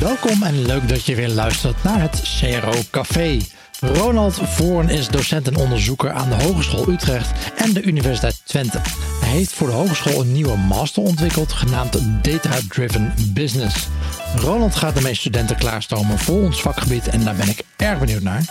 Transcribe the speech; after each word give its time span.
Welkom 0.00 0.42
en 0.42 0.66
leuk 0.66 0.88
dat 0.88 1.06
je 1.06 1.14
weer 1.14 1.28
luistert 1.28 1.82
naar 1.82 2.00
het 2.00 2.22
CRO 2.40 2.72
Café. 2.90 3.38
Ronald 3.80 4.34
Voorn 4.34 4.88
is 4.88 5.08
docent 5.08 5.48
en 5.48 5.56
onderzoeker 5.56 6.10
aan 6.10 6.28
de 6.28 6.34
Hogeschool 6.34 6.88
Utrecht 6.88 7.52
en 7.56 7.72
de 7.72 7.82
Universiteit 7.82 8.40
Twente. 8.44 8.80
Hij 9.20 9.28
heeft 9.28 9.52
voor 9.52 9.66
de 9.66 9.72
hogeschool 9.72 10.20
een 10.20 10.32
nieuwe 10.32 10.56
master 10.56 11.02
ontwikkeld 11.02 11.52
genaamd 11.52 12.24
Data 12.24 12.58
Driven 12.68 13.14
Business. 13.28 13.88
Ronald 14.36 14.74
gaat 14.74 14.96
ermee 14.96 15.14
studenten 15.14 15.56
klaarstomen 15.56 16.18
voor 16.18 16.42
ons 16.42 16.60
vakgebied 16.60 17.08
en 17.08 17.24
daar 17.24 17.36
ben 17.36 17.48
ik 17.48 17.62
erg 17.76 17.98
benieuwd 17.98 18.22
naar. 18.22 18.42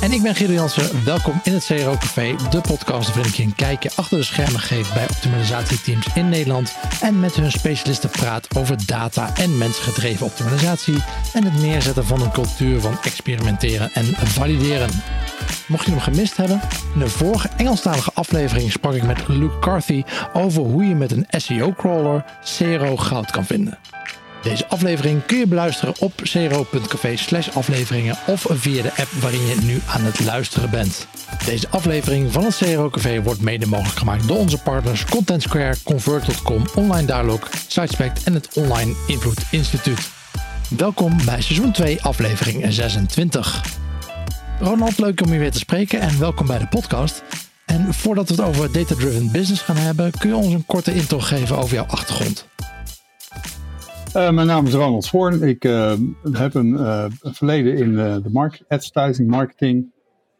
En 0.00 0.12
ik 0.12 0.22
ben 0.22 0.34
Guido 0.34 0.52
Jansen. 0.52 1.04
Welkom 1.04 1.40
in 1.42 1.52
het 1.52 1.64
CRO 1.64 1.92
Café, 1.92 2.36
de 2.50 2.60
podcast 2.60 3.08
waarin 3.08 3.32
ik 3.32 3.34
je 3.34 3.42
een 3.42 3.54
kijkje 3.54 3.90
achter 3.96 4.18
de 4.18 4.24
schermen 4.24 4.60
geef 4.60 4.92
bij 4.92 5.02
optimalisatieteams 5.02 6.06
in 6.14 6.28
Nederland 6.28 6.76
en 7.00 7.20
met 7.20 7.34
hun 7.34 7.50
specialisten 7.50 8.10
praat 8.10 8.56
over 8.56 8.86
data 8.86 9.36
en 9.36 9.58
mensgedreven 9.58 10.26
optimalisatie 10.26 11.02
en 11.32 11.44
het 11.44 11.60
neerzetten 11.60 12.04
van 12.04 12.20
een 12.20 12.32
cultuur 12.32 12.80
van 12.80 12.98
experimenteren 13.02 13.90
en 13.92 14.04
valideren. 14.04 14.90
Mocht 15.66 15.84
je 15.84 15.90
hem 15.90 16.00
gemist 16.00 16.36
hebben, 16.36 16.60
in 16.94 17.00
de 17.00 17.08
vorige 17.08 17.48
Engelstalige 17.56 18.10
aflevering 18.14 18.72
sprak 18.72 18.94
ik 18.94 19.02
met 19.02 19.28
Luke 19.28 19.58
Carthy 19.58 20.02
over 20.32 20.62
hoe 20.62 20.84
je 20.84 20.94
met 20.94 21.12
een 21.12 21.26
SEO-crawler 21.30 22.24
CRO 22.58 22.96
goud 22.96 23.30
kan 23.30 23.44
vinden. 23.44 23.78
Deze 24.42 24.68
aflevering 24.68 25.26
kun 25.26 25.38
je 25.38 25.46
beluisteren 25.46 25.94
op 25.98 26.12
cro.café 26.16 27.16
slash 27.16 27.48
afleveringen 27.48 28.16
of 28.26 28.46
via 28.48 28.82
de 28.82 28.92
app 28.96 29.10
waarin 29.10 29.46
je 29.46 29.56
nu 29.62 29.80
aan 29.86 30.04
het 30.04 30.24
luisteren 30.24 30.70
bent. 30.70 31.06
Deze 31.44 31.68
aflevering 31.68 32.32
van 32.32 32.44
het 32.44 32.56
CRO 32.56 32.90
Café 32.90 33.22
wordt 33.22 33.40
mede 33.40 33.66
mogelijk 33.66 33.98
gemaakt 33.98 34.28
door 34.28 34.36
onze 34.36 34.58
partners 34.58 35.04
Content 35.04 35.42
Square, 35.42 35.74
Convert.com, 35.84 36.64
Online 36.74 37.06
Dialog, 37.06 37.48
Sitespect 37.66 38.24
en 38.24 38.34
het 38.34 38.48
Online 38.54 38.94
Invloed 39.06 39.42
Instituut. 39.50 40.08
Welkom 40.76 41.24
bij 41.24 41.40
seizoen 41.40 41.72
2, 41.72 42.02
aflevering 42.02 42.72
26. 42.72 43.64
Ronald, 44.60 44.98
leuk 44.98 45.22
om 45.22 45.32
je 45.32 45.38
weer 45.38 45.50
te 45.50 45.58
spreken 45.58 46.00
en 46.00 46.18
welkom 46.18 46.46
bij 46.46 46.58
de 46.58 46.66
podcast. 46.66 47.22
En 47.66 47.94
voordat 47.94 48.28
we 48.28 48.34
het 48.34 48.44
over 48.44 48.72
data-driven 48.72 49.30
business 49.32 49.62
gaan 49.62 49.76
hebben, 49.76 50.10
kun 50.18 50.28
je 50.28 50.36
ons 50.36 50.52
een 50.52 50.66
korte 50.66 50.94
intro 50.94 51.18
geven 51.18 51.58
over 51.58 51.74
jouw 51.74 51.86
achtergrond. 51.86 52.49
Uh, 54.16 54.30
mijn 54.30 54.46
naam 54.46 54.66
is 54.66 54.74
Ronald 54.74 55.08
Voorn. 55.08 55.42
Ik 55.42 55.64
uh, 55.64 55.92
heb 56.32 56.54
een, 56.54 56.70
uh, 56.70 57.04
verleden 57.22 57.76
in 57.76 57.94
de 57.94 58.28
market, 58.32 58.64
advertising, 58.68 59.30
marketing. 59.30 59.92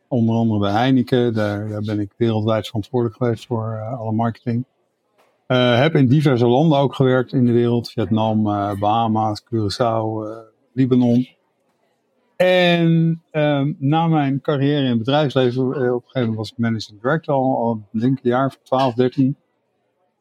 Onder 0.08 0.34
andere 0.34 0.60
bij 0.60 0.70
Heineken. 0.70 1.34
Daar, 1.34 1.68
daar 1.68 1.80
ben 1.80 2.00
ik 2.00 2.12
wereldwijd 2.16 2.66
verantwoordelijk 2.66 3.18
geweest 3.18 3.46
voor 3.46 3.80
alle 3.80 4.12
marketing. 4.12 4.64
heb 5.46 5.94
in 5.94 6.08
diverse 6.08 6.46
landen 6.46 6.78
ook 6.78 6.94
gewerkt 6.94 7.32
in 7.32 7.44
de 7.46 7.52
wereld. 7.52 7.90
Vietnam, 7.90 8.42
Bahama's, 8.78 9.42
Curaçao, 9.44 10.26
Libanon. 10.72 11.28
En 12.36 13.22
ehm, 13.30 13.72
na 13.78 14.06
mijn 14.06 14.40
carrière 14.40 14.82
in 14.82 14.88
het 14.88 14.98
bedrijfsleven, 14.98 15.66
op 15.66 15.74
een 15.74 15.82
gegeven 15.82 16.20
moment 16.20 16.36
was 16.36 16.50
ik 16.50 16.58
managing 16.58 17.00
director 17.00 17.34
al, 17.34 17.56
al 17.56 17.88
denk 17.90 18.18
ik 18.18 18.24
een 18.24 18.30
jaar 18.30 18.46
of 18.46 18.58
12, 18.62 18.94
13 18.94 19.36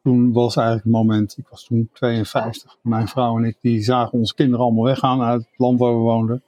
toen 0.02 0.32
was 0.32 0.56
eigenlijk 0.56 0.86
het 0.86 0.94
moment, 0.94 1.38
ik 1.38 1.48
was 1.48 1.64
toen 1.64 1.90
52, 1.92 2.76
mijn 2.82 3.08
vrouw 3.08 3.36
en 3.36 3.44
ik, 3.44 3.56
die 3.60 3.82
zagen 3.82 4.18
onze 4.18 4.34
kinderen 4.34 4.64
allemaal 4.64 4.84
weggaan 4.84 5.22
uit 5.22 5.40
het 5.40 5.58
land 5.58 5.78
waar 5.78 5.92
we 5.92 6.00
woonden. 6.00 6.42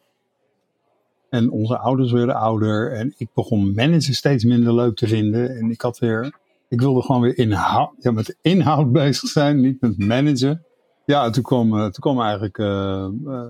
En 1.30 1.50
onze 1.50 1.78
ouders 1.78 2.12
werden 2.12 2.34
ouder 2.34 2.92
en 2.92 3.14
ik 3.16 3.28
begon 3.34 3.74
managen 3.74 4.14
steeds 4.14 4.44
minder 4.44 4.74
leuk 4.74 4.96
te 4.96 5.06
vinden. 5.06 5.56
En 5.56 5.70
ik 5.70 5.80
had 5.80 5.98
weer, 5.98 6.34
ik 6.68 6.80
wilde 6.80 7.02
gewoon 7.02 7.20
weer 7.20 7.38
inhoud, 7.38 7.90
ja, 7.98 8.10
met 8.10 8.36
inhoud 8.40 8.92
bezig 9.02 9.28
zijn, 9.28 9.60
niet 9.60 9.80
met 9.80 9.98
managen. 9.98 10.64
Ja, 11.04 11.30
toen 11.30 11.42
kwam, 11.42 11.74
eh, 11.74 11.82
toen 11.82 12.00
kwam 12.00 12.20
eigenlijk, 12.20 12.58
uh, 12.58 13.06
uh, 13.24 13.46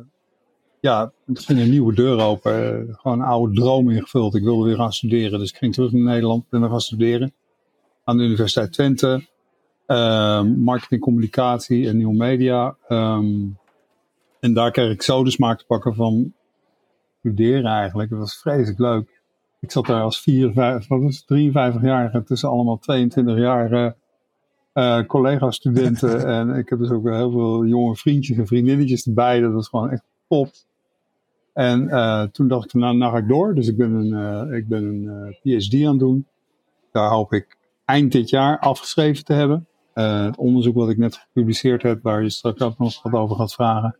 ja, 0.80 1.12
ging 1.32 1.60
een 1.60 1.70
nieuwe 1.70 1.94
deur 1.94 2.20
open. 2.20 2.86
gewoon 3.00 3.20
een 3.20 3.26
oude 3.26 3.54
droom 3.54 3.90
ingevuld. 3.90 4.34
Ik 4.34 4.42
wilde 4.42 4.64
weer 4.64 4.76
gaan 4.76 4.92
studeren, 4.92 5.38
dus 5.38 5.50
ik 5.50 5.56
ging 5.56 5.74
terug 5.74 5.92
naar 5.92 6.02
Nederland, 6.02 6.48
ben 6.48 6.68
gaan 6.68 6.80
studeren. 6.80 7.32
Aan 8.04 8.16
de 8.16 8.24
Universiteit 8.24 8.72
Twente. 8.72 9.30
Ehm, 9.92 10.62
marketing, 10.62 11.00
communicatie 11.00 11.88
en 11.88 11.96
nieuwe 11.96 12.16
media. 12.16 12.76
Ehm, 12.88 13.46
en 14.40 14.52
daar 14.54 14.70
kreeg 14.70 14.92
ik 14.92 15.02
zo 15.02 15.24
de 15.24 15.30
smaak 15.30 15.58
te 15.58 15.66
pakken 15.66 15.94
van 15.94 16.32
studeren 17.18 17.70
eigenlijk. 17.70 18.10
Dat 18.10 18.18
was 18.18 18.36
vreselijk 18.36 18.78
leuk. 18.78 19.20
Ik 19.60 19.70
zat 19.70 19.86
daar 19.86 20.02
als 20.02 20.22
53-jarige 21.26 22.22
tussen 22.24 22.48
allemaal 22.48 22.80
22-jarige 22.80 23.96
uh, 24.74 25.02
collega-studenten. 25.06 26.26
en 26.36 26.50
ik 26.50 26.68
heb 26.68 26.78
dus 26.78 26.90
ook 26.90 27.08
heel 27.08 27.30
veel 27.30 27.66
jonge 27.66 27.96
vriendjes 27.96 28.36
en 28.36 28.46
vriendinnetjes 28.46 29.06
erbij. 29.06 29.40
Dat 29.40 29.52
was 29.52 29.68
gewoon 29.68 29.90
echt 29.90 30.04
top. 30.28 30.50
En 31.52 31.82
uh, 31.82 32.22
toen 32.22 32.48
dacht 32.48 32.64
ik, 32.64 32.72
nou, 32.72 32.96
nou 32.96 33.12
ga 33.12 33.18
ik 33.18 33.28
door. 33.28 33.54
Dus 33.54 33.68
ik 33.68 33.76
ben 33.76 33.92
een, 33.92 34.48
uh, 34.48 34.56
ik 34.56 34.68
ben 34.68 34.84
een 34.84 35.36
PhD 35.42 35.74
aan 35.74 35.90
het 35.90 35.98
doen. 35.98 36.26
Daar 36.92 37.10
hoop 37.10 37.32
ik 37.32 37.56
eind 37.84 38.12
dit 38.12 38.30
jaar 38.30 38.58
afgeschreven 38.58 39.24
te 39.24 39.32
hebben. 39.32 39.66
Het 39.94 40.36
onderzoek 40.36 40.74
wat 40.74 40.88
ik 40.88 40.96
net 40.96 41.16
gepubliceerd 41.16 41.82
heb, 41.82 42.02
waar 42.02 42.22
je 42.22 42.30
straks 42.30 42.60
ook 42.60 42.78
nog 42.78 43.02
wat 43.02 43.12
over 43.12 43.36
gaat 43.36 43.54
vragen, 43.54 43.96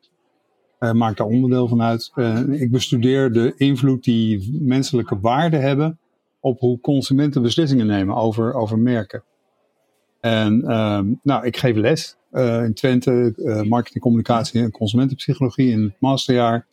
uh, 0.81 0.93
maakt 0.93 1.17
daar 1.17 1.27
onderdeel 1.27 1.69
van 1.69 1.83
uit. 1.83 2.13
Uh, 2.15 2.61
ik 2.61 2.71
bestudeer 2.71 3.33
de 3.33 3.55
invloed 3.57 4.05
die 4.05 4.59
menselijke 4.61 5.19
waarden 5.21 5.61
hebben 5.61 5.99
op 6.41 6.61
hoe 6.61 6.81
consumenten 6.81 7.43
beslissingen 7.43 7.87
nemen 7.87 8.15
over, 8.17 8.55
over 8.55 8.79
merken. 8.79 9.23
En 10.21 10.63
ehm, 10.63 11.07
nou, 11.23 11.47
ik 11.47 11.57
geef 11.57 11.77
les 11.77 12.17
in 12.65 12.73
Twente, 12.75 13.35
marketing, 13.69 14.03
communicatie 14.03 14.63
en 14.63 14.71
consumentenpsychologie 14.71 15.71
in 15.71 15.83
het 15.83 15.95
masterjaar. 15.99 16.67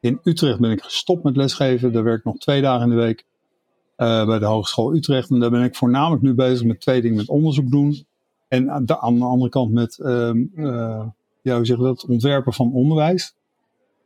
In 0.00 0.20
Utrecht 0.22 0.60
ben 0.60 0.70
ik 0.70 0.82
gestopt 0.82 1.22
met 1.22 1.36
lesgeven. 1.36 1.92
Daar 1.92 2.02
werk 2.02 2.18
ik 2.18 2.24
nog 2.24 2.38
twee 2.38 2.60
dagen 2.60 2.90
in 2.90 2.96
de 2.96 3.02
week 3.02 3.24
bij 3.96 4.38
de 4.38 4.44
Hogeschool 4.44 4.94
Utrecht. 4.94 5.30
En 5.30 5.40
daar 5.40 5.50
ben 5.50 5.62
ik 5.62 5.74
voornamelijk 5.74 6.22
nu 6.22 6.34
bezig 6.34 6.66
met 6.66 6.80
twee 6.80 7.00
dingen: 7.00 7.16
met 7.16 7.28
onderzoek 7.28 7.70
doen 7.70 8.06
en 8.52 8.70
aan 8.70 8.84
de, 8.84 9.00
aan 9.00 9.18
de 9.18 9.24
andere 9.24 9.50
kant 9.50 9.72
met 9.72 9.98
um, 10.02 10.50
uh, 10.54 11.04
ja, 11.42 11.56
hoe 11.56 11.64
zeg 11.64 11.78
dat, 11.78 12.00
het 12.00 12.10
ontwerpen 12.10 12.52
van 12.52 12.72
onderwijs. 12.72 13.34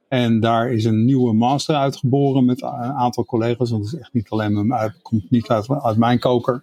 En 0.09 0.41
daar 0.41 0.73
is 0.73 0.84
een 0.84 1.05
nieuwe 1.05 1.33
master 1.33 1.75
uitgeboren 1.75 2.45
met 2.45 2.62
een 2.62 2.69
aantal 2.73 3.25
collega's. 3.25 3.71
Want 3.71 3.84
het 3.84 3.95
is 3.95 4.01
echt 4.01 4.12
niet 4.12 4.31
alleen 4.31 4.75
uit, 4.75 5.03
komt 5.03 5.31
niet 5.31 5.49
uit, 5.49 5.71
uit 5.71 5.97
mijn 5.97 6.19
koker. 6.19 6.62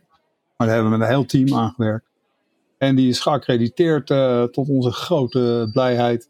Maar 0.57 0.67
daar 0.67 0.75
hebben 0.75 0.91
we 0.91 0.97
met 0.97 1.07
een 1.07 1.13
heel 1.13 1.25
team 1.25 1.53
aan 1.53 1.71
gewerkt. 1.71 2.05
En 2.77 2.95
die 2.95 3.09
is 3.09 3.19
geaccrediteerd 3.19 4.09
uh, 4.09 4.43
tot 4.43 4.69
onze 4.69 4.91
grote 4.91 5.69
blijheid. 5.71 6.29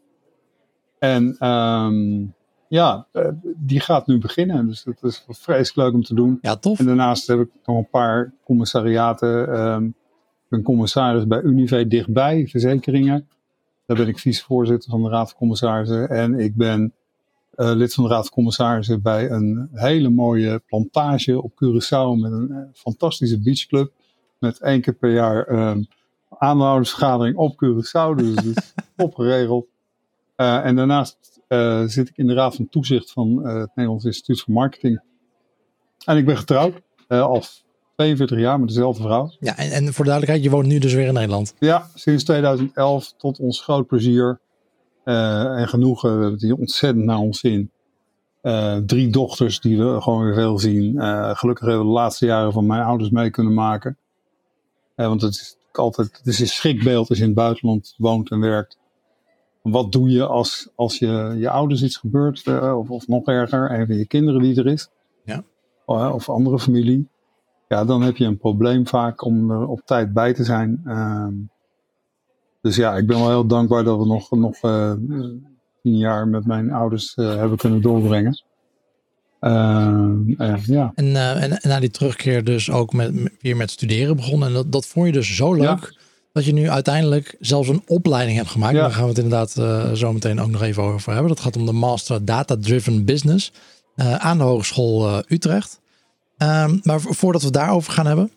En 0.98 1.48
um, 1.48 2.34
ja, 2.68 3.06
uh, 3.12 3.28
die 3.56 3.80
gaat 3.80 4.06
nu 4.06 4.18
beginnen. 4.18 4.66
Dus 4.66 4.82
dat 4.82 5.02
is 5.02 5.24
vreselijk 5.28 5.76
leuk 5.76 5.94
om 5.94 6.02
te 6.02 6.14
doen. 6.14 6.38
Ja, 6.40 6.56
tof. 6.56 6.78
En 6.78 6.86
daarnaast 6.86 7.26
heb 7.26 7.40
ik 7.40 7.50
nog 7.64 7.76
een 7.76 7.88
paar 7.90 8.32
commissariaten. 8.44 9.60
Um, 9.60 9.94
ben 10.54 10.62
commissaris 10.62 11.26
bij 11.26 11.42
Unive 11.42 11.86
dichtbij, 11.86 12.46
verzekeringen. 12.46 13.28
Daar 13.86 13.96
ben 13.96 14.08
ik 14.08 14.18
vicevoorzitter 14.18 14.90
van 14.90 15.02
de 15.02 15.08
Raad 15.08 15.28
van 15.28 15.38
Commissarissen. 15.38 16.08
En 16.08 16.38
ik 16.38 16.56
ben 16.56 16.92
uh, 17.56 17.72
lid 17.74 17.94
van 17.94 18.04
de 18.04 18.10
Raad 18.10 18.22
van 18.22 18.32
Commissarissen 18.32 19.02
bij 19.02 19.30
een 19.30 19.68
hele 19.72 20.10
mooie 20.10 20.62
plantage 20.66 21.42
op 21.42 21.52
Curaçao. 21.52 22.20
Met 22.20 22.32
een 22.32 22.48
uh, 22.50 22.58
fantastische 22.72 23.40
beachclub. 23.40 23.92
Met 24.38 24.60
één 24.60 24.80
keer 24.80 24.94
per 24.94 25.12
jaar 25.12 25.50
um, 25.50 25.86
aandeelhoudersvergadering 26.28 27.36
op 27.36 27.54
Curaçao. 27.64 28.14
Dus 28.16 28.34
dat 28.34 28.44
is 28.44 28.74
opgeregeld. 28.96 29.66
Uh, 30.36 30.66
en 30.66 30.76
daarnaast 30.76 31.42
zit 31.86 32.08
ik 32.08 32.16
in 32.16 32.26
de 32.26 32.34
Raad 32.34 32.54
van 32.54 32.68
Toezicht 32.68 33.12
van 33.12 33.46
het 33.46 33.70
Nederlands 33.74 34.04
Instituut 34.04 34.40
voor 34.40 34.54
Marketing. 34.54 35.00
En 36.04 36.16
ik 36.16 36.24
ben 36.24 36.36
getrouwd. 36.36 36.82
als 37.08 37.63
42 37.96 38.38
jaar 38.38 38.58
met 38.58 38.68
dezelfde 38.68 39.02
vrouw. 39.02 39.30
Ja, 39.40 39.56
en, 39.56 39.70
en 39.70 39.84
voor 39.92 40.04
de 40.04 40.10
duidelijkheid, 40.10 40.42
je 40.42 40.50
woont 40.50 40.66
nu 40.66 40.78
dus 40.78 40.94
weer 40.94 41.06
in 41.06 41.14
Nederland. 41.14 41.54
Ja, 41.58 41.90
sinds 41.94 42.24
2011 42.24 43.14
tot 43.16 43.38
ons 43.38 43.60
groot 43.60 43.86
plezier 43.86 44.40
uh, 45.04 45.60
en 45.60 45.68
genoegen. 45.68 46.08
We 46.08 46.14
hebben 46.14 46.32
het 46.32 46.42
hier 46.42 46.56
ontzettend 46.56 47.04
naar 47.04 47.18
ons 47.18 47.38
zin. 47.38 47.70
Uh, 48.42 48.76
drie 48.76 49.10
dochters 49.10 49.60
die 49.60 49.78
we 49.78 50.00
gewoon 50.00 50.24
weer 50.24 50.34
veel 50.34 50.58
zien. 50.58 50.94
Uh, 50.94 51.36
gelukkig 51.36 51.66
hebben 51.66 51.84
we 51.84 51.92
de 51.92 51.98
laatste 51.98 52.26
jaren 52.26 52.52
van 52.52 52.66
mijn 52.66 52.82
ouders 52.82 53.10
mee 53.10 53.30
kunnen 53.30 53.54
maken. 53.54 53.96
want 54.94 55.22
het 55.22 55.34
is 55.34 55.56
altijd 55.72 56.16
het 56.16 56.26
is 56.26 56.40
een 56.40 56.46
schrikbeeld 56.46 57.08
als 57.08 57.18
je 57.18 57.24
in 57.24 57.30
het 57.30 57.38
buitenland 57.38 57.94
woont 57.96 58.30
en 58.30 58.40
werkt. 58.40 58.78
Wat 59.62 59.92
doe 59.92 60.10
je 60.10 60.26
als, 60.26 60.68
als 60.74 60.98
je, 60.98 61.34
je 61.38 61.50
ouders 61.50 61.82
iets 61.82 61.96
gebeurt, 61.96 62.46
of, 62.76 62.90
of 62.90 63.08
nog 63.08 63.26
erger, 63.26 63.70
een 63.70 63.86
van 63.86 63.96
je 63.96 64.06
kinderen 64.06 64.40
die 64.40 64.56
er 64.56 64.66
is. 64.66 64.88
Ja. 65.24 65.44
Of 65.84 66.28
andere 66.28 66.58
familie 66.58 67.08
ja, 67.74 67.84
dan 67.84 68.02
heb 68.02 68.16
je 68.16 68.24
een 68.24 68.38
probleem 68.38 68.86
vaak 68.86 69.24
om 69.24 69.50
er 69.50 69.66
op 69.66 69.80
tijd 69.84 70.12
bij 70.12 70.34
te 70.34 70.44
zijn. 70.44 70.80
Uh, 70.84 71.26
dus 72.60 72.76
ja, 72.76 72.96
ik 72.96 73.06
ben 73.06 73.18
wel 73.18 73.28
heel 73.28 73.46
dankbaar 73.46 73.84
dat 73.84 73.98
we 73.98 74.06
nog, 74.06 74.30
nog 74.30 74.62
uh, 74.62 74.92
tien 75.82 75.96
jaar 75.96 76.28
met 76.28 76.46
mijn 76.46 76.72
ouders 76.72 77.16
uh, 77.16 77.34
hebben 77.36 77.58
kunnen 77.58 77.82
doorbrengen. 77.82 78.42
Ehm, 79.40 80.28
ja. 80.66 80.92
en, 80.94 81.16
eh, 81.16 81.42
en, 81.42 81.60
en, 81.60 81.68
na 81.68 81.80
die 81.80 81.90
terugkeer 81.90 82.44
dus 82.44 82.70
ook 82.70 82.92
met, 82.92 83.30
weer 83.40 83.56
met 83.56 83.70
studeren 83.70 84.16
begonnen. 84.16 84.48
En 84.48 84.54
dat, 84.54 84.72
dat 84.72 84.86
vond 84.86 85.06
je 85.06 85.12
dus 85.12 85.36
zo 85.36 85.54
leuk 85.54 85.96
dat 86.32 86.44
je 86.44 86.52
nu 86.52 86.70
uiteindelijk 86.70 87.36
zelfs 87.40 87.68
een 87.68 87.82
opleiding 87.86 88.36
hebt 88.36 88.50
gemaakt. 88.50 88.74
Daar 88.74 88.90
gaan 88.90 89.02
we 89.02 89.08
het 89.08 89.18
inderdaad 89.18 89.50
zo 89.98 90.12
meteen 90.12 90.40
ook 90.40 90.50
nog 90.50 90.62
even 90.62 90.82
over 90.82 91.12
hebben. 91.12 91.28
Dat 91.28 91.40
gaat 91.40 91.56
om 91.56 91.66
de 91.66 91.72
Master 91.72 92.24
Data 92.24 92.56
Driven 92.60 93.04
Business 93.04 93.52
aan 93.96 94.38
de 94.38 94.44
Hogeschool 94.44 95.22
Utrecht. 95.28 95.80
Um, 96.44 96.80
maar 96.82 97.00
voordat 97.00 97.42
we 97.42 97.50
daarover 97.50 97.92
gaan 97.92 98.06
hebben. 98.06 98.30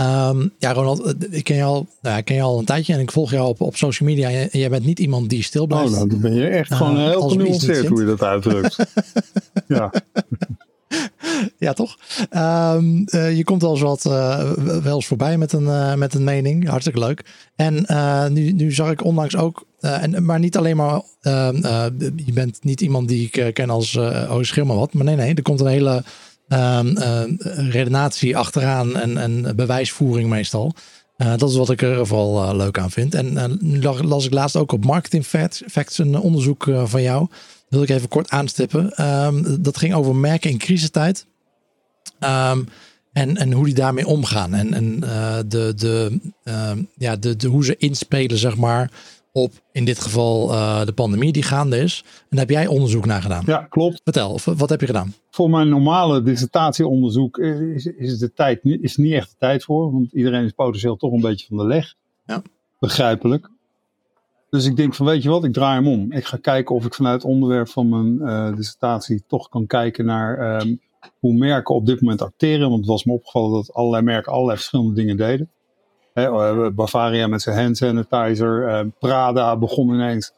Um, 0.00 0.52
ja, 0.58 0.72
Ronald, 0.72 1.14
ik 1.30 1.44
ken, 1.44 1.56
je 1.56 1.62
al, 1.62 1.86
nou, 2.02 2.18
ik 2.18 2.24
ken 2.24 2.36
je 2.36 2.42
al 2.42 2.58
een 2.58 2.64
tijdje 2.64 2.92
en 2.92 3.00
ik 3.00 3.12
volg 3.12 3.30
jou 3.30 3.48
op, 3.48 3.60
op 3.60 3.76
social 3.76 4.08
media. 4.08 4.30
En 4.30 4.48
jij 4.52 4.70
bent 4.70 4.84
niet 4.84 4.98
iemand 4.98 5.28
die 5.28 5.42
stil 5.42 5.66
blijft. 5.66 5.90
Oh, 5.90 5.96
nou, 5.96 6.08
dan 6.08 6.20
ben 6.20 6.34
je 6.34 6.46
echt 6.46 6.70
uh, 6.70 6.76
gewoon 6.76 6.98
heel 6.98 7.28
genuanceerd 7.28 7.86
hoe 7.86 8.00
je 8.00 8.06
dat 8.06 8.22
uitdrukt. 8.22 8.76
ja. 9.68 9.92
ja, 11.58 11.72
toch? 11.72 11.96
Um, 12.30 13.04
uh, 13.10 13.36
je 13.36 13.44
komt 13.44 13.62
wel 13.62 13.70
eens 13.70 13.80
wat 13.80 14.04
uh, 14.04 14.52
wel 14.82 14.94
eens 14.94 15.06
voorbij 15.06 15.38
met 15.38 15.52
een, 15.52 15.64
uh, 15.64 15.94
met 15.94 16.14
een 16.14 16.24
mening. 16.24 16.68
Hartstikke 16.68 16.98
leuk. 16.98 17.24
En 17.56 17.86
nu, 18.32 18.52
nu 18.52 18.72
zag 18.72 18.90
ik 18.90 19.04
onlangs 19.04 19.36
ook, 19.36 19.66
en, 19.80 20.24
maar 20.24 20.38
niet 20.38 20.56
alleen 20.56 20.76
maar, 20.76 21.00
je 21.20 22.32
bent 22.34 22.64
niet 22.64 22.80
iemand 22.80 23.08
die 23.08 23.30
ik 23.32 23.54
ken 23.54 23.70
als 23.70 23.96
oh, 23.96 24.38
schil 24.40 24.64
maar 24.64 24.76
wat. 24.76 24.92
Maar 24.92 25.04
nee, 25.04 25.16
nee, 25.16 25.34
er 25.34 25.42
komt 25.42 25.60
een 25.60 25.66
hele 25.66 26.04
um, 26.48 26.96
redenatie 27.70 28.36
achteraan 28.36 28.96
en, 28.96 29.56
bewijsvoering 29.56 30.28
meestal. 30.28 30.74
Uh, 31.18 31.36
dat 31.36 31.50
is 31.50 31.56
wat 31.56 31.70
ik 31.70 31.82
er 31.82 32.06
vooral 32.06 32.42
uh, 32.42 32.56
leuk 32.56 32.78
aan 32.78 32.90
vind. 32.90 33.14
En 33.14 33.32
uh, 33.32 33.44
nu 33.58 33.82
las 33.82 34.24
ik 34.24 34.32
laatst 34.32 34.56
ook 34.56 34.72
op 34.72 34.84
Marketing 34.84 35.26
Facts, 35.66 35.98
een 35.98 36.18
onderzoek 36.18 36.70
van 36.84 37.02
jou. 37.02 37.26
Dat 37.28 37.28
wil 37.68 37.82
ik 37.82 37.88
even 37.88 38.08
kort 38.08 38.30
aanstippen. 38.30 39.06
Um, 39.24 39.62
dat 39.62 39.76
ging 39.76 39.94
over 39.94 40.16
merken 40.16 40.50
in 40.50 40.58
crisistijd. 40.58 41.26
En, 43.12 43.36
en 43.36 43.52
hoe 43.52 43.64
die 43.64 43.74
daarmee 43.74 44.06
omgaan. 44.06 44.54
En, 44.54 44.74
en 44.74 45.00
de, 45.48 45.72
de, 45.76 46.20
ja, 46.96 47.16
de, 47.16 47.36
de, 47.36 47.48
hoe 47.48 47.64
ze 47.64 47.76
inspelen, 47.76 48.38
zeg 48.38 48.56
maar, 48.56 48.90
op 49.36 49.52
in 49.72 49.84
dit 49.84 50.00
geval 50.00 50.52
uh, 50.52 50.84
de 50.84 50.92
pandemie 50.92 51.32
die 51.32 51.42
gaande 51.42 51.78
is. 51.78 52.02
En 52.04 52.26
daar 52.28 52.40
heb 52.40 52.50
jij 52.50 52.66
onderzoek 52.66 53.06
naar 53.06 53.22
gedaan. 53.22 53.42
Ja, 53.46 53.66
klopt. 53.68 54.00
Vertel, 54.04 54.40
wat 54.44 54.68
heb 54.70 54.80
je 54.80 54.86
gedaan? 54.86 55.14
Voor 55.30 55.50
mijn 55.50 55.68
normale 55.68 56.22
dissertatieonderzoek 56.22 57.38
is, 57.38 57.86
is 57.86 58.18
de 58.18 58.32
tijd 58.32 58.60
is 58.62 58.96
niet 58.96 59.12
echt 59.12 59.30
de 59.30 59.36
tijd 59.38 59.64
voor. 59.64 59.92
Want 59.92 60.12
iedereen 60.12 60.44
is 60.44 60.52
potentieel 60.52 60.96
toch 60.96 61.12
een 61.12 61.20
beetje 61.20 61.46
van 61.46 61.56
de 61.56 61.66
leg. 61.66 61.94
Ja. 62.26 62.42
Begrijpelijk. 62.78 63.50
Dus 64.50 64.66
ik 64.66 64.76
denk 64.76 64.94
van 64.94 65.06
weet 65.06 65.22
je 65.22 65.28
wat, 65.28 65.44
ik 65.44 65.52
draai 65.52 65.74
hem 65.74 65.88
om. 65.88 66.12
Ik 66.12 66.24
ga 66.24 66.36
kijken 66.36 66.74
of 66.74 66.84
ik 66.84 66.94
vanuit 66.94 67.22
het 67.22 67.30
onderwerp 67.30 67.68
van 67.68 67.88
mijn 67.88 68.30
uh, 68.30 68.56
dissertatie 68.56 69.24
toch 69.26 69.48
kan 69.48 69.66
kijken 69.66 70.04
naar 70.04 70.60
um, 70.60 70.80
hoe 71.18 71.34
merken 71.34 71.74
op 71.74 71.86
dit 71.86 72.00
moment 72.00 72.22
acteren. 72.22 72.68
Want 72.68 72.80
het 72.80 72.88
was 72.88 73.04
me 73.04 73.12
opgevallen 73.12 73.52
dat 73.52 73.74
allerlei 73.74 74.02
merken 74.02 74.32
allerlei 74.32 74.56
verschillende 74.56 74.94
dingen 74.94 75.16
deden. 75.16 75.50
He, 76.16 76.70
Bavaria 76.70 77.26
met 77.26 77.42
zijn 77.42 77.58
hand 77.58 77.76
sanitizer. 77.76 78.68
Uh, 78.68 78.90
Prada 78.98 79.56
begon 79.56 79.94
ineens 79.94 80.32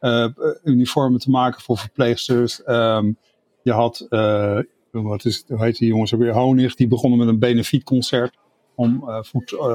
uh, 0.00 0.26
uniformen 0.64 1.20
te 1.20 1.30
maken 1.30 1.60
voor 1.60 1.78
verpleegsters. 1.78 2.62
Um, 2.66 3.16
je 3.62 3.72
had, 3.72 4.06
uh, 4.10 4.58
wat 4.90 5.24
is, 5.24 5.44
hoe 5.48 5.64
heet 5.64 5.78
die 5.78 5.88
jongens 5.88 6.14
ook 6.14 6.20
weer, 6.20 6.32
Honig. 6.32 6.74
Die 6.74 6.88
begonnen 6.88 7.18
met 7.18 7.28
een 7.28 7.38
benefietconcert 7.38 8.38
om 8.74 9.04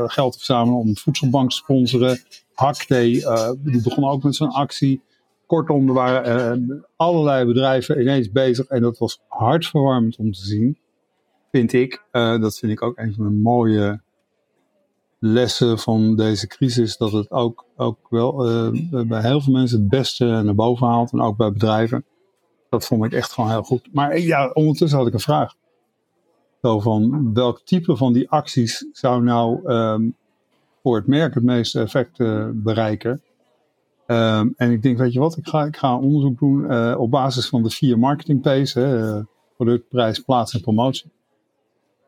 geld 0.07 0.31
te 0.31 0.37
verzamelen 0.37 0.79
om 0.79 0.97
voedselbank 0.97 1.49
te 1.49 1.55
sponsoren. 1.55 2.19
Hakday, 2.53 3.23
die 3.63 3.81
begon 3.81 4.09
ook 4.09 4.23
met 4.23 4.35
zo'n 4.35 4.51
actie. 4.51 5.01
Kortom, 5.45 5.87
er 5.87 5.93
waren 5.93 6.85
allerlei 6.95 7.45
bedrijven 7.45 8.01
ineens 8.01 8.31
bezig. 8.31 8.65
En 8.65 8.81
dat 8.81 8.97
was 8.97 9.21
hartverwarmend 9.27 10.17
om 10.17 10.31
te 10.31 10.45
zien, 10.45 10.77
vind 11.51 11.73
ik. 11.73 12.03
dat 12.11 12.57
vind 12.57 12.71
ik 12.71 12.81
ook 12.81 12.97
een 12.97 13.13
van 13.13 13.23
de 13.23 13.31
mooie 13.31 14.03
lessen 15.27 15.79
van 15.79 16.15
deze 16.15 16.47
crisis 16.47 16.97
dat 16.97 17.11
het 17.11 17.31
ook, 17.31 17.65
ook 17.75 17.97
wel 18.09 18.49
uh, 18.49 18.69
bij 19.07 19.21
heel 19.21 19.41
veel 19.41 19.53
mensen 19.53 19.79
het 19.79 19.89
beste 19.89 20.25
naar 20.25 20.55
boven 20.55 20.87
haalt. 20.87 21.11
En 21.11 21.21
ook 21.21 21.37
bij 21.37 21.51
bedrijven. 21.51 22.05
Dat 22.69 22.85
vond 22.85 23.05
ik 23.05 23.13
echt 23.13 23.31
gewoon 23.31 23.49
heel 23.49 23.63
goed. 23.63 23.89
Maar 23.93 24.19
ja, 24.19 24.49
ondertussen 24.53 24.97
had 24.97 25.07
ik 25.07 25.13
een 25.13 25.19
vraag. 25.19 25.53
Zo 26.61 26.79
van 26.79 27.33
welk 27.33 27.61
type 27.63 27.95
van 27.95 28.13
die 28.13 28.29
acties 28.29 28.87
zou 28.91 29.23
nou 29.23 29.71
um, 29.73 30.15
voor 30.83 30.95
het 30.95 31.07
merk 31.07 31.33
het 31.33 31.43
meeste 31.43 31.79
effect 31.79 32.19
uh, 32.19 32.47
bereiken? 32.53 33.21
Um, 34.07 34.53
en 34.57 34.71
ik 34.71 34.81
denk, 34.81 34.97
weet 34.97 35.13
je 35.13 35.19
wat, 35.19 35.37
ik 35.37 35.47
ga, 35.47 35.65
ik 35.65 35.77
ga 35.77 35.97
onderzoek 35.97 36.39
doen 36.39 36.95
op 36.95 37.11
basis 37.11 37.47
van 37.47 37.63
de 37.63 37.69
vier 37.69 37.99
marketing 37.99 38.41
P's. 38.41 38.73
Hè, 38.73 39.21
product, 39.55 39.87
prijs, 39.89 40.19
plaats 40.19 40.53
en 40.53 40.61
promotie. 40.61 41.11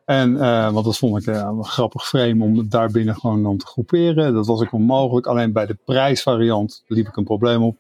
En, 0.08 0.32
uh, 0.32 0.72
want 0.72 0.86
dat 0.86 0.98
vond 0.98 1.22
ik 1.22 1.28
uh, 1.28 1.36
een 1.36 1.66
grappig 1.66 2.08
frame 2.08 2.44
om 2.44 2.70
daarbinnen 2.70 3.16
gewoon 3.16 3.44
dan 3.44 3.58
te 3.58 3.66
groeperen. 3.66 4.34
Dat 4.34 4.48
was 4.48 4.62
ook 4.62 4.74
onmogelijk. 4.74 5.26
Alleen 5.28 5.52
bij 5.52 5.66
de 5.66 5.78
prijsvariant 5.86 6.84
liep 6.88 7.08
ik 7.08 7.16
een 7.16 7.24
probleem 7.24 7.64
op. 7.64 7.78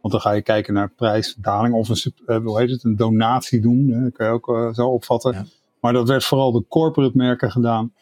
Want 0.00 0.12
dan 0.12 0.20
ga 0.22 0.32
je 0.32 0.42
kijken 0.42 0.74
naar 0.74 0.90
prijsdaling 0.90 1.74
of 1.74 1.88
een, 1.88 2.14
uh, 2.26 2.36
hoe 2.44 2.60
heet 2.60 2.70
het, 2.70 2.84
een 2.84 2.96
donatie 2.96 3.60
doen. 3.60 4.02
Dat 4.02 4.12
kan 4.12 4.26
je 4.26 4.32
ook 4.32 4.74
zo 4.74 4.88
opvatten. 4.88 5.32
Ja. 5.32 5.44
Maar 5.80 5.92
dat 5.92 6.08
werd 6.08 6.24
vooral 6.24 6.52
de 6.52 6.64
corporate 6.68 7.16
merken 7.16 7.50
gedaan. 7.50 7.92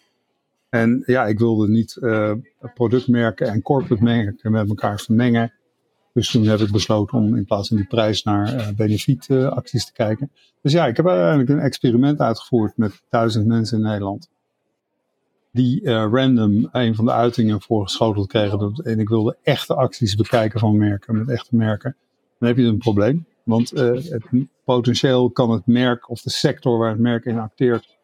En 0.69 1.03
ja, 1.07 1.27
ik 1.27 1.39
wilde 1.39 1.69
niet 1.69 1.99
productmerken 2.75 3.47
en 3.49 3.63
corporate 3.63 4.03
merken 4.03 4.53
met 4.53 4.69
elkaar 4.69 5.01
vermengen. 5.01 5.53
Dus 6.13 6.31
toen 6.31 6.47
heb 6.47 6.61
ik 6.61 6.71
besloten 6.71 7.19
om 7.19 7.37
in 7.37 7.45
plaats 7.45 7.69
van 7.69 7.77
die 7.77 7.87
prijs 7.87 8.23
naar 8.23 8.55
uh, 8.55 8.69
benefietacties 8.77 9.87
te 9.87 9.93
kijken. 9.93 10.31
Dus 10.63 10.73
ja, 10.73 10.87
ik 10.87 10.97
heb 10.97 11.07
eigenlijk 11.07 11.49
een 11.49 11.59
experiment 11.59 12.21
uitgevoerd 12.21 12.77
met 12.77 13.03
duizend 13.09 13.47
mensen 13.47 13.79
in 13.79 13.85
Nederland. 13.85 14.31
Die 15.53 15.83
uh, 15.83 15.91
random 16.11 16.69
een 16.73 16.95
van 16.95 17.05
de 17.05 17.13
uitingen 17.13 17.61
voorgeschoteld 17.61 18.27
kregen. 18.27 18.81
En 18.85 18.99
ik 18.99 19.09
wilde 19.09 19.37
echte 19.43 19.75
acties 19.75 20.15
bekijken 20.15 20.61
van 20.61 20.77
merken, 20.77 21.19
met 21.19 21.29
echte 21.29 21.57
merken. 21.57 21.97
Dan 22.39 22.49
heb 22.49 22.59
je 22.59 22.65
een 22.65 22.79
probleem. 22.79 23.27
Want 23.43 23.71
het, 23.71 24.29
potentieel 24.65 25.31
kan 25.31 25.51
het 25.51 25.67
merk 25.67 26.11
of 26.11 26.23
de 26.23 26.31
sector 26.31 26.79
waar 26.79 26.91
het 26.91 26.99
merk 26.99 27.25
in 27.25 27.39
acteert 27.39 27.97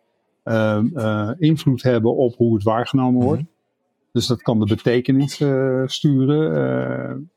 invloed 1.38 1.82
hebben 1.82 2.16
op 2.16 2.36
hoe 2.36 2.54
het 2.54 2.62
waargenomen 2.62 3.22
wordt. 3.22 3.40
-hmm. 3.40 3.56
Dus 4.18 4.26
dat 4.26 4.42
kan 4.42 4.58
de 4.58 4.66
betekenis 4.66 5.40
uh, 5.40 5.82
sturen, 5.86 6.52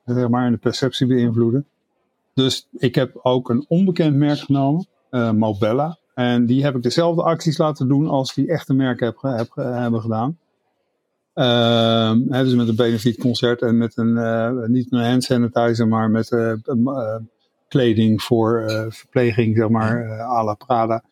uh, 0.06 0.16
zeg 0.16 0.30
maar, 0.30 0.46
en 0.46 0.52
de 0.52 0.58
perceptie 0.58 1.08
beïnvloeden. 1.08 1.66
Dus 2.34 2.68
ik 2.72 2.96
heb 2.96 3.20
ook 3.22 3.50
een 3.50 3.66
onbekend 3.68 4.16
merk 4.16 4.40
genomen, 4.40 4.88
uh, 5.12 5.32
Mobella. 5.32 5.98
En 6.14 6.46
die 6.46 6.64
heb 6.64 6.76
ik 6.76 6.84
dezelfde 6.84 7.24
acties 7.24 7.58
laten 7.58 7.88
doen 7.88 8.08
als 8.08 8.34
die 8.34 8.48
echte 8.48 8.74
merken 8.74 9.06
heb, 9.06 9.18
heb, 9.22 9.50
hebben 9.56 10.02
gedaan. 10.02 10.38
Uh, 11.36 12.34
hè, 12.36 12.44
dus 12.44 12.54
met 12.54 12.68
een 12.68 12.76
benefietconcert 12.76 13.62
en 13.62 13.78
met 13.78 13.98
een, 13.98 14.72
niet 14.72 14.92
een 14.92 15.10
hand 15.10 15.24
sanitizer, 15.24 15.88
maar 15.88 16.10
met 16.10 16.36
kleding 17.68 18.22
voor 18.22 18.64
verpleging, 18.90 19.58
zeg 19.58 19.70
maar, 19.70 20.20
à 20.22 20.44
la 20.44 20.54
Prada. 20.54 21.04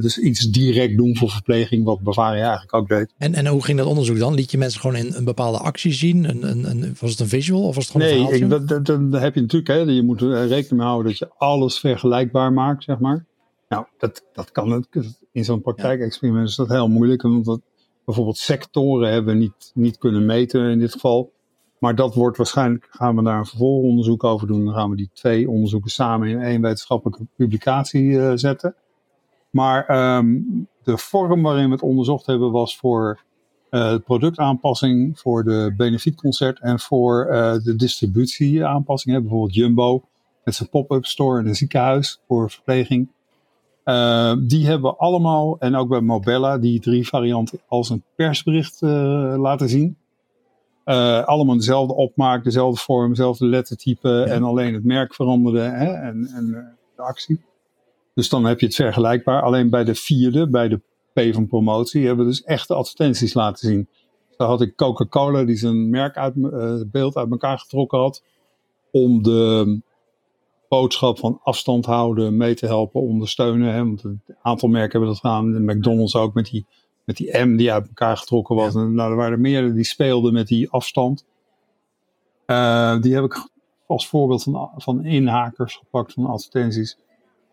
Dus 0.00 0.18
iets 0.18 0.40
direct 0.40 0.96
doen 0.96 1.16
voor 1.16 1.30
verpleging, 1.30 1.84
wat 1.84 2.00
Bavaria 2.00 2.42
eigenlijk 2.42 2.74
ook 2.74 2.88
deed. 2.88 3.14
En, 3.18 3.34
en 3.34 3.46
hoe 3.46 3.64
ging 3.64 3.78
dat 3.78 3.86
onderzoek 3.86 4.18
dan? 4.18 4.34
Liet 4.34 4.50
je 4.50 4.58
mensen 4.58 4.80
gewoon 4.80 4.96
in 4.96 5.14
een 5.14 5.24
bepaalde 5.24 5.58
actie 5.58 5.92
zien? 5.92 6.28
Een, 6.28 6.48
een, 6.50 6.70
een 6.70 6.96
was 7.00 7.10
het 7.10 7.20
een 7.20 7.28
visual 7.28 7.62
of 7.62 7.74
was 7.74 7.84
het 7.88 7.92
gewoon 7.92 8.08
nee, 8.08 8.20
een? 8.20 8.48
Nee, 8.48 8.58
dat, 8.58 8.68
dat, 8.68 9.12
dat, 9.12 9.20
heb 9.20 9.34
je 9.34 9.40
natuurlijk. 9.40 9.70
Hè. 9.70 9.92
Je 9.92 10.02
moet 10.02 10.20
er 10.20 10.46
rekening 10.46 10.70
mee 10.70 10.86
houden 10.86 11.06
dat 11.10 11.18
je 11.18 11.30
alles 11.36 11.78
vergelijkbaar 11.78 12.52
maakt, 12.52 12.82
zeg 12.82 12.98
maar. 12.98 13.24
Nou, 13.68 13.86
dat, 13.98 14.24
dat 14.32 14.52
kan 14.52 14.86
in 15.32 15.44
zo'n 15.44 15.60
praktijkexperiment 15.60 16.48
is 16.48 16.56
dat 16.56 16.68
heel 16.68 16.88
moeilijk. 16.88 17.22
Want 17.22 17.44
dat, 17.44 17.60
bijvoorbeeld 18.04 18.38
sectoren 18.38 19.12
hebben 19.12 19.34
we 19.34 19.40
niet, 19.40 19.70
niet 19.74 19.98
kunnen 19.98 20.26
meten 20.26 20.70
in 20.70 20.78
dit 20.78 20.92
geval. 20.92 21.32
Maar 21.78 21.94
dat 21.94 22.14
wordt 22.14 22.36
waarschijnlijk, 22.36 22.86
gaan 22.90 23.16
we 23.16 23.22
daar 23.22 23.38
een 23.38 23.46
vervolgonderzoek 23.46 24.24
over 24.24 24.46
doen. 24.46 24.64
Dan 24.64 24.74
gaan 24.74 24.90
we 24.90 24.96
die 24.96 25.10
twee 25.12 25.50
onderzoeken 25.50 25.90
samen 25.90 26.28
in 26.28 26.40
één 26.40 26.60
wetenschappelijke 26.60 27.26
publicatie 27.36 28.02
uh, 28.02 28.32
zetten. 28.34 28.74
Maar 29.52 30.16
um, 30.16 30.68
de 30.82 30.98
vorm 30.98 31.42
waarin 31.42 31.66
we 31.66 31.72
het 31.72 31.82
onderzocht 31.82 32.26
hebben 32.26 32.50
was 32.50 32.76
voor 32.76 33.20
uh, 33.70 33.94
productaanpassing, 34.04 35.18
voor 35.18 35.44
de 35.44 35.74
benefietconcert 35.76 36.60
en 36.60 36.80
voor 36.80 37.28
uh, 37.30 37.52
de 37.52 37.76
distributieaanpassing. 37.76 39.20
Bijvoorbeeld 39.20 39.54
Jumbo 39.54 40.02
met 40.44 40.54
zijn 40.54 40.68
pop-up 40.68 41.06
store 41.06 41.40
in 41.40 41.46
een 41.46 41.54
ziekenhuis 41.54 42.20
voor 42.26 42.50
verpleging. 42.50 43.08
Uh, 43.84 44.34
die 44.38 44.66
hebben 44.66 44.90
we 44.90 44.96
allemaal, 44.96 45.58
en 45.58 45.76
ook 45.76 45.88
bij 45.88 46.00
Mobella, 46.00 46.58
die 46.58 46.80
drie 46.80 47.08
varianten 47.08 47.60
als 47.68 47.90
een 47.90 48.02
persbericht 48.14 48.80
laten 48.80 49.68
zien. 49.68 49.96
allemaal 51.24 51.56
dezelfde 51.56 51.94
opmaak, 51.94 52.44
dezelfde 52.44 52.80
vorm, 52.80 53.08
dezelfde 53.08 53.46
lettertype 53.46 54.08
ja. 54.08 54.24
en 54.24 54.42
alleen 54.42 54.74
het 54.74 54.84
merk 54.84 55.14
veranderde 55.14 55.60
hè, 55.60 55.92
en, 55.92 56.26
en 56.34 56.76
de 56.96 57.02
actie. 57.02 57.40
Dus 58.14 58.28
dan 58.28 58.44
heb 58.44 58.60
je 58.60 58.66
het 58.66 58.74
vergelijkbaar. 58.74 59.42
Alleen 59.42 59.70
bij 59.70 59.84
de 59.84 59.94
vierde, 59.94 60.48
bij 60.48 60.68
de 60.68 60.80
P 61.12 61.34
van 61.34 61.46
promotie, 61.46 62.06
hebben 62.06 62.24
we 62.24 62.30
dus 62.30 62.42
echte 62.42 62.74
advertenties 62.74 63.34
laten 63.34 63.68
zien. 63.68 63.88
Daar 64.36 64.48
had 64.48 64.60
ik 64.60 64.76
Coca-Cola, 64.76 65.44
die 65.44 65.56
zijn 65.56 65.90
merk 65.90 66.16
uit, 66.16 66.36
uh, 66.36 66.80
beeld 66.86 67.16
uit 67.16 67.30
elkaar 67.30 67.58
getrokken 67.58 67.98
had. 67.98 68.22
Om 68.90 69.22
de 69.22 69.80
boodschap 70.68 71.18
van 71.18 71.40
afstand 71.42 71.86
houden 71.86 72.36
mee 72.36 72.54
te 72.54 72.66
helpen 72.66 73.00
ondersteunen. 73.00 73.72
Hè? 73.72 73.84
Want 73.84 74.04
een 74.04 74.22
aantal 74.42 74.68
merken 74.68 74.90
hebben 74.90 75.08
dat 75.08 75.18
gedaan. 75.18 75.52
De 75.52 75.74
McDonald's 75.74 76.14
ook 76.14 76.34
met 76.34 76.46
die 76.50 76.66
met 77.04 77.16
die 77.16 77.38
M 77.38 77.56
die 77.56 77.72
uit 77.72 77.86
elkaar 77.86 78.16
getrokken 78.16 78.56
was. 78.56 78.74
En, 78.74 78.94
nou, 78.94 79.10
er 79.10 79.16
waren 79.16 79.32
er 79.32 79.40
meerdere 79.40 79.74
die 79.74 79.84
speelden 79.84 80.32
met 80.32 80.46
die 80.46 80.70
afstand. 80.70 81.24
Eh, 82.46 83.00
die 83.00 83.14
heb 83.14 83.24
ik 83.24 83.48
als 83.86 84.08
voorbeeld 84.08 84.42
van, 84.42 84.70
van 84.76 85.04
inhakers 85.04 85.76
gepakt 85.76 86.12
van 86.12 86.26
advertenties. 86.26 86.98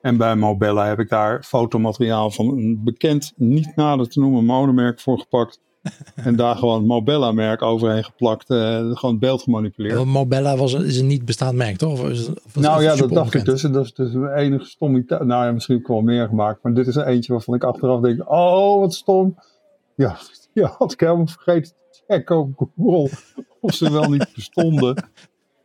En 0.02 0.18
bij 0.18 0.36
Mobella 0.36 0.88
heb 0.88 1.00
ik 1.00 1.10
daar 1.10 1.44
fotomateriaal 1.44 2.32
van 2.32 2.48
een 2.48 2.82
bekend, 2.84 3.34
niet 3.36 3.76
nader 3.76 4.10
te 4.10 4.20
noemen 4.20 4.46
monomerk 4.46 5.00
voor 5.00 5.20
gepakt. 5.20 5.62
en 6.16 6.36
daar 6.36 6.56
gewoon 6.56 6.78
het 6.78 6.86
Mobella-merk 6.86 7.62
overheen 7.62 8.04
geplakt. 8.04 8.50
Uh, 8.50 8.78
gewoon 8.78 9.12
het 9.12 9.20
beeld 9.20 9.42
gemanipuleerd. 9.42 10.06
Mobella 10.06 10.58
was 10.58 10.74
een, 10.74 10.86
is 10.86 11.00
een 11.00 11.08
niet 11.08 11.26
bestaand 11.26 11.56
merk, 11.56 11.78
toch? 11.78 11.92
Of 11.92 12.10
is 12.10 12.28
het, 12.28 12.44
of 12.46 12.56
nou 12.56 12.84
ja, 12.84 12.96
dat 12.96 13.10
dacht 13.10 13.34
ik 13.34 13.46
dus. 13.46 13.62
Dat 13.62 13.86
is 13.86 13.94
dus 13.94 14.12
de 14.12 14.34
enige 14.36 14.66
stommiteit. 14.66 15.24
Nou 15.24 15.46
ja, 15.46 15.52
misschien 15.52 15.76
heb 15.76 15.84
ik 15.84 15.90
wel 15.90 16.02
meer 16.02 16.28
gemaakt. 16.28 16.64
Maar 16.64 16.74
dit 16.74 16.88
is 16.88 16.96
er 16.96 17.06
eentje 17.06 17.32
waarvan 17.32 17.56
ik 17.56 17.64
achteraf 17.64 18.02
denk: 18.02 18.32
oh, 18.32 18.80
wat 18.80 18.94
stom. 18.94 19.36
Ja, 19.96 20.18
ja 20.54 20.76
had 20.78 20.92
ik 20.92 21.00
helemaal 21.00 21.28
vergeten 21.28 21.74
te 21.92 22.02
checken 22.08 22.38
op 22.38 22.70
Google 22.78 23.18
of 23.62 23.74
ze 23.74 23.92
wel 23.92 24.10
niet 24.10 24.32
bestonden. 24.36 25.10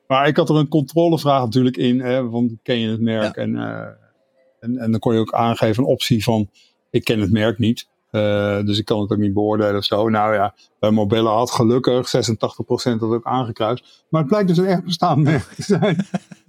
Maar 0.07 0.29
ik 0.29 0.37
had 0.37 0.49
er 0.49 0.57
een 0.57 0.69
controlevraag 0.69 1.43
natuurlijk 1.43 1.77
in. 1.77 2.01
Hè, 2.01 2.31
van 2.31 2.59
ken 2.63 2.79
je 2.79 2.89
het 2.89 3.01
merk? 3.01 3.37
En, 3.37 3.51
uh, 3.55 3.87
en, 4.65 4.79
en 4.79 4.91
dan 4.91 5.01
kon 5.01 5.15
je 5.15 5.21
ook 5.21 5.33
aangeven 5.33 5.83
een 5.83 5.89
optie 5.89 6.25
van: 6.25 6.51
ik 6.91 7.05
ken 7.05 7.21
het 7.21 7.33
merk 7.33 7.59
niet. 7.59 7.87
Uh, 8.11 8.65
dus 8.65 8.79
ik 8.79 8.85
kan 8.85 9.01
het 9.01 9.11
ook 9.11 9.19
niet 9.19 9.33
beoordelen 9.33 9.77
of 9.77 9.85
zo. 9.85 10.09
Nou 10.09 10.35
ja, 10.35 10.55
bij 10.79 10.91
Mobella 10.91 11.31
had 11.31 11.51
gelukkig 11.51 12.07
86% 12.07 12.99
dat 12.99 13.03
ook 13.03 13.25
aangekruist. 13.25 14.05
Maar 14.09 14.21
het 14.21 14.31
blijkt 14.31 14.49
dus 14.49 14.59
een 14.59 14.67
echt 14.67 14.85
bestaand 14.85 15.23
merk 15.33 15.53
te 15.55 15.63
zijn. 15.63 16.07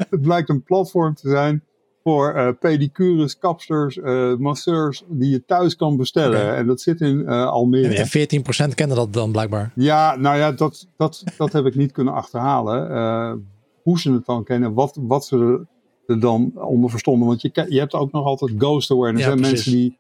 het 0.10 0.22
blijkt 0.22 0.50
een 0.50 0.63
platform 0.63 1.13
te 1.13 1.29
zijn 1.29 1.63
voor 2.03 2.36
uh, 2.36 2.50
pedicures, 2.60 3.38
kapsters, 3.38 3.95
uh, 3.95 4.36
masseurs 4.36 5.03
die 5.07 5.29
je 5.29 5.45
thuis 5.45 5.75
kan 5.75 5.98
bestellen. 5.98 6.41
Okay. 6.41 6.55
En 6.55 6.67
dat 6.67 6.81
zit 6.81 7.01
in 7.01 7.27
Almere. 7.27 7.95
En 7.95 8.72
14% 8.72 8.75
kennen 8.75 8.98
dat 8.98 9.13
dan 9.13 9.31
blijkbaar? 9.31 9.72
Ja, 9.75 10.15
nou 10.15 10.38
ja, 10.38 10.51
dat, 10.51 10.88
dat, 10.98 11.24
dat 11.38 11.53
heb 11.53 11.65
ik 11.65 11.75
niet 11.75 11.91
kunnen 11.91 12.13
achterhalen. 12.13 13.45
hoe 13.84 14.00
ze 14.00 14.12
het 14.12 14.25
dan 14.25 14.43
kennen, 14.43 14.74
wat, 14.74 14.98
wat 15.01 15.25
ze 15.25 15.65
er 16.07 16.19
dan 16.19 16.51
onder 16.55 16.89
verstonden. 16.89 17.27
Want 17.27 17.41
je, 17.41 17.65
je 17.69 17.79
hebt 17.79 17.93
ook 17.93 18.12
nog 18.12 18.25
altijd 18.25 18.53
ghost 18.57 18.91
awareness. 18.91 19.25
Ja, 19.25 19.35
mensen 19.35 19.71
die... 19.71 19.97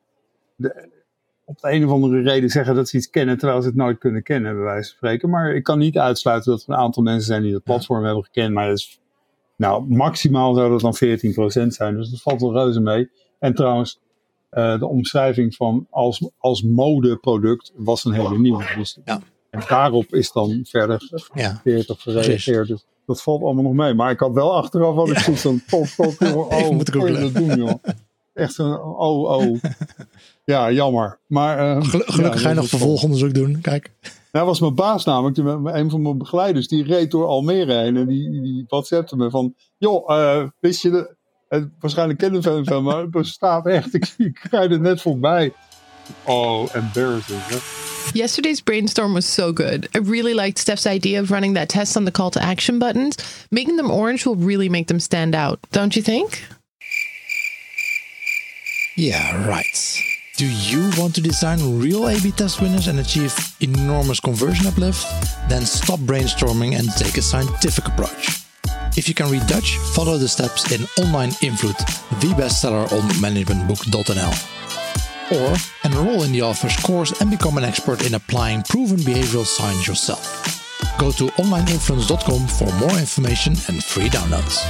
De, 0.55 0.93
op 1.45 1.61
de 1.61 1.71
een 1.71 1.85
of 1.85 1.91
andere 1.91 2.21
reden 2.21 2.49
zeggen 2.49 2.75
dat 2.75 2.89
ze 2.89 2.97
iets 2.97 3.09
kennen 3.09 3.37
terwijl 3.37 3.61
ze 3.61 3.67
het 3.67 3.77
nooit 3.77 3.97
kunnen 3.97 4.23
kennen, 4.23 4.55
bij 4.55 4.63
wijze 4.63 4.87
van 4.87 4.97
spreken. 4.97 5.29
Maar 5.29 5.55
ik 5.55 5.63
kan 5.63 5.79
niet 5.79 5.97
uitsluiten 5.97 6.51
dat 6.51 6.61
er 6.61 6.69
een 6.69 6.75
aantal 6.75 7.03
mensen 7.03 7.25
zijn 7.25 7.41
die 7.41 7.53
het 7.53 7.63
platform 7.63 8.03
hebben 8.03 8.23
gekend. 8.23 8.53
Maar 8.53 8.67
dat 8.67 8.77
is, 8.77 8.99
nou, 9.55 9.85
maximaal 9.87 10.53
zou 10.53 10.69
dat 10.69 10.81
dan 10.81 10.95
14% 11.65 11.67
zijn. 11.67 11.95
Dus 11.95 12.09
dat 12.09 12.21
valt 12.21 12.41
wel 12.41 12.53
reuze 12.53 12.79
mee. 12.79 13.09
En 13.39 13.53
trouwens, 13.53 13.99
uh, 14.51 14.79
de 14.79 14.87
omschrijving 14.87 15.55
van 15.55 15.87
als, 15.89 16.29
als 16.37 16.63
modeproduct 16.63 17.71
was 17.75 18.05
een 18.05 18.13
hele 18.13 18.39
nieuwe. 18.39 18.73
Dus, 18.77 18.97
ja. 19.05 19.21
En 19.49 19.61
daarop 19.67 20.13
is 20.13 20.31
dan 20.31 20.59
verder 20.63 21.01
gereageerd 21.09 21.89
of 21.89 22.01
gereageerd. 22.01 22.67
Dus 22.67 22.85
dat 23.05 23.21
valt 23.21 23.41
allemaal 23.41 23.63
nog 23.63 23.73
mee. 23.73 23.93
Maar 23.93 24.11
ik 24.11 24.19
had 24.19 24.33
wel 24.33 24.55
achteraf 24.55 24.95
wat 24.95 25.09
ik 25.09 25.17
zoiets 25.17 25.41
van, 25.41 25.61
top, 25.67 25.85
top, 25.85 26.21
oh, 26.35 26.51
oh, 26.51 26.69
moet 26.69 26.87
ik 26.87 26.93
dat 26.93 27.33
doen, 27.33 27.57
joh. 27.57 27.83
Echt 28.33 28.57
een 28.57 28.79
oh, 28.79 29.29
oh. 29.29 29.59
Ja, 30.45 30.71
jammer. 30.71 31.19
Maar, 31.27 31.77
uh, 31.77 31.83
gelukkig 31.89 32.41
ga 32.41 32.49
je 32.49 32.55
nog 32.55 32.67
vervolgonderzoek 32.67 33.33
doen. 33.33 33.61
Kijk. 33.61 33.91
Nou, 34.31 34.45
was 34.45 34.59
mijn 34.59 34.75
baas 34.75 35.05
namelijk, 35.05 35.37
een 35.75 35.89
van 35.89 36.01
mijn 36.01 36.17
begeleiders, 36.17 36.67
die 36.67 36.83
reed 36.83 37.11
door 37.11 37.25
Almere 37.25 37.73
heen. 37.73 37.97
En 37.97 38.07
die, 38.07 38.41
die 38.41 38.65
WhatsAppte 38.67 39.15
me 39.15 39.29
van, 39.29 39.55
joh, 39.77 40.09
uh, 40.09 40.43
wist 40.59 40.81
je, 40.81 40.89
de, 40.89 41.15
uh, 41.49 41.63
waarschijnlijk 41.79 42.19
kennen 42.19 42.41
we 42.41 42.61
hem 42.63 42.83
maar 42.83 43.01
het 43.01 43.11
bestaat 43.11 43.67
echt. 43.67 43.93
Ik, 43.95 44.13
ik 44.17 44.47
rijd 44.51 44.71
er 44.71 44.79
net 44.79 45.01
voorbij. 45.01 45.53
Oh, 46.27 46.67
embarrassing. 46.75 47.39
Hè? 47.39 48.15
Yesterday's 48.15 48.61
brainstorm 48.61 49.13
was 49.13 49.25
so 49.25 49.51
good. 49.51 49.89
I 49.95 49.97
really 49.97 50.33
liked 50.33 50.59
Steph's 50.59 50.87
idea 50.87 51.19
of 51.19 51.31
running 51.31 51.53
that 51.53 51.69
test 51.69 51.97
on 51.97 52.05
the 52.05 52.11
call 52.11 52.31
to 52.31 52.41
action 52.41 52.79
buttons. 52.79 53.17
Making 53.51 53.77
them 53.77 53.91
orange 53.91 54.25
will 54.25 54.35
really 54.35 54.69
make 54.69 54.87
them 54.87 54.99
stand 54.99 55.35
out, 55.35 55.59
don't 55.71 55.95
you 55.95 56.01
think? 56.01 56.43
Yeah, 58.95 59.47
right. 59.47 60.01
Do 60.37 60.45
you 60.45 60.91
want 60.97 61.15
to 61.15 61.21
design 61.21 61.79
real 61.79 62.07
A 62.07 62.19
B 62.21 62.31
test 62.31 62.61
winners 62.61 62.87
and 62.87 62.99
achieve 62.99 63.33
enormous 63.61 64.19
conversion 64.19 64.67
uplift? 64.67 65.05
Then 65.49 65.65
stop 65.65 65.99
brainstorming 65.99 66.77
and 66.77 66.89
take 66.91 67.17
a 67.17 67.21
scientific 67.21 67.87
approach. 67.87 68.41
If 68.97 69.07
you 69.09 69.13
can 69.13 69.29
read 69.29 69.45
Dutch, 69.47 69.77
follow 69.93 70.17
the 70.17 70.27
steps 70.27 70.71
in 70.71 70.87
Online 71.03 71.31
Invloed, 71.41 71.77
the 72.21 72.33
bestseller 72.35 72.89
on 72.91 73.09
managementbook.nl. 73.19 74.64
Or 75.31 75.55
enroll 75.83 76.23
in 76.23 76.31
the 76.31 76.41
author's 76.43 76.75
course 76.81 77.21
and 77.21 77.29
become 77.29 77.57
an 77.57 77.63
expert 77.63 78.05
in 78.05 78.13
applying 78.13 78.61
proven 78.61 78.97
behavioral 78.97 79.45
science 79.45 79.85
yourself. 79.85 80.53
Go 80.97 81.11
to 81.11 81.25
onlineinfluence.com 81.25 82.47
for 82.47 82.73
more 82.73 82.99
information 82.99 83.53
and 83.67 83.83
free 83.83 84.09
downloads. 84.09 84.65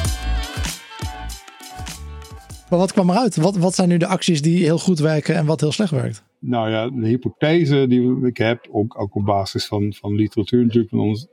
Maar 2.69 2.79
wat 2.79 2.93
kwam 2.93 3.09
eruit? 3.09 3.35
Wat, 3.35 3.57
wat 3.57 3.75
zijn 3.75 3.89
nu 3.89 3.97
de 3.97 4.07
acties 4.07 4.41
die 4.41 4.63
heel 4.63 4.77
goed 4.77 4.99
werken 4.99 5.35
en 5.35 5.45
wat 5.45 5.61
heel 5.61 5.71
slecht 5.71 5.91
werkt? 5.91 6.23
Nou 6.39 6.69
ja, 6.69 6.89
de 6.89 7.07
hypothese 7.07 7.85
die 7.87 8.25
ik 8.25 8.37
heb, 8.37 8.67
ook, 8.71 8.99
ook 8.99 9.15
op 9.15 9.25
basis 9.25 9.67
van, 9.67 9.93
van 9.93 10.15
literatuur 10.15 10.63
natuurlijk, 10.63 10.89
van 10.89 10.99
ons, 10.99 11.27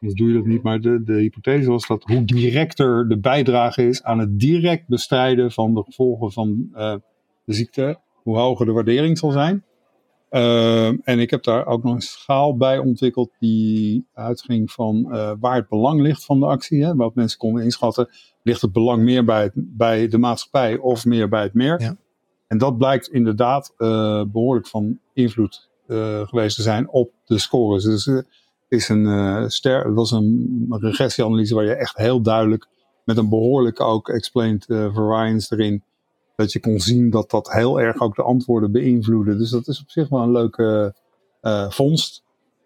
anders 0.00 0.20
doe 0.20 0.28
je 0.28 0.34
dat 0.34 0.46
niet, 0.46 0.62
maar 0.62 0.80
de, 0.80 1.02
de 1.04 1.12
hypothese 1.12 1.70
was 1.70 1.86
dat 1.86 2.02
hoe 2.02 2.24
directer 2.24 3.08
de 3.08 3.18
bijdrage 3.18 3.88
is 3.88 4.02
aan 4.02 4.18
het 4.18 4.40
direct 4.40 4.88
bestrijden 4.88 5.52
van 5.52 5.74
de 5.74 5.82
gevolgen 5.82 6.32
van 6.32 6.68
uh, 6.74 6.94
de 7.44 7.54
ziekte, 7.54 8.00
hoe 8.24 8.38
hoger 8.38 8.66
de 8.66 8.72
waardering 8.72 9.18
zal 9.18 9.30
zijn. 9.30 9.64
Uh, 10.30 10.86
en 10.86 11.18
ik 11.18 11.30
heb 11.30 11.42
daar 11.42 11.66
ook 11.66 11.82
nog 11.82 11.94
een 11.94 12.00
schaal 12.00 12.56
bij 12.56 12.78
ontwikkeld 12.78 13.30
die 13.38 14.06
uitging 14.14 14.70
van 14.70 15.06
uh, 15.08 15.32
waar 15.40 15.54
het 15.54 15.68
belang 15.68 16.00
ligt 16.00 16.24
van 16.24 16.40
de 16.40 16.46
actie. 16.46 16.84
Hè, 16.84 16.94
wat 16.94 17.14
mensen 17.14 17.38
konden 17.38 17.62
inschatten 17.62 18.08
ligt 18.42 18.60
het 18.60 18.72
belang 18.72 19.02
meer 19.02 19.24
bij, 19.24 19.42
het, 19.42 19.52
bij 19.54 20.08
de 20.08 20.18
maatschappij 20.18 20.76
of 20.76 21.04
meer 21.04 21.28
bij 21.28 21.42
het 21.42 21.54
merk. 21.54 21.80
Ja. 21.80 21.96
En 22.46 22.58
dat 22.58 22.78
blijkt 22.78 23.08
inderdaad 23.08 23.74
uh, 23.78 24.24
behoorlijk 24.24 24.66
van 24.66 24.98
invloed 25.12 25.68
uh, 25.86 26.26
geweest 26.26 26.56
te 26.56 26.62
zijn 26.62 26.90
op 26.90 27.12
de 27.24 27.38
scores. 27.38 27.84
Dus 27.84 28.06
uh, 28.06 28.18
is 28.68 28.88
een, 28.88 29.50
ster, 29.50 29.84
dat 29.84 29.94
was 29.94 30.10
een 30.10 30.66
regressieanalyse 30.68 31.54
waar 31.54 31.64
je 31.64 31.74
echt 31.74 31.96
heel 31.96 32.22
duidelijk 32.22 32.68
met 33.04 33.16
een 33.16 33.28
behoorlijk 33.28 33.80
ook 33.80 34.08
explained 34.08 34.64
variance 34.68 35.54
erin, 35.54 35.82
dat 36.36 36.52
je 36.52 36.60
kon 36.60 36.80
zien 36.80 37.10
dat 37.10 37.30
dat 37.30 37.52
heel 37.52 37.80
erg 37.80 38.00
ook 38.00 38.14
de 38.14 38.22
antwoorden 38.22 38.72
beïnvloedde. 38.72 39.36
Dus 39.36 39.50
dat 39.50 39.68
is 39.68 39.80
op 39.80 39.90
zich 39.90 40.08
wel 40.08 40.22
een 40.22 40.32
leuke 40.32 40.94
vondst, 41.68 42.22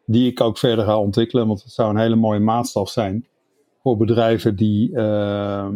die 0.06 0.30
ik 0.30 0.40
ook 0.40 0.58
verder 0.58 0.84
ga 0.84 0.98
ontwikkelen, 0.98 1.46
want 1.46 1.62
het 1.62 1.72
zou 1.72 1.90
een 1.90 2.00
hele 2.00 2.16
mooie 2.16 2.40
maatstaf 2.40 2.90
zijn 2.90 3.26
voor 3.82 3.96
bedrijven 3.96 4.56
die 4.56 4.90
uh, 4.90 5.68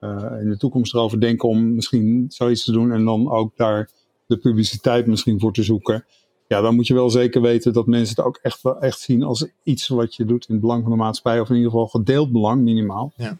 uh, 0.00 0.40
in 0.40 0.48
de 0.48 0.56
toekomst 0.58 0.94
erover 0.94 1.20
denken 1.20 1.48
om 1.48 1.74
misschien 1.74 2.26
zoiets 2.28 2.64
te 2.64 2.72
doen 2.72 2.92
en 2.92 3.04
dan 3.04 3.30
ook 3.30 3.56
daar 3.56 3.90
de 4.26 4.36
publiciteit 4.36 5.06
misschien 5.06 5.40
voor 5.40 5.52
te 5.52 5.62
zoeken. 5.62 6.04
Ja, 6.48 6.60
dan 6.60 6.74
moet 6.74 6.86
je 6.86 6.94
wel 6.94 7.10
zeker 7.10 7.40
weten 7.40 7.72
dat 7.72 7.86
mensen 7.86 8.16
het 8.16 8.24
ook 8.24 8.38
echt, 8.42 8.64
echt 8.80 9.00
zien 9.00 9.22
als 9.22 9.48
iets 9.62 9.88
wat 9.88 10.14
je 10.14 10.24
doet 10.24 10.48
in 10.48 10.54
het 10.54 10.62
belang 10.62 10.82
van 10.82 10.90
de 10.90 10.98
maatschappij, 10.98 11.40
of 11.40 11.48
in 11.48 11.56
ieder 11.56 11.70
geval 11.70 11.86
gedeeld 11.86 12.32
belang 12.32 12.62
minimaal. 12.62 13.12
Ja. 13.16 13.38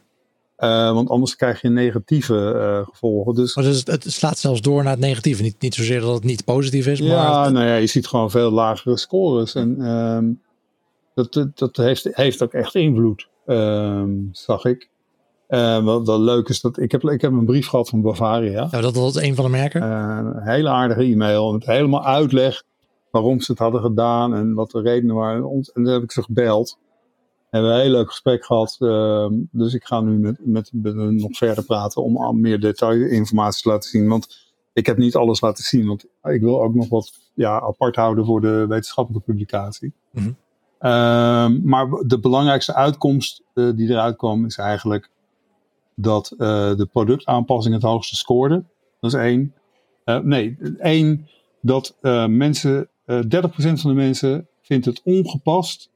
Uh, 0.59 0.93
want 0.93 1.09
anders 1.09 1.35
krijg 1.35 1.61
je 1.61 1.69
negatieve 1.69 2.53
uh, 2.55 2.87
gevolgen. 2.87 3.33
Dus, 3.33 3.53
dus 3.53 3.83
het 3.85 4.05
slaat 4.07 4.37
zelfs 4.37 4.61
door 4.61 4.83
naar 4.83 4.91
het 4.91 5.01
negatieve. 5.01 5.41
Niet, 5.43 5.61
niet 5.61 5.75
zozeer 5.75 6.01
dat 6.01 6.13
het 6.13 6.23
niet 6.23 6.45
positief 6.45 6.87
is. 6.87 6.99
Ja, 6.99 7.39
maar 7.39 7.51
nou 7.51 7.65
ja, 7.65 7.75
je 7.75 7.87
ziet 7.87 8.07
gewoon 8.07 8.31
veel 8.31 8.51
lagere 8.51 8.97
scores. 8.97 9.55
En 9.55 9.75
uh, 9.79 10.17
dat, 11.13 11.51
dat 11.55 11.77
heeft, 11.77 12.07
heeft 12.11 12.43
ook 12.43 12.53
echt 12.53 12.75
invloed. 12.75 13.27
Um, 13.45 14.29
zag 14.31 14.65
ik. 14.65 14.89
Uh, 15.49 15.83
wat, 15.83 16.07
wat 16.07 16.19
leuk 16.19 16.49
is 16.49 16.61
dat 16.61 16.79
ik 16.79 16.91
heb, 16.91 17.03
ik 17.03 17.21
heb 17.21 17.31
een 17.31 17.45
brief 17.45 17.67
gehad 17.67 17.89
van 17.89 18.01
Bavaria. 18.01 18.67
Ja, 18.71 18.81
dat 18.81 18.95
was 18.95 19.15
een 19.15 19.35
van 19.35 19.45
de 19.45 19.51
merken. 19.51 19.81
Een 19.81 20.41
hele 20.41 20.69
aardige 20.69 21.01
e-mail 21.01 21.53
met 21.53 21.65
helemaal 21.65 22.05
uitleg 22.05 22.63
waarom 23.11 23.39
ze 23.39 23.51
het 23.51 23.61
hadden 23.61 23.81
gedaan 23.81 24.33
en 24.33 24.53
wat 24.53 24.71
de 24.71 24.81
redenen 24.81 25.15
waren. 25.15 25.43
En 25.73 25.83
dan 25.83 25.93
heb 25.93 26.03
ik 26.03 26.11
ze 26.11 26.23
gebeld. 26.23 26.77
Hebben 27.49 27.69
we 27.69 27.75
een 27.75 27.83
heel 27.83 27.91
leuk 27.91 28.09
gesprek 28.09 28.45
gehad. 28.45 28.77
Uh, 28.79 29.27
dus 29.51 29.73
ik 29.73 29.85
ga 29.85 30.01
nu 30.01 30.17
met, 30.17 30.37
met, 30.43 30.69
met 30.73 30.95
nog 30.95 31.37
verder 31.37 31.63
praten 31.63 32.03
om 32.03 32.39
meer 32.41 32.59
detailinformatie 32.59 33.61
te 33.61 33.69
laten 33.69 33.89
zien. 33.89 34.07
Want 34.07 34.49
ik 34.73 34.85
heb 34.85 34.97
niet 34.97 35.15
alles 35.15 35.41
laten 35.41 35.63
zien. 35.63 35.87
Want 35.87 36.05
ik 36.23 36.41
wil 36.41 36.61
ook 36.61 36.73
nog 36.73 36.89
wat 36.89 37.11
ja, 37.33 37.61
apart 37.61 37.95
houden 37.95 38.25
voor 38.25 38.41
de 38.41 38.65
wetenschappelijke 38.67 39.31
publicatie. 39.31 39.93
Mm 40.11 40.23
-hmm. 40.23 40.35
Uh, 40.79 41.49
maar 41.63 41.89
de 42.05 42.19
belangrijkste 42.19 42.73
uitkomst 42.73 43.43
uh, 43.53 43.71
die 43.75 43.89
eruit 43.89 44.15
kwam 44.15 44.45
is 44.45 44.57
eigenlijk 44.57 45.09
dat 45.95 46.31
uh, 46.31 46.37
de 46.75 46.87
productaanpassing 46.91 47.75
het 47.75 47.83
hoogste 47.83 48.15
scoorde. 48.15 48.63
Dat 48.99 49.13
is 49.13 49.19
één. 49.19 49.53
Eh, 50.03 50.19
nee, 50.19 50.57
één, 50.79 51.27
dat 51.61 51.95
mensen, 52.29 52.87
30% 52.87 52.89
van 53.55 53.75
de 53.75 53.93
mensen 53.93 54.47
vindt 54.61 54.85
het 54.85 55.01
ongepast 55.03 55.89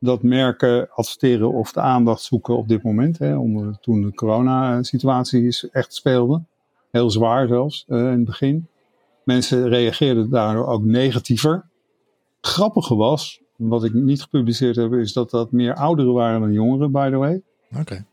dat 0.00 0.22
merken 0.22 0.90
adverteren 0.90 1.52
of 1.52 1.72
de 1.72 1.80
aandacht 1.80 2.22
zoeken 2.22 2.56
op 2.56 2.68
dit 2.68 2.82
moment. 2.82 3.18
Hè, 3.18 3.36
toen 3.80 4.02
de 4.02 4.14
coronasituatie 4.14 5.68
echt 5.72 5.94
speelde. 5.94 6.42
Heel 6.90 7.10
zwaar 7.10 7.48
zelfs 7.48 7.84
in 7.88 7.96
het 7.96 8.24
begin. 8.24 8.66
Mensen 9.24 9.68
reageerden 9.68 10.30
daardoor 10.30 10.66
ook 10.66 10.84
negatiever 10.84 11.68
Grappige 12.40 12.94
was, 12.94 13.40
wat 13.56 13.84
ik 13.84 13.94
niet 13.94 14.22
gepubliceerd 14.22 14.76
heb, 14.76 14.92
is 14.92 15.12
dat 15.12 15.30
dat 15.30 15.52
meer 15.52 15.74
ouderen 15.74 16.12
waren 16.12 16.40
dan 16.40 16.52
jongeren, 16.52 16.92
by 16.92 17.10
the 17.10 17.16
way. 17.16 17.42
Oké. 17.78 18.04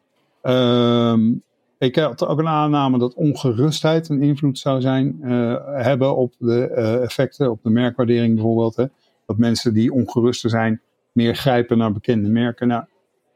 Ehm, 0.41 1.33
ik 1.77 1.95
had 1.95 2.25
ook 2.25 2.39
een 2.39 2.47
aanname 2.47 2.99
dat 2.99 3.13
ongerustheid 3.13 4.09
een 4.09 4.21
invloed 4.21 4.59
zou 4.59 4.81
zijn, 4.81 5.17
eh, 5.21 5.55
hebben 5.65 6.15
op 6.15 6.33
de 6.37 6.67
eh, 6.67 7.03
effecten, 7.03 7.51
op 7.51 7.63
de 7.63 7.69
merkwaardering 7.69 8.33
bijvoorbeeld. 8.33 8.75
Hè. 8.75 8.85
Dat 9.25 9.37
mensen 9.37 9.73
die 9.73 9.93
ongeruster 9.93 10.49
zijn, 10.49 10.81
meer 11.17 11.35
grijpen 11.35 11.77
naar 11.77 11.93
bekende 11.93 12.29
merken. 12.29 12.67
Nou, 12.67 12.83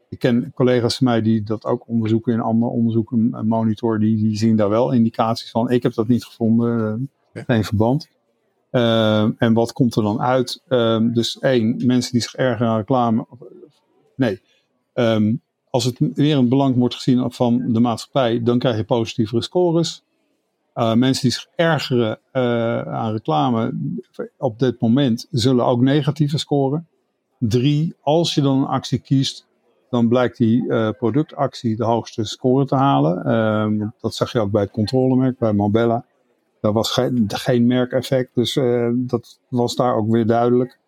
ik 0.08 0.18
ken 0.18 0.52
collega's 0.54 0.96
van 0.96 1.06
mij 1.06 1.22
die 1.22 1.42
dat 1.42 1.64
ook 1.64 1.88
onderzoeken 1.88 2.32
in 2.32 2.40
andere 2.40 2.72
onderzoeken, 2.72 3.28
een 3.32 3.48
monitor, 3.48 3.98
die, 3.98 4.16
die 4.16 4.36
zien 4.36 4.56
daar 4.56 4.68
wel 4.68 4.92
indicaties 4.92 5.50
van. 5.50 5.70
Ik 5.70 5.82
heb 5.82 5.94
dat 5.94 6.08
niet 6.08 6.24
gevonden, 6.24 7.10
uh, 7.32 7.42
geen 7.46 7.64
verband. 7.64 8.08
Uh, 8.70 9.42
en 9.42 9.52
wat 9.52 9.72
komt 9.72 9.96
er 9.96 10.02
dan 10.02 10.20
uit? 10.20 10.62
Um, 10.68 11.14
dus 11.14 11.38
één, 11.38 11.86
mensen 11.86 12.12
die 12.12 12.20
zich 12.20 12.34
erger 12.34 12.66
aan 12.66 12.76
reclame. 12.76 13.26
Nee. 14.16 14.40
Um, 14.94 15.40
als 15.70 15.84
het 15.84 15.98
weer 15.98 16.36
een 16.36 16.48
belang 16.48 16.76
wordt 16.76 16.94
gezien 16.94 17.32
van 17.32 17.72
de 17.72 17.80
maatschappij, 17.80 18.42
dan 18.42 18.58
krijg 18.58 18.76
je 18.76 18.84
positievere 18.84 19.42
scores. 19.42 20.02
Uh, 20.74 20.94
mensen 20.94 21.22
die 21.22 21.32
zich 21.32 21.46
ergeren 21.56 22.18
aan 22.86 23.12
reclame 23.12 23.74
op 24.38 24.58
dit 24.58 24.80
moment 24.80 25.26
zullen 25.30 25.64
ook 25.64 25.80
negatieve 25.80 26.38
scoren. 26.38 26.86
Drie, 27.48 27.94
als 28.00 28.34
je 28.34 28.40
dan 28.40 28.58
een 28.58 28.66
actie 28.66 28.98
kiest, 28.98 29.46
dan 29.90 30.08
blijkt 30.08 30.36
die 30.36 30.64
uh, 30.64 30.90
productactie 30.90 31.76
de 31.76 31.84
hoogste 31.84 32.24
score 32.24 32.66
te 32.66 32.74
halen. 32.74 33.26
Uh, 33.80 33.88
dat 34.00 34.14
zag 34.14 34.32
je 34.32 34.40
ook 34.40 34.50
bij 34.50 34.62
het 34.62 34.70
controlemerk, 34.70 35.38
bij 35.38 35.52
Mobella. 35.52 36.04
Daar 36.60 36.72
was 36.72 36.90
geen, 36.90 37.24
geen 37.26 37.66
merkeffect, 37.66 38.30
dus 38.34 38.56
uh, 38.56 38.90
dat 38.94 39.38
was 39.48 39.74
daar 39.74 39.96
ook 39.96 40.10
weer 40.10 40.26
duidelijk. 40.26 40.78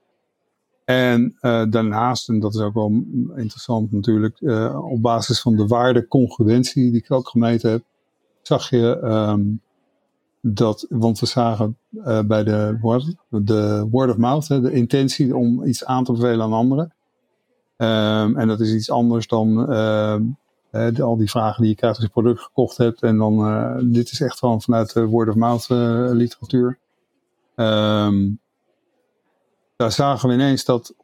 En 0.84 1.37
daarnaast, 1.70 2.28
en 2.28 2.40
dat 2.40 2.54
is 2.54 2.61
ook 2.61 2.75
wel 2.75 3.04
interessant 3.37 3.92
natuurlijk, 3.92 4.40
op 4.90 5.02
basis 5.02 5.40
van 5.40 5.56
de 5.56 5.66
waarde 5.66 6.08
congruentie 6.08 6.90
die 6.90 7.00
ik 7.00 7.11
ook 7.11 7.28
gemeten 7.28 7.70
heb, 7.70 7.82
zag 8.42 8.70
je 8.70 9.00
um, 9.02 9.61
dat, 10.47 10.87
want 10.89 11.21
we 11.21 11.27
zagen 11.27 11.79
bij 12.27 12.45
de, 12.45 12.79
de 13.29 13.87
word 13.91 14.11
of 14.11 14.17
mouth, 14.17 14.49
hè, 14.49 14.61
de 14.61 14.73
intentie 14.73 15.37
om 15.37 15.65
iets 15.65 15.85
aan 15.85 16.05
te 16.05 16.13
bevelen 16.13 16.43
aan 16.43 16.53
anderen. 16.53 16.93
Um, 17.77 18.37
en 18.37 18.49
dat 18.49 18.61
is 18.61 18.75
iets 18.75 18.91
anders 18.91 19.27
dan 19.27 19.55
de, 20.71 21.03
al 21.03 21.17
die 21.17 21.31
vragen 21.31 21.61
die 21.61 21.71
je 21.71 21.77
krijgt 21.77 21.97
als 21.97 22.07
je 22.07 22.13
product 22.13 22.41
gekocht 22.41 22.77
hebt. 22.77 23.03
En 23.03 23.19
dan, 23.19 23.49
uh, 23.49 23.77
dit 23.83 24.11
is 24.11 24.21
echt 24.21 24.39
gewoon 24.39 24.63
vanuit 24.63 24.93
de 24.93 25.07
word-of-mouth 25.07 25.69
uh, 25.71 26.09
literatuur. 26.11 26.79
Um, 27.57 28.41
daar 29.77 29.93
zagen 29.93 30.29
we 30.29 30.35
ineens 30.35 30.65
dat 30.65 30.95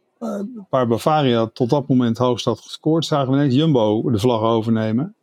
waar 0.71 0.87
Bavaria 0.87 1.47
tot 1.47 1.71
dat 1.71 1.89
moment 1.89 2.19
hoogst 2.19 2.45
had 2.45 2.61
gescoord, 2.61 3.05
zagen 3.05 3.33
we 3.33 3.39
ineens 3.39 3.55
Jumbo 3.55 4.11
de 4.11 4.19
vlag 4.19 4.41
overnemen. 4.41 5.15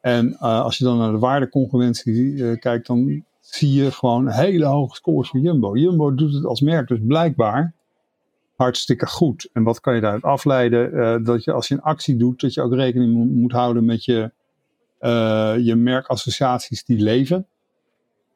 En 0.00 0.38
als 0.38 0.78
je 0.78 0.84
dan 0.84 0.98
naar 0.98 1.12
de 1.12 1.18
waardecongruentie 1.18 2.56
kijkt, 2.56 2.86
dan 2.86 3.24
zie 3.50 3.72
je 3.72 3.92
gewoon 3.92 4.28
hele 4.28 4.64
hoge 4.64 4.94
scores 4.94 5.28
voor 5.28 5.40
Jumbo. 5.40 5.76
Jumbo 5.76 6.14
doet 6.14 6.32
het 6.32 6.44
als 6.44 6.60
merk 6.60 6.88
dus 6.88 6.98
blijkbaar 7.02 7.74
hartstikke 8.56 9.06
goed. 9.06 9.48
En 9.52 9.62
wat 9.62 9.80
kan 9.80 9.94
je 9.94 10.00
daaruit 10.00 10.22
afleiden? 10.22 10.94
Uh, 10.94 11.16
dat 11.24 11.44
je 11.44 11.52
als 11.52 11.68
je 11.68 11.74
een 11.74 11.82
actie 11.82 12.16
doet, 12.16 12.40
dat 12.40 12.54
je 12.54 12.62
ook 12.62 12.74
rekening 12.74 13.32
moet 13.34 13.52
houden 13.52 13.84
met 13.84 14.04
je, 14.04 14.32
uh, 15.00 15.54
je 15.58 15.74
merkassociaties 15.74 16.84
die 16.84 17.00
leven. 17.00 17.46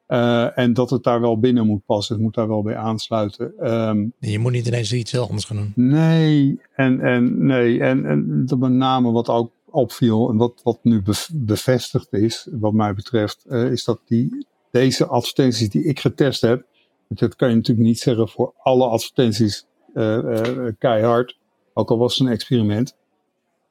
Uh, 0.07 0.57
en 0.57 0.73
dat 0.73 0.89
het 0.89 1.03
daar 1.03 1.21
wel 1.21 1.39
binnen 1.39 1.65
moet 1.65 1.85
passen. 1.85 2.15
Het 2.15 2.23
moet 2.23 2.33
daar 2.33 2.47
wel 2.47 2.61
bij 2.61 2.75
aansluiten. 2.75 3.71
Um, 3.71 4.13
je 4.19 4.39
moet 4.39 4.51
niet 4.51 4.67
ineens 4.67 4.93
iets 4.93 5.11
heel 5.11 5.27
anders 5.27 5.45
gaan 5.45 5.57
doen. 5.57 5.71
Nee, 5.75 6.59
en, 6.75 7.01
en, 7.01 7.45
nee. 7.45 7.79
en, 7.79 8.05
en 8.05 8.45
dat 8.45 8.59
met 8.59 8.71
name 8.71 9.11
wat 9.11 9.29
ook 9.29 9.51
opviel 9.65 10.29
en 10.29 10.37
wat, 10.37 10.61
wat 10.63 10.79
nu 10.81 11.01
bevestigd 11.33 12.13
is, 12.13 12.47
wat 12.51 12.73
mij 12.73 12.93
betreft, 12.93 13.45
is 13.47 13.83
dat 13.83 13.99
die, 14.05 14.47
deze 14.73 15.05
advertenties 15.05 15.69
die 15.69 15.83
ik 15.83 15.99
getest 15.99 16.41
heb, 16.41 16.65
dat 17.07 17.35
kan 17.35 17.49
je 17.49 17.55
natuurlijk 17.55 17.87
niet 17.87 17.99
zeggen 17.99 18.29
voor 18.29 18.53
alle 18.57 18.87
advertenties 18.87 19.65
uh, 19.93 20.67
keihard, 20.79 21.37
ook 21.73 21.89
al 21.89 21.97
was 21.97 22.17
het 22.17 22.27
een 22.27 22.33
experiment, 22.33 22.95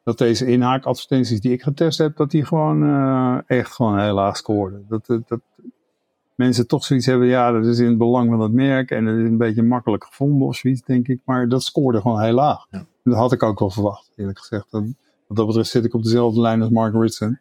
dat 0.04 0.18
deze 0.18 0.46
inhaakadvertenties 0.46 1.40
die 1.40 1.52
ik 1.52 1.62
getest 1.62 1.98
heb, 1.98 2.16
dat 2.16 2.30
die 2.30 2.44
gewoon 2.44 2.82
uh, 2.82 3.38
echt 3.46 3.72
gewoon 3.72 3.98
heel 3.98 4.14
laag 4.14 4.36
scoorden. 4.36 4.84
Dat, 4.88 5.06
dat, 5.06 5.28
dat, 5.28 5.40
mensen 6.34 6.66
toch 6.66 6.84
zoiets 6.84 7.06
hebben, 7.06 7.26
ja, 7.28 7.52
dat 7.52 7.66
is 7.66 7.78
in 7.78 7.86
het 7.86 7.98
belang 7.98 8.30
van 8.30 8.40
het 8.40 8.52
merk 8.52 8.90
en 8.90 9.04
dat 9.04 9.14
is 9.14 9.24
een 9.24 9.38
beetje 9.38 9.62
makkelijk 9.62 10.04
gevonden 10.04 10.46
of 10.46 10.56
zoiets, 10.56 10.82
denk 10.82 11.08
ik. 11.08 11.20
Maar 11.24 11.48
dat 11.48 11.62
scoorde 11.62 12.00
gewoon 12.00 12.22
heel 12.22 12.32
laag. 12.32 12.66
Ja. 12.70 12.86
Dat 13.04 13.14
had 13.14 13.32
ik 13.32 13.42
ook 13.42 13.58
wel 13.58 13.70
verwacht, 13.70 14.12
eerlijk 14.16 14.38
gezegd. 14.38 14.66
Dat, 14.70 14.82
wat 15.26 15.36
dat 15.36 15.46
betreft 15.46 15.70
zit 15.70 15.84
ik 15.84 15.94
op 15.94 16.02
dezelfde 16.02 16.40
lijn 16.40 16.60
als 16.60 16.70
Mark 16.70 16.94
Ritson. 16.94 17.38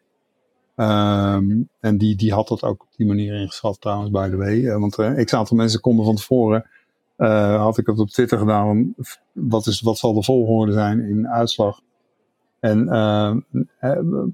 Um, 0.76 1.68
en 1.80 1.98
die, 1.98 2.16
die 2.16 2.32
had 2.32 2.48
dat 2.48 2.62
ook 2.62 2.82
op 2.82 2.88
die 2.96 3.06
manier 3.06 3.34
ingeschat 3.40 3.80
trouwens, 3.80 4.10
by 4.10 4.28
the 4.30 4.36
way. 4.36 4.56
Uh, 4.58 4.78
want 4.78 4.98
uh, 4.98 5.24
x 5.24 5.34
aantal 5.34 5.56
mensen 5.56 5.80
konden 5.80 6.04
van 6.04 6.14
tevoren 6.14 6.66
uh, 7.18 7.60
had 7.60 7.78
ik 7.78 7.86
het 7.86 7.98
op 7.98 8.08
Twitter 8.08 8.38
gedaan. 8.38 8.94
Wat, 9.32 9.66
is, 9.66 9.80
wat 9.80 9.98
zal 9.98 10.14
de 10.14 10.22
volgorde 10.22 10.72
zijn 10.72 11.00
in 11.00 11.28
uitslag? 11.28 11.80
En 12.60 12.86
uh, 12.86 13.36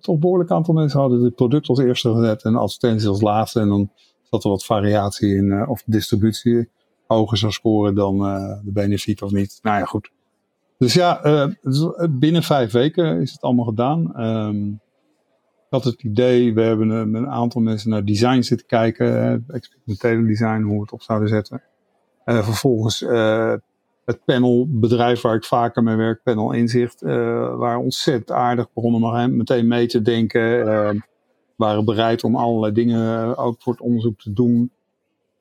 toch 0.01 0.19
behoorlijk 0.19 0.51
aantal 0.51 0.75
mensen 0.75 1.01
hadden 1.01 1.23
het 1.23 1.35
product 1.35 1.69
als 1.69 1.79
eerste 1.79 2.15
gezet 2.15 2.43
en 2.43 2.57
advertentie 2.57 3.09
als 3.09 3.21
laatste. 3.21 3.61
En 3.61 3.69
dan 3.69 3.91
zat 4.23 4.45
er 4.45 4.51
wat 4.51 4.65
variatie 4.65 5.35
in 5.35 5.69
of 5.69 5.83
distributie 5.87 6.69
hoger 7.07 7.39
zou 7.39 7.53
scoren 7.53 7.95
dan 7.95 8.19
de 8.65 8.73
benefiet 8.73 9.23
of 9.23 9.31
niet. 9.31 9.59
Nou 9.63 9.79
ja, 9.79 9.85
goed. 9.85 10.11
Dus 10.79 10.95
ja, 10.95 11.21
binnen 12.11 12.43
vijf 12.43 12.73
weken 12.73 13.21
is 13.21 13.33
het 13.33 13.41
allemaal 13.41 13.65
gedaan. 13.65 14.01
Ik 14.01 14.88
had 15.69 15.85
het 15.85 16.03
idee, 16.03 16.55
we 16.55 16.63
hebben 16.63 16.91
een 16.91 17.29
aantal 17.29 17.61
mensen 17.61 17.91
naar 17.91 18.05
design 18.05 18.41
zitten 18.41 18.67
kijken, 18.67 19.45
experimentele 19.49 20.27
design, 20.27 20.63
hoe 20.63 20.75
we 20.75 20.81
het 20.81 20.93
op 20.93 21.03
zouden 21.03 21.29
zetten. 21.29 21.63
Uh, 22.25 22.43
vervolgens 22.43 23.03
uh, 23.03 23.55
het 24.05 24.25
panelbedrijf 24.25 25.21
waar 25.21 25.35
ik 25.35 25.45
vaker 25.45 25.83
mee 25.83 25.97
werk, 25.97 26.23
Panel 26.23 26.53
Inzicht, 26.53 27.03
uh, 27.03 27.11
waren 27.57 27.81
ontzettend 27.81 28.31
aardig, 28.31 28.73
begonnen 28.73 29.01
maar 29.01 29.31
meteen 29.31 29.69
mee 29.69 29.87
te 29.87 30.03
denken. 30.03 31.05
waren 31.57 31.85
bereid 31.85 32.25
om 32.25 32.37
allerlei 32.37 32.73
dingen 32.73 33.37
ook 33.37 33.63
voor 33.63 33.73
het 33.73 33.83
onderzoek 33.83 34.19
te 34.19 34.33
doen. 34.33 34.71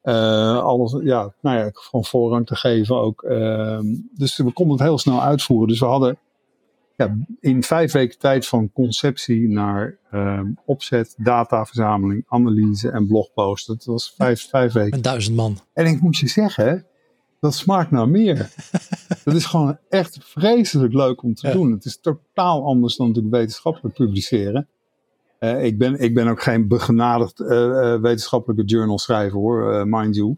alles, 0.02 0.96
ja, 1.04 1.34
nou 1.42 1.58
ja, 1.58 1.70
gewoon 1.74 2.06
voorrang 2.06 2.46
te 2.46 2.56
geven 2.56 2.96
ook. 2.96 3.24
Ehm, 3.24 3.86
dus 4.16 4.38
we 4.38 4.54
konden 4.54 4.78
het 4.78 4.86
heel 4.86 4.98
snel 4.98 5.22
uitvoeren. 5.22 5.68
Dus 5.68 5.80
we 5.80 5.86
hadden 5.86 6.18
ja, 6.98 7.18
in 7.40 7.64
vijf 7.64 7.92
weken 7.92 8.20
tijd 8.20 8.48
van 8.48 8.72
conceptie 8.72 9.48
naar 9.48 9.98
um, 10.12 10.58
opzet, 10.66 11.16
dataverzameling, 11.18 12.26
analyse 12.28 12.90
en 12.90 13.08
blogpost. 13.08 13.68
Dat 13.68 13.86
was 13.86 14.14
vijf, 14.18 14.50
vijf 14.50 14.74
weken. 14.74 14.94
Een 14.94 15.02
duizend 15.02 15.36
man. 15.36 15.58
En 15.74 15.86
ik 15.86 16.02
moet 16.02 16.18
je 16.18 16.28
zeggen, 16.28 16.86
dat 17.40 17.56
smaakt 17.56 17.92
naar 17.92 18.10
meer. 18.10 18.38
dat 19.24 19.34
is 19.34 19.46
gewoon 19.46 19.78
echt 19.90 20.18
vreselijk 20.22 20.94
leuk 20.94 21.24
om 21.24 21.34
te 21.34 21.48
ja. 21.48 21.54
doen. 21.54 21.72
Het 21.72 21.86
is 21.86 22.00
totaal 22.00 22.66
anders 22.66 22.96
dan 22.96 23.08
natuurlijk 23.08 23.36
wetenschappelijk 23.36 23.96
publiceren. 23.96 24.68
Uh, 25.40 25.66
ik, 25.66 25.78
ben, 25.78 26.00
ik 26.00 26.14
ben 26.14 26.28
ook 26.28 26.42
geen 26.42 26.68
begenadigd 26.68 27.40
uh, 27.40 27.48
uh, 27.50 28.00
wetenschappelijke 28.00 28.64
journal 28.64 29.00
schrijver 29.00 29.38
hoor, 29.38 29.88
mind 29.88 30.16
you. 30.16 30.38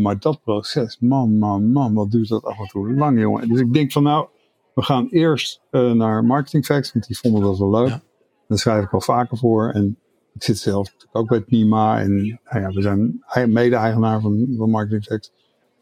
maar 0.00 0.18
dat 0.18 0.42
proces, 0.42 0.98
man, 1.00 1.38
man, 1.38 1.72
man, 1.72 1.94
wat 1.94 2.10
duurt 2.10 2.28
dat 2.28 2.44
af 2.44 2.58
en 2.58 2.66
toe 2.66 2.94
lang, 2.94 3.20
jongen. 3.20 3.48
Dus 3.48 3.60
ik 3.60 3.72
denk 3.72 3.92
van 3.92 4.02
nou, 4.02 4.28
we 4.74 4.82
gaan 4.82 5.08
eerst 5.10 5.60
uh, 5.70 5.92
naar 5.92 6.24
Marketing 6.24 6.64
Facts, 6.64 6.92
want 6.92 7.06
die 7.06 7.18
vonden 7.18 7.42
dat 7.42 7.58
wel 7.58 7.70
leuk. 7.70 7.88
Ja. 7.88 8.02
Daar 8.48 8.58
schrijf 8.58 8.84
ik 8.84 8.90
wel 8.90 9.00
vaker 9.00 9.36
voor. 9.36 9.70
En 9.70 9.98
ik 10.34 10.42
zit 10.42 10.58
zelf 10.58 10.94
ook 11.12 11.28
bij 11.28 11.38
het 11.38 11.50
NIMA. 11.50 12.00
En 12.00 12.40
nou 12.44 12.60
ja, 12.60 12.68
we 12.68 12.82
zijn 12.82 13.22
mede-eigenaar 13.52 14.20
van, 14.20 14.54
van 14.56 14.70
Marketing 14.70 15.04
Facts. 15.04 15.32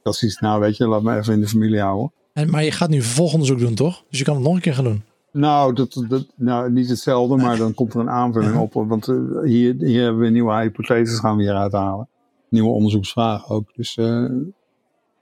Dat 0.02 0.14
is 0.14 0.22
iets, 0.22 0.40
nou 0.40 0.60
weet 0.60 0.76
je, 0.76 0.86
laat 0.86 1.02
me 1.02 1.16
even 1.16 1.32
in 1.32 1.40
de 1.40 1.48
familie 1.48 1.80
houden. 1.80 2.12
En, 2.32 2.50
maar 2.50 2.64
je 2.64 2.72
gaat 2.72 2.88
nu 2.88 3.02
vervolgonderzoek 3.02 3.58
doen, 3.58 3.74
toch? 3.74 4.04
Dus 4.08 4.18
je 4.18 4.24
kan 4.24 4.34
het 4.34 4.44
nog 4.44 4.54
een 4.54 4.60
keer 4.60 4.74
gaan 4.74 4.84
doen. 4.84 5.02
Nou, 5.32 5.74
dat, 5.74 6.04
dat, 6.08 6.26
nou 6.36 6.72
niet 6.72 6.88
hetzelfde, 6.88 7.36
maar 7.36 7.56
dan 7.56 7.74
komt 7.74 7.94
er 7.94 8.00
een 8.00 8.10
aanvulling 8.10 8.56
op. 8.56 8.72
Want 8.72 9.08
uh, 9.08 9.42
hier, 9.42 9.74
hier 9.78 10.02
hebben 10.02 10.22
we 10.22 10.28
nieuwe 10.28 10.54
hypotheses 10.54 11.18
gaan 11.18 11.36
we 11.36 11.42
hier 11.42 11.54
uithalen. 11.54 12.08
Nieuwe 12.48 12.68
onderzoeksvragen 12.68 13.54
ook. 13.54 13.74
Dus 13.74 13.96
uh, 13.96 14.30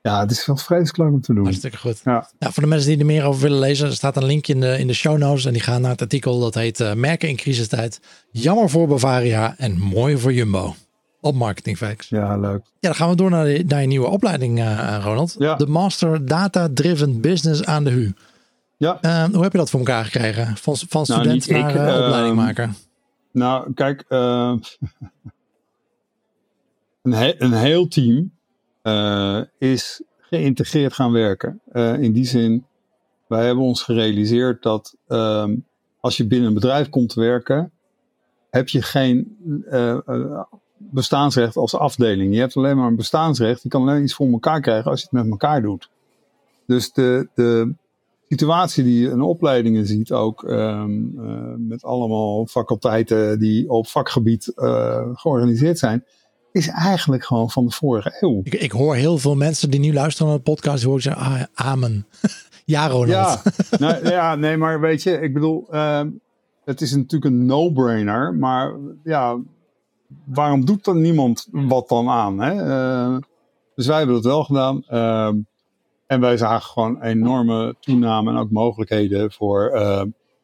ja, 0.02 0.20
het 0.20 0.30
is 0.30 0.46
wel 0.46 0.56
vreselijk 0.56 0.96
leuk 0.96 1.12
om 1.12 1.20
te 1.20 1.34
doen. 1.34 1.44
Hartstikke 1.44 1.76
goed. 1.76 2.00
Ja. 2.04 2.28
ja. 2.38 2.50
voor 2.50 2.62
de 2.62 2.68
mensen 2.68 2.88
die 2.88 2.98
er 2.98 3.06
meer 3.06 3.24
over 3.24 3.42
willen 3.42 3.58
lezen, 3.58 3.86
er 3.86 3.94
staat 3.94 4.16
een 4.16 4.24
linkje 4.24 4.52
in 4.52 4.60
de, 4.60 4.78
in 4.78 4.86
de 4.86 4.92
show 4.92 5.18
notes. 5.18 5.44
En 5.44 5.52
die 5.52 5.62
gaan 5.62 5.80
naar 5.80 5.90
het 5.90 6.00
artikel 6.00 6.40
dat 6.40 6.54
heet 6.54 6.80
uh, 6.80 6.92
Merken 6.92 7.28
in 7.28 7.36
crisistijd. 7.36 8.00
Jammer 8.30 8.70
voor 8.70 8.88
Bavaria 8.88 9.54
en 9.56 9.78
mooi 9.78 10.18
voor 10.18 10.32
Jumbo. 10.32 10.74
Op 11.20 11.34
Marketing 11.34 11.76
Facts. 11.76 12.08
Ja, 12.08 12.36
leuk. 12.36 12.60
Ja, 12.62 12.88
dan 12.88 12.94
gaan 12.94 13.08
we 13.08 13.16
door 13.16 13.30
naar, 13.30 13.44
de, 13.44 13.64
naar 13.66 13.80
je 13.80 13.86
nieuwe 13.86 14.06
opleiding, 14.06 14.58
uh, 14.58 15.00
Ronald. 15.02 15.34
Ja. 15.38 15.54
De 15.54 15.66
Master 15.66 16.26
Data 16.26 16.68
Driven 16.74 17.20
Business 17.20 17.64
aan 17.64 17.84
de 17.84 17.90
HU. 17.90 18.12
Ja. 18.76 18.98
Uh, 19.02 19.24
hoe 19.24 19.42
heb 19.42 19.52
je 19.52 19.58
dat 19.58 19.70
voor 19.70 19.80
elkaar 19.80 20.04
gekregen? 20.04 20.56
Van, 20.56 20.76
van 20.76 21.04
nou, 21.06 21.20
student 21.20 21.48
nou, 21.48 21.74
naar 21.74 21.96
ik, 21.96 22.04
opleidingmaker? 22.04 22.70
Nou, 23.32 23.72
kijk. 23.74 24.04
een, 24.08 24.62
he 27.12 27.42
een 27.42 27.52
heel 27.52 27.88
team 27.88 28.30
uh, 28.82 29.40
is 29.58 30.02
geïntegreerd 30.18 30.92
gaan 30.92 31.12
werken. 31.12 31.60
in 32.00 32.12
die 32.12 32.24
zin, 32.24 32.64
wij 33.26 33.46
hebben 33.46 33.64
ons 33.64 33.82
gerealiseerd 33.82 34.62
dat 34.62 34.96
ehm, 35.06 35.56
als 36.00 36.16
je 36.16 36.26
binnen 36.26 36.48
een 36.48 36.54
bedrijf 36.54 36.88
komt 36.88 37.08
te 37.08 37.20
werken, 37.20 37.72
heb 38.50 38.68
je 38.68 38.82
geen 38.82 39.36
bestaansrecht 40.76 41.56
als 41.56 41.74
afdeling. 41.74 42.34
Je 42.34 42.40
hebt 42.40 42.56
alleen 42.56 42.76
maar 42.76 42.86
een 42.86 42.96
bestaansrecht. 42.96 43.62
Je 43.62 43.68
kan 43.68 43.82
alleen 43.82 44.02
iets 44.02 44.14
voor 44.14 44.30
elkaar 44.30 44.60
krijgen 44.60 44.90
als 44.90 45.00
je 45.00 45.06
het 45.10 45.22
met 45.22 45.30
elkaar 45.30 45.62
doet. 45.62 45.90
Dus 46.66 46.92
de, 46.92 47.28
de 47.34 47.72
situatie 48.28 48.84
die 48.84 49.00
je 49.00 49.10
in 49.10 49.20
opleidingen 49.20 49.86
ziet, 49.86 50.12
ook 50.12 50.42
uh, 50.42 50.84
met 51.56 51.84
allemaal 51.84 52.46
faculteiten 52.46 53.38
die 53.38 53.70
op 53.70 53.86
vakgebied 53.86 54.52
georganiseerd 55.14 55.78
zijn, 55.78 56.04
is 56.52 56.68
eigenlijk 56.68 57.24
gewoon 57.24 57.50
van 57.50 57.64
de 57.64 57.72
vorige 57.72 58.16
eeuw. 58.20 58.40
Ik, 58.42 58.54
ik 58.54 58.72
hoor 58.72 58.94
heel 58.94 59.18
veel 59.18 59.34
mensen 59.34 59.70
die 59.70 59.80
nu 59.80 59.92
luisteren 59.92 60.28
naar 60.28 60.36
de 60.36 60.42
podcast, 60.42 60.84
hoor 60.84 61.00
zeggen, 61.00 61.22
ah, 61.22 61.42
amen. 61.54 62.06
ja, 62.64 62.88
Ronald. 62.88 63.08
Ja, 63.08 63.42
nou, 63.78 64.08
ja, 64.08 64.34
nee, 64.34 64.56
maar 64.56 64.80
weet 64.80 65.02
je, 65.02 65.20
ik 65.20 65.32
bedoel, 65.32 65.66
uh, 65.70 66.02
het 66.64 66.80
is 66.80 66.94
natuurlijk 66.94 67.24
een 67.24 67.46
no-brainer, 67.46 68.34
maar 68.34 68.74
ja, 69.04 69.38
waarom 70.24 70.64
doet 70.64 70.84
dan 70.84 71.00
niemand 71.00 71.48
wat 71.50 71.88
dan 71.88 72.08
aan? 72.08 72.40
Hè? 72.40 72.54
Uh, 72.54 73.18
dus 73.74 73.86
wij 73.86 73.96
hebben 73.96 74.14
dat 74.14 74.24
wel 74.24 74.44
gedaan. 74.44 74.84
Uh, 74.90 75.32
en 76.06 76.20
wij 76.20 76.36
zagen 76.36 76.70
gewoon 76.70 77.02
enorme 77.02 77.76
toename 77.80 78.30
en 78.30 78.36
ook 78.36 78.50
mogelijkheden 78.50 79.32
voor 79.32 79.70
uh, 79.74 80.02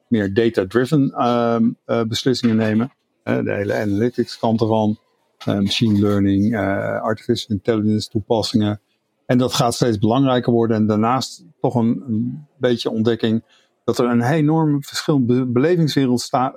meer 0.08 0.34
data-driven 0.34 1.10
ehm, 1.10 1.70
beslissingen 2.08 2.56
nemen. 2.56 2.92
de 3.22 3.52
hele 3.52 3.74
analytics 3.74 4.38
kant 4.38 4.60
ervan, 4.60 4.98
machine 5.44 5.98
learning, 5.98 6.56
artificial 7.02 7.56
intelligence 7.56 8.08
toepassingen. 8.08 8.80
En 9.26 9.38
dat 9.38 9.52
gaat 9.52 9.74
steeds 9.74 9.98
belangrijker 9.98 10.52
worden. 10.52 10.76
En 10.76 10.86
daarnaast 10.86 11.44
toch 11.60 11.74
een, 11.74 12.02
een 12.06 12.46
beetje 12.58 12.90
ontdekking 12.90 13.42
dat 13.84 13.98
er 13.98 14.04
een 14.04 14.22
enorm 14.22 14.84
verschillende 14.84 15.46
belevingswereld 15.46 16.20
sta, 16.20 16.56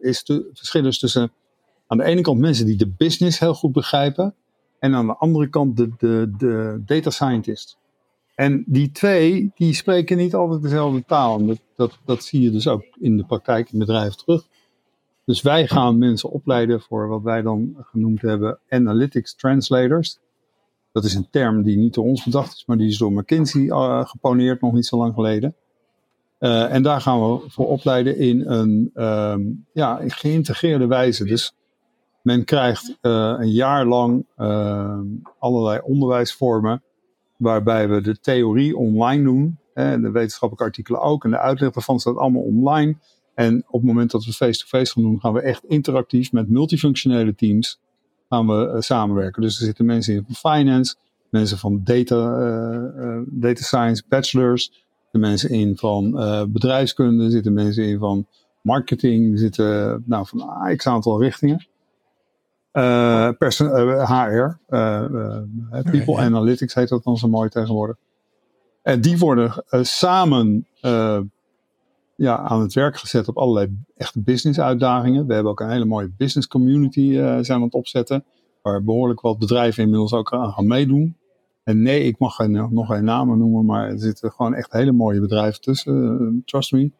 is. 0.00 0.22
Verschil 0.52 0.90
tussen 0.90 1.32
aan 1.86 1.98
de 1.98 2.04
ene 2.04 2.20
kant 2.20 2.40
mensen 2.40 2.66
die 2.66 2.76
de 2.76 2.94
business 2.96 3.38
heel 3.38 3.54
goed 3.54 3.72
begrijpen. 3.72 4.34
En 4.78 4.94
aan 4.94 5.06
de 5.06 5.16
andere 5.16 5.48
kant 5.48 5.76
de, 5.76 5.90
de, 5.98 6.30
de 6.38 6.82
data 6.86 7.10
scientist. 7.10 7.78
En 8.34 8.64
die 8.66 8.92
twee, 8.92 9.50
die 9.54 9.74
spreken 9.74 10.16
niet 10.16 10.34
altijd 10.34 10.62
dezelfde 10.62 11.04
taal. 11.06 11.46
Dat, 11.46 11.60
dat, 11.76 11.98
dat 12.04 12.24
zie 12.24 12.40
je 12.40 12.50
dus 12.50 12.68
ook 12.68 12.84
in 13.00 13.16
de 13.16 13.24
praktijk 13.24 13.72
in 13.72 13.78
bedrijven 13.78 14.16
terug. 14.16 14.46
Dus 15.26 15.42
wij 15.42 15.66
gaan 15.66 15.98
mensen 15.98 16.30
opleiden 16.30 16.80
voor 16.80 17.08
wat 17.08 17.22
wij 17.22 17.42
dan 17.42 17.76
genoemd 17.80 18.22
hebben 18.22 18.58
analytics 18.68 19.34
translators. 19.34 20.18
Dat 20.92 21.04
is 21.04 21.14
een 21.14 21.30
term 21.30 21.62
die 21.62 21.76
niet 21.76 21.94
door 21.94 22.04
ons 22.04 22.24
bedacht 22.24 22.54
is, 22.54 22.64
maar 22.66 22.76
die 22.76 22.88
is 22.88 22.98
door 22.98 23.12
McKinsey 23.12 23.62
uh, 23.62 24.06
geponeerd 24.06 24.60
nog 24.60 24.72
niet 24.72 24.86
zo 24.86 24.96
lang 24.96 25.14
geleden. 25.14 25.54
Uh, 26.40 26.72
en 26.74 26.82
daar 26.82 27.00
gaan 27.00 27.20
we 27.20 27.44
voor 27.48 27.68
opleiden 27.68 28.16
in 28.18 28.46
een 28.46 28.90
um, 28.94 29.66
ja, 29.72 30.00
geïntegreerde 30.06 30.86
wijze. 30.86 31.24
Dus 31.24 31.54
men 32.22 32.44
krijgt 32.44 32.98
uh, 33.02 33.34
een 33.38 33.52
jaar 33.52 33.86
lang 33.86 34.26
uh, 34.38 34.98
allerlei 35.38 35.80
onderwijsvormen, 35.82 36.82
waarbij 37.36 37.88
we 37.88 38.00
de 38.00 38.20
theorie 38.20 38.76
online 38.76 39.24
doen. 39.24 39.58
Hè, 39.74 40.00
de 40.00 40.10
wetenschappelijke 40.10 40.64
artikelen 40.64 41.00
ook. 41.00 41.24
En 41.24 41.30
de 41.30 41.38
uitleg 41.38 41.70
daarvan 41.70 42.00
staat 42.00 42.16
allemaal 42.16 42.42
online. 42.42 42.96
En 43.36 43.64
op 43.66 43.80
het 43.80 43.82
moment 43.82 44.10
dat 44.10 44.24
we 44.24 44.32
face-to-face 44.32 44.92
gaan 44.92 45.02
doen, 45.02 45.20
gaan 45.20 45.32
we 45.32 45.40
echt 45.40 45.64
interactief 45.64 46.32
met 46.32 46.48
multifunctionele 46.48 47.34
teams 47.34 47.80
gaan 48.28 48.46
we 48.46 48.72
uh, 48.74 48.80
samenwerken. 48.80 49.42
Dus 49.42 49.58
er 49.58 49.64
zitten 49.64 49.84
mensen 49.84 50.14
in 50.14 50.24
van 50.26 50.52
finance, 50.52 50.94
mensen 51.30 51.58
van 51.58 51.80
data, 51.84 52.38
data 53.26 53.62
science, 53.62 54.02
bachelors, 54.08 54.84
er 55.12 55.20
mensen 55.20 55.50
in 55.50 55.76
van 55.76 56.10
bedrijfskunde, 56.52 57.24
er 57.24 57.30
zitten 57.30 57.52
mensen 57.52 57.84
in 57.84 57.98
van 57.98 58.26
marketing, 58.62 59.32
er 59.32 59.38
zitten 59.38 60.02
nou, 60.06 60.26
van 60.26 60.40
een 60.40 60.76
x 60.76 60.86
aantal 60.86 61.22
richtingen. 61.22 61.66
Uh, 62.72 63.28
HR, 63.38 64.58
uh, 64.68 65.04
People 65.90 66.16
Analytics 66.16 66.74
heet 66.74 66.88
dat 66.88 67.04
dan 67.04 67.16
zo 67.16 67.28
mooi 67.28 67.48
tegenwoordig. 67.48 67.96
En 68.82 69.00
die 69.00 69.18
worden 69.18 69.64
samen 69.70 70.66
ja, 72.16 72.38
aan 72.38 72.60
het 72.60 72.72
werk 72.72 72.96
gezet 72.96 73.28
op 73.28 73.36
allerlei 73.36 73.76
echte 73.94 74.20
business 74.20 74.60
uitdagingen. 74.60 75.26
We 75.26 75.34
hebben 75.34 75.52
ook 75.52 75.60
een 75.60 75.70
hele 75.70 75.84
mooie 75.84 76.12
business 76.16 76.48
community 76.48 77.12
zijn 77.12 77.50
aan 77.50 77.62
het 77.62 77.74
opzetten. 77.74 78.24
Waar 78.62 78.82
behoorlijk 78.82 79.20
wat 79.20 79.38
bedrijven 79.38 79.82
inmiddels 79.82 80.12
ook 80.12 80.32
aan 80.32 80.52
gaan 80.52 80.66
meedoen. 80.66 81.16
En 81.64 81.82
nee, 81.82 82.02
ik 82.02 82.18
mag 82.18 82.34
geen, 82.34 82.68
nog 82.70 82.86
geen 82.86 83.04
namen 83.04 83.38
noemen, 83.38 83.64
maar 83.64 83.88
er 83.88 83.98
zitten 83.98 84.30
gewoon 84.32 84.54
echt 84.54 84.72
hele 84.72 84.92
mooie 84.92 85.20
bedrijven 85.20 85.60
tussen. 85.60 86.42
trust 86.44 86.72
me. 86.72 86.90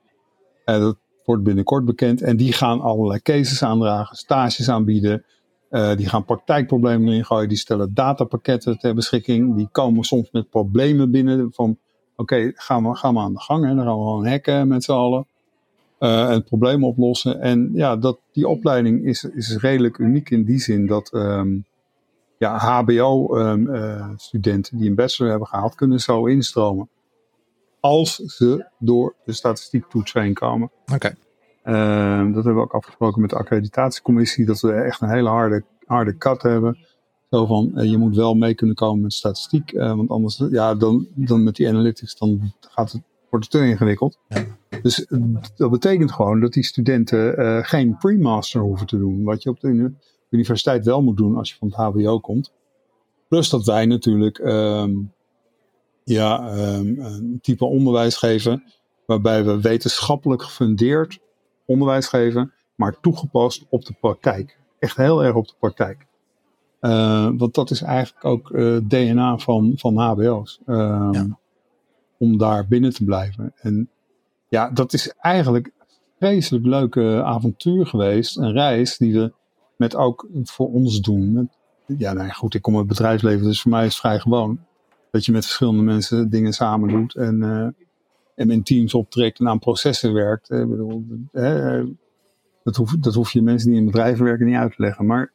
dat 0.64 0.96
wordt 1.24 1.42
binnenkort 1.42 1.84
bekend. 1.84 2.22
En 2.22 2.36
die 2.36 2.52
gaan 2.52 2.80
allerlei 2.80 3.20
cases 3.22 3.62
aandragen, 3.62 4.16
stages 4.16 4.68
aanbieden. 4.68 5.24
Uh, 5.70 5.96
die 5.96 6.08
gaan 6.08 6.24
praktijkproblemen 6.24 7.08
erin 7.08 7.24
gooien. 7.24 7.48
Die 7.48 7.58
stellen 7.58 7.94
datapakketten 7.94 8.78
ter 8.78 8.94
beschikking. 8.94 9.56
Die 9.56 9.68
komen 9.72 10.04
soms 10.04 10.30
met 10.30 10.50
problemen 10.50 11.10
binnen. 11.10 11.52
Van 11.52 11.78
oké, 12.16 12.52
gaan, 12.54 12.88
we, 12.88 12.96
gaan 12.96 13.14
we 13.14 13.20
aan 13.20 13.32
de 13.32 13.40
gang. 13.40 13.64
Hè? 13.64 13.74
Dan 13.74 13.84
gaan 13.84 13.98
we 13.98 14.04
gewoon 14.04 14.26
hacken 14.26 14.68
met 14.68 14.84
z'n 14.84 14.92
allen. 14.92 15.26
Uh, 16.00 16.22
en 16.22 16.32
het 16.32 16.44
probleem 16.44 16.84
oplossen. 16.84 17.40
En 17.40 17.70
ja, 17.72 17.96
dat, 17.96 18.18
die 18.32 18.48
opleiding 18.48 19.04
is, 19.04 19.24
is 19.24 19.56
redelijk 19.56 19.98
uniek 19.98 20.30
in 20.30 20.44
die 20.44 20.58
zin 20.58 20.86
dat 20.86 21.12
um, 21.12 21.64
ja, 22.38 22.56
HBO-studenten 22.56 24.72
um, 24.72 24.78
uh, 24.78 24.80
die 24.80 24.88
een 24.88 24.94
bachelor 24.94 25.30
hebben 25.30 25.48
gehaald, 25.48 25.74
kunnen 25.74 26.00
zo 26.00 26.26
instromen. 26.26 26.88
Als 27.80 28.14
ze 28.14 28.66
door 28.78 29.14
de 29.24 29.32
statistiektoets 29.32 30.12
heen 30.12 30.34
komen. 30.34 30.70
Oké. 30.92 30.94
Okay. 30.94 31.16
Uh, 31.64 32.34
dat 32.34 32.44
hebben 32.44 32.54
we 32.54 32.60
ook 32.60 32.74
afgesproken 32.74 33.20
met 33.20 33.30
de 33.30 33.36
accreditatiecommissie, 33.36 34.44
dat 34.44 34.60
we 34.60 34.72
echt 34.72 35.00
een 35.00 35.08
hele 35.08 35.28
harde, 35.28 35.64
harde 35.86 36.16
cut 36.16 36.42
hebben. 36.42 36.78
Zo 37.36 37.46
van, 37.46 37.72
uh, 37.74 37.90
je 37.90 37.98
moet 37.98 38.16
wel 38.16 38.34
mee 38.34 38.54
kunnen 38.54 38.76
komen 38.76 39.02
met 39.02 39.12
statistiek, 39.12 39.72
uh, 39.72 39.96
want 39.96 40.10
anders, 40.10 40.42
ja, 40.50 40.74
dan, 40.74 41.06
dan 41.14 41.44
met 41.44 41.56
die 41.56 41.68
analytics, 41.68 42.16
dan 42.16 42.52
gaat 42.60 42.92
het, 42.92 43.02
wordt 43.30 43.52
het 43.52 43.62
te 43.62 43.68
ingewikkeld. 43.68 44.18
Ja. 44.28 44.44
Dus 44.82 45.06
dat 45.56 45.70
betekent 45.70 46.12
gewoon 46.12 46.40
dat 46.40 46.52
die 46.52 46.64
studenten 46.64 47.40
uh, 47.40 47.58
geen 47.62 47.96
pre-master 47.96 48.60
hoeven 48.60 48.86
te 48.86 48.98
doen, 48.98 49.24
wat 49.24 49.42
je 49.42 49.50
op 49.50 49.60
de 49.60 49.92
universiteit 50.30 50.84
wel 50.84 51.02
moet 51.02 51.16
doen 51.16 51.36
als 51.36 51.50
je 51.50 51.56
van 51.58 51.68
het 51.68 51.76
HBO 51.76 52.18
komt. 52.18 52.52
Plus 53.28 53.48
dat 53.48 53.64
wij 53.64 53.86
natuurlijk 53.86 54.38
um, 54.38 55.12
ja, 56.04 56.56
um, 56.76 56.98
een 57.00 57.38
type 57.42 57.64
onderwijs 57.64 58.16
geven 58.16 58.62
waarbij 59.06 59.44
we 59.44 59.60
wetenschappelijk 59.60 60.42
gefundeerd 60.42 61.18
onderwijs 61.64 62.06
geven, 62.06 62.52
maar 62.74 63.00
toegepast 63.00 63.66
op 63.68 63.84
de 63.84 63.94
praktijk. 64.00 64.58
Echt 64.78 64.96
heel 64.96 65.24
erg 65.24 65.34
op 65.34 65.48
de 65.48 65.54
praktijk. 65.58 66.05
Uh, 66.86 67.30
want 67.36 67.54
dat 67.54 67.70
is 67.70 67.82
eigenlijk 67.82 68.24
ook 68.24 68.50
uh, 68.50 68.76
eh, 68.76 68.82
DNA 68.88 69.38
van, 69.38 69.72
van 69.76 69.96
HBO's. 69.96 70.60
Um, 70.66 71.12
ja. 71.12 71.38
Om 72.18 72.38
daar 72.38 72.66
binnen 72.66 72.94
te 72.94 73.04
blijven. 73.04 73.52
En 73.56 73.88
ja, 74.48 74.70
dat 74.70 74.92
is 74.92 75.12
eigenlijk 75.20 75.66
een 75.66 75.96
vreselijk 76.18 76.66
leuke 76.66 77.22
avontuur 77.24 77.86
geweest. 77.86 78.36
Een 78.36 78.52
reis 78.52 78.96
die 78.96 79.12
we 79.12 79.32
met 79.76 79.96
ook 79.96 80.28
voor 80.42 80.72
ons 80.72 81.00
doen. 81.00 81.32
Met, 81.32 81.46
ja, 81.98 82.12
nou 82.12 82.30
goed, 82.30 82.54
ik 82.54 82.62
kom 82.62 82.76
uit 82.76 82.88
het 82.88 82.96
bedrijfsleven, 82.96 83.44
dus 83.44 83.62
voor 83.62 83.70
mij 83.70 83.86
is 83.86 83.90
het 83.90 84.00
vrij 84.00 84.18
gewoon. 84.18 84.58
Dat 85.10 85.24
je 85.24 85.32
met 85.32 85.44
verschillende 85.44 85.82
mensen 85.82 86.30
dingen 86.30 86.52
samen 86.52 86.88
doet. 86.88 87.14
En 87.14 87.42
uh, 87.42 87.68
en 88.36 88.50
in 88.50 88.62
teams 88.62 88.94
optrekt 88.94 89.40
en 89.40 89.48
aan 89.48 89.58
processen 89.58 90.12
werkt. 90.12 90.50
Ik 90.50 90.68
bedoel, 90.68 91.04
dat, 92.62 92.76
hoef, 92.76 92.96
dat 92.96 93.14
hoef 93.14 93.32
je 93.32 93.42
mensen 93.42 93.70
die 93.70 93.78
in 93.78 93.86
bedrijven 93.86 94.24
werken 94.24 94.46
niet 94.46 94.56
uit 94.56 94.76
te 94.76 94.82
leggen. 94.82 95.06
Maar 95.06 95.32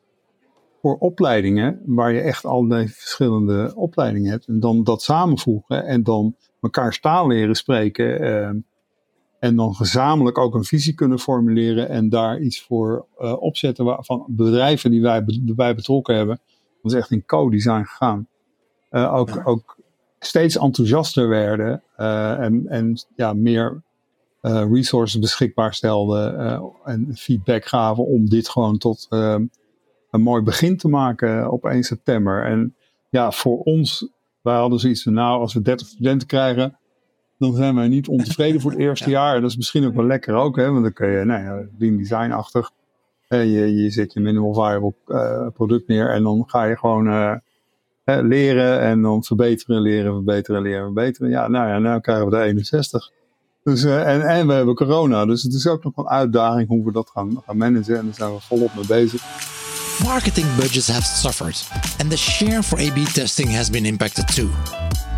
voor 0.81 0.95
opleidingen, 0.97 1.81
waar 1.85 2.13
je 2.13 2.21
echt 2.21 2.45
allerlei 2.45 2.87
verschillende 2.87 3.71
opleidingen 3.75 4.31
hebt, 4.31 4.47
en 4.47 4.59
dan 4.59 4.83
dat 4.83 5.01
samenvoegen 5.01 5.85
en 5.85 6.03
dan 6.03 6.35
elkaar 6.61 6.99
taal 6.99 7.27
leren 7.27 7.55
spreken. 7.55 8.19
Eh, 8.19 8.49
en 9.39 9.55
dan 9.55 9.75
gezamenlijk 9.75 10.37
ook 10.37 10.55
een 10.55 10.63
visie 10.63 10.93
kunnen 10.93 11.19
formuleren 11.19 11.89
en 11.89 12.09
daar 12.09 12.39
iets 12.39 12.61
voor 12.61 13.05
uh, 13.19 13.41
opzetten 13.41 13.97
van 13.99 14.25
bedrijven 14.27 14.91
die 14.91 15.01
wij 15.01 15.25
bij 15.55 15.75
betrokken 15.75 16.15
hebben. 16.15 16.39
Dat 16.81 16.91
is 16.91 16.97
echt 16.97 17.11
in 17.11 17.25
co-design 17.25 17.83
gegaan. 17.83 18.27
Uh, 18.91 19.13
ook, 19.13 19.29
ja. 19.29 19.41
ook 19.43 19.77
steeds 20.19 20.57
enthousiaster 20.57 21.27
werden 21.27 21.83
en, 21.95 22.67
en 22.67 23.05
ja, 23.15 23.33
meer 23.33 23.81
resources 24.41 25.19
beschikbaar 25.19 25.73
stelden 25.73 26.37
en 26.83 27.15
feedback 27.15 27.65
gaven 27.65 28.05
om 28.05 28.29
dit 28.29 28.49
gewoon 28.49 28.77
tot 28.77 29.07
een 30.11 30.21
mooi 30.21 30.41
begin 30.41 30.77
te 30.77 30.87
maken 30.87 31.51
op 31.51 31.65
1 31.65 31.83
september. 31.83 32.45
En 32.45 32.75
ja, 33.09 33.31
voor 33.31 33.59
ons, 33.59 34.07
wij 34.41 34.55
hadden 34.55 34.79
zoiets 34.79 35.03
van 35.03 35.13
nou, 35.13 35.39
als 35.39 35.53
we 35.53 35.61
30 35.61 35.87
studenten 35.87 36.27
krijgen, 36.27 36.77
dan 37.37 37.55
zijn 37.55 37.75
wij 37.75 37.87
niet 37.87 38.07
ontevreden 38.07 38.61
voor 38.61 38.71
het 38.71 38.79
eerste 38.87 39.09
jaar. 39.09 39.41
Dat 39.41 39.49
is 39.49 39.57
misschien 39.57 39.85
ook 39.85 39.95
wel 39.95 40.05
lekker 40.05 40.33
ook, 40.33 40.55
hè, 40.55 40.71
want 40.71 40.83
dan 40.83 40.93
kun 40.93 41.07
je, 41.07 41.25
nou 41.25 41.43
ja, 41.43 41.67
lean 41.77 41.97
design-achtig. 41.97 42.71
Je, 43.27 43.75
je 43.75 43.89
zet 43.89 44.13
je 44.13 44.19
minimal 44.19 44.53
viable 44.53 44.93
product 45.53 45.87
neer 45.87 46.09
en 46.09 46.23
dan 46.23 46.43
ga 46.47 46.63
je 46.63 46.77
gewoon 46.77 47.41
Hè, 48.03 48.21
leren 48.21 48.79
en 48.79 49.01
dan 49.01 49.23
verbeteren, 49.23 49.81
leren, 49.81 50.13
verbeteren, 50.13 50.61
leren, 50.61 50.83
verbeteren. 50.83 51.29
Ja, 51.29 51.47
nou 51.47 51.67
ja, 51.67 51.79
nou 51.79 52.01
krijgen 52.01 52.25
we 52.25 52.31
de 52.31 52.41
61. 52.41 53.11
Dus, 53.63 53.83
uh, 53.83 54.13
en, 54.13 54.21
en 54.21 54.47
we 54.47 54.53
hebben 54.53 54.75
corona, 54.75 55.25
dus 55.25 55.43
het 55.43 55.53
is 55.53 55.67
ook 55.67 55.83
nog 55.83 55.97
een 55.97 56.07
uitdaging 56.07 56.67
hoe 56.67 56.85
we 56.85 56.91
dat 56.91 57.09
gaan, 57.09 57.41
gaan 57.45 57.57
managen. 57.57 57.97
En 57.97 58.05
daar 58.05 58.13
zijn 58.13 58.33
we 58.33 58.39
volop 58.39 58.75
mee 58.75 58.85
bezig. 58.87 59.21
Marketing 60.03 60.45
budgets 60.57 60.87
have 60.87 61.05
suffered, 61.05 61.55
and 61.99 62.11
the 62.11 62.17
share 62.17 62.63
for 62.63 62.79
A-B 62.79 63.05
testing 63.05 63.47
has 63.47 63.69
been 63.69 63.85
impacted 63.85 64.27
too. 64.29 64.51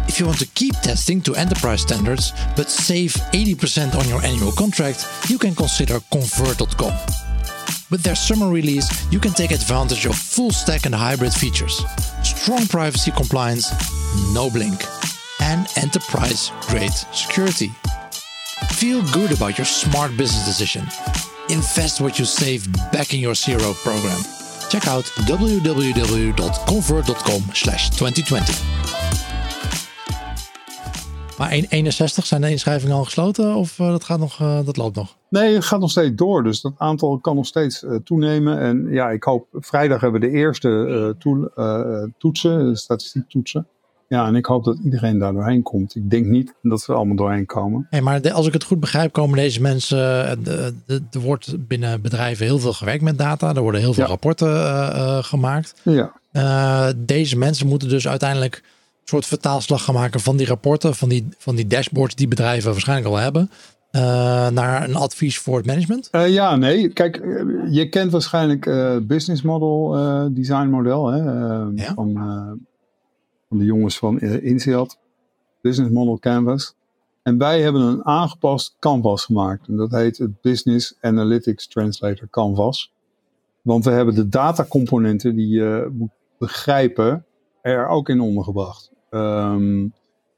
If 0.08 0.20
you 0.20 0.26
want 0.26 0.40
to 0.40 0.48
keep 0.48 0.74
testing 0.82 1.22
to 1.22 1.36
enterprise 1.36 1.82
standards, 1.82 2.34
but 2.56 2.70
save 2.70 3.14
80% 3.34 3.96
on 3.96 4.08
your 4.10 4.22
annual 4.24 4.52
contract, 4.52 5.08
you 5.30 5.38
can 5.38 5.56
consider 5.56 6.00
Convert.com. 6.12 6.94
With 7.90 8.04
their 8.04 8.16
summer 8.16 8.50
release, 8.50 8.90
you 9.12 9.20
can 9.20 9.32
take 9.32 9.52
advantage 9.52 10.06
of 10.06 10.16
full 10.16 10.52
stack 10.52 10.86
and 10.86 10.94
hybrid 10.94 11.34
features, 11.34 11.84
strong 12.22 12.66
privacy 12.68 13.12
compliance, 13.12 13.72
no 14.34 14.50
blink, 14.50 14.84
and 15.42 15.66
enterprise 15.78 16.52
grade 16.68 16.92
security. 17.14 17.72
Feel 18.74 19.02
good 19.14 19.32
about 19.32 19.58
your 19.58 19.66
smart 19.66 20.18
business 20.18 20.46
decision. 20.46 20.86
Invest 21.50 22.02
what 22.02 22.20
you 22.20 22.26
save 22.26 22.68
back 22.92 23.14
in 23.14 23.20
your 23.20 23.36
CRO 23.36 23.74
program. 23.76 24.43
Check 24.74 24.88
out 24.88 25.14
www.convert.com 25.26 27.42
slash 27.52 27.90
2020. 27.90 28.64
Maar 31.38 31.52
61 31.52 32.26
zijn 32.26 32.42
de 32.42 32.50
inschrijvingen 32.50 32.96
al 32.96 33.04
gesloten 33.04 33.56
of 33.56 33.80
uh, 33.80 33.88
dat, 33.88 34.04
gaat 34.04 34.20
nog, 34.20 34.42
uh, 34.42 34.66
dat 34.66 34.78
loopt 34.78 34.96
nog? 34.96 35.18
Nee, 35.30 35.54
het 35.54 35.66
gaat 35.66 35.80
nog 35.80 35.92
steeds 35.92 36.16
door. 36.16 36.44
Dus 36.44 36.62
dat 36.62 36.74
aantal 36.78 37.20
kan 37.20 37.36
nog 37.36 37.46
steeds 37.46 37.84
uh, 37.84 37.96
toenemen. 37.96 38.60
En 38.60 38.88
ja, 38.90 39.10
ik 39.10 39.24
hoop, 39.24 39.48
vrijdag 39.52 40.02
hebben 40.02 40.22
we 40.22 40.28
de 40.28 40.34
eerste 40.34 41.16
to 41.20 41.50
toetsen, 42.18 42.78
statistiek 42.78 43.30
toetsen. 43.30 43.68
Ja, 44.08 44.28
en 44.28 44.36
ik 44.36 44.46
hoop 44.46 44.64
dat 44.64 44.78
iedereen 44.84 45.20
daar 45.20 45.34
doorheen 45.34 45.62
komt. 45.62 45.96
Ik 45.96 46.10
denk 46.10 46.26
niet 46.26 46.54
dat 46.62 46.82
ze 46.82 46.94
allemaal 46.94 47.16
doorheen 47.16 47.46
komen. 47.46 47.88
Hey, 47.90 48.02
maar 48.02 48.22
de, 48.22 48.32
als 48.32 48.48
ik 48.48 48.54
het 48.54 48.64
goed 48.64 48.80
begrijp, 48.80 49.12
komen 49.12 49.38
deze 49.38 49.62
mensen. 49.62 50.00
Er 50.88 51.20
wordt 51.20 51.68
binnen 51.68 52.02
bedrijven 52.02 52.46
heel 52.46 52.60
veel 52.60 52.74
gewerkt 52.74 53.04
met 53.04 53.18
data. 53.18 53.56
Er 53.56 53.62
worden 53.62 53.82
heel 53.82 53.94
veel 53.94 54.04
ja. 54.04 54.10
rapporten 54.10 54.48
uh, 54.48 55.24
gemaakt. 55.24 55.74
Ja. 55.84 56.12
Uh, 56.34 56.88
deze 56.96 57.38
mensen 57.38 57.68
moeten 57.68 57.90
dus 57.90 58.08
uiteindelijk 58.08 58.56
een 58.56 59.10
soort 59.10 59.26
vertaalslag 59.26 59.84
gaan 59.84 59.96
maken 59.96 60.20
van 60.20 60.38
die 60.38 60.48
rapporten, 60.48 60.96
van 60.96 61.10
die, 61.10 61.28
van 61.38 61.56
die 61.56 61.68
dashboards 61.68 62.16
die 62.16 62.28
bedrijven 62.28 62.72
waarschijnlijk 62.72 63.10
al 63.10 63.18
hebben. 63.18 63.50
Naar 64.54 64.84
een 64.84 64.96
advies 64.96 65.38
voor 65.38 65.58
het 65.58 65.66
management? 65.66 66.10
ja, 66.12 66.56
nee. 66.56 66.90
Kijk, 66.90 67.16
je 67.70 67.90
kent 67.90 68.12
waarschijnlijk 68.12 68.66
business 69.08 69.42
model 69.42 69.96
design 70.34 70.68
model 70.68 71.08
hè, 71.08 71.18
ja. 71.84 71.94
van 71.94 72.18
van 73.54 73.62
de 73.62 73.68
jongens 73.68 73.98
van 73.98 74.20
INSEAD, 74.20 74.98
Business 75.62 75.94
Model 75.94 76.20
Canvas. 76.20 76.76
En 77.24 77.38
wij 77.38 77.62
hebben 77.62 77.82
een 77.82 78.06
aangepast 78.06 78.76
canvas 78.80 79.26
gemaakt. 79.26 79.68
En 79.68 79.76
dat 79.76 79.92
heet 79.92 80.18
het 80.18 80.42
Business 80.42 80.98
Analytics 81.02 81.68
Translator 81.68 82.30
Canvas. 82.30 82.94
Want 83.62 83.86
we 83.86 83.92
hebben 83.92 84.16
de 84.16 84.30
datacomponenten 84.30 85.36
die 85.36 85.48
je 85.48 85.90
moet 85.94 86.10
begrijpen 86.38 87.26
er 87.62 87.88
ook 87.88 88.10
in 88.10 88.22
ondergebracht. 88.22 88.92
Um, 89.10 89.94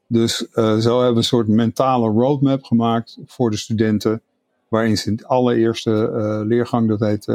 dus 0.06 0.46
uh, 0.54 0.76
zo 0.76 0.94
hebben 0.94 1.12
we 1.12 1.18
een 1.18 1.24
soort 1.24 1.48
mentale 1.48 2.08
roadmap 2.08 2.64
gemaakt 2.64 3.18
voor 3.26 3.50
de 3.50 3.56
studenten. 3.56 4.22
Waarin 4.68 4.96
ze 4.96 5.08
in 5.10 5.16
de 5.16 5.26
allereerste 5.26 6.12
uh, 6.14 6.46
leergang, 6.46 6.88
dat 6.88 7.00
heet 7.00 7.26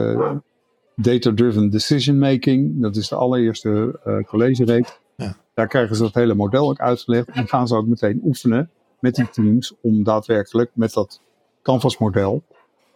Data 0.95 1.33
Driven 1.33 1.69
Decision 1.69 2.19
Making. 2.19 2.81
Dat 2.81 2.95
is 2.95 3.07
de 3.07 3.15
allereerste 3.15 3.99
collegereeks. 4.27 4.99
Daar 5.53 5.67
krijgen 5.67 5.95
ze 5.95 6.01
dat 6.01 6.13
hele 6.13 6.33
model 6.33 6.69
ook 6.69 6.79
uitgelegd. 6.79 7.27
En 7.27 7.47
gaan 7.47 7.67
ze 7.67 7.75
ook 7.75 7.87
meteen 7.87 8.21
oefenen 8.23 8.69
met 8.99 9.15
die 9.15 9.29
teams 9.29 9.73
om 9.81 10.03
daadwerkelijk 10.03 10.71
met 10.73 10.93
dat 10.93 11.21
Canvas 11.61 11.97
model 11.97 12.43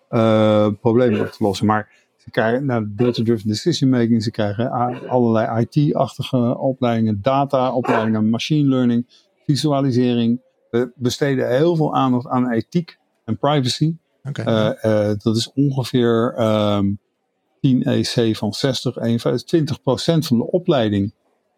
uh, 0.09 0.67
problemen 0.81 1.21
op 1.21 1.27
te 1.27 1.43
lossen. 1.43 1.65
Maar 1.65 1.89
ze 2.17 2.31
krijgen 2.31 2.65
naar 2.65 2.81
nou, 2.81 2.93
data-driven 2.95 3.47
decision 3.47 3.89
making, 3.89 4.23
ze 4.23 4.31
krijgen 4.31 4.71
allerlei 5.07 5.67
IT-achtige 5.69 6.57
opleidingen, 6.57 7.21
data-opleidingen, 7.21 8.29
machine 8.29 8.69
learning, 8.69 9.05
visualisering. 9.45 10.41
We 10.69 10.91
besteden 10.95 11.55
heel 11.55 11.75
veel 11.75 11.95
aandacht 11.95 12.27
aan 12.27 12.51
ethiek 12.51 12.97
en 13.25 13.37
privacy. 13.37 13.95
Okay. 14.23 14.45
Uh, 14.45 15.07
uh, 15.09 15.15
dat 15.17 15.35
is 15.35 15.51
ongeveer 15.53 16.35
um, 16.39 16.99
10 17.61 17.83
EC 17.83 18.35
van 18.35 18.53
60, 18.53 18.97
21, 18.97 19.79
20% 19.79 19.81
van 20.27 20.37
de 20.37 20.51
opleiding 20.51 21.13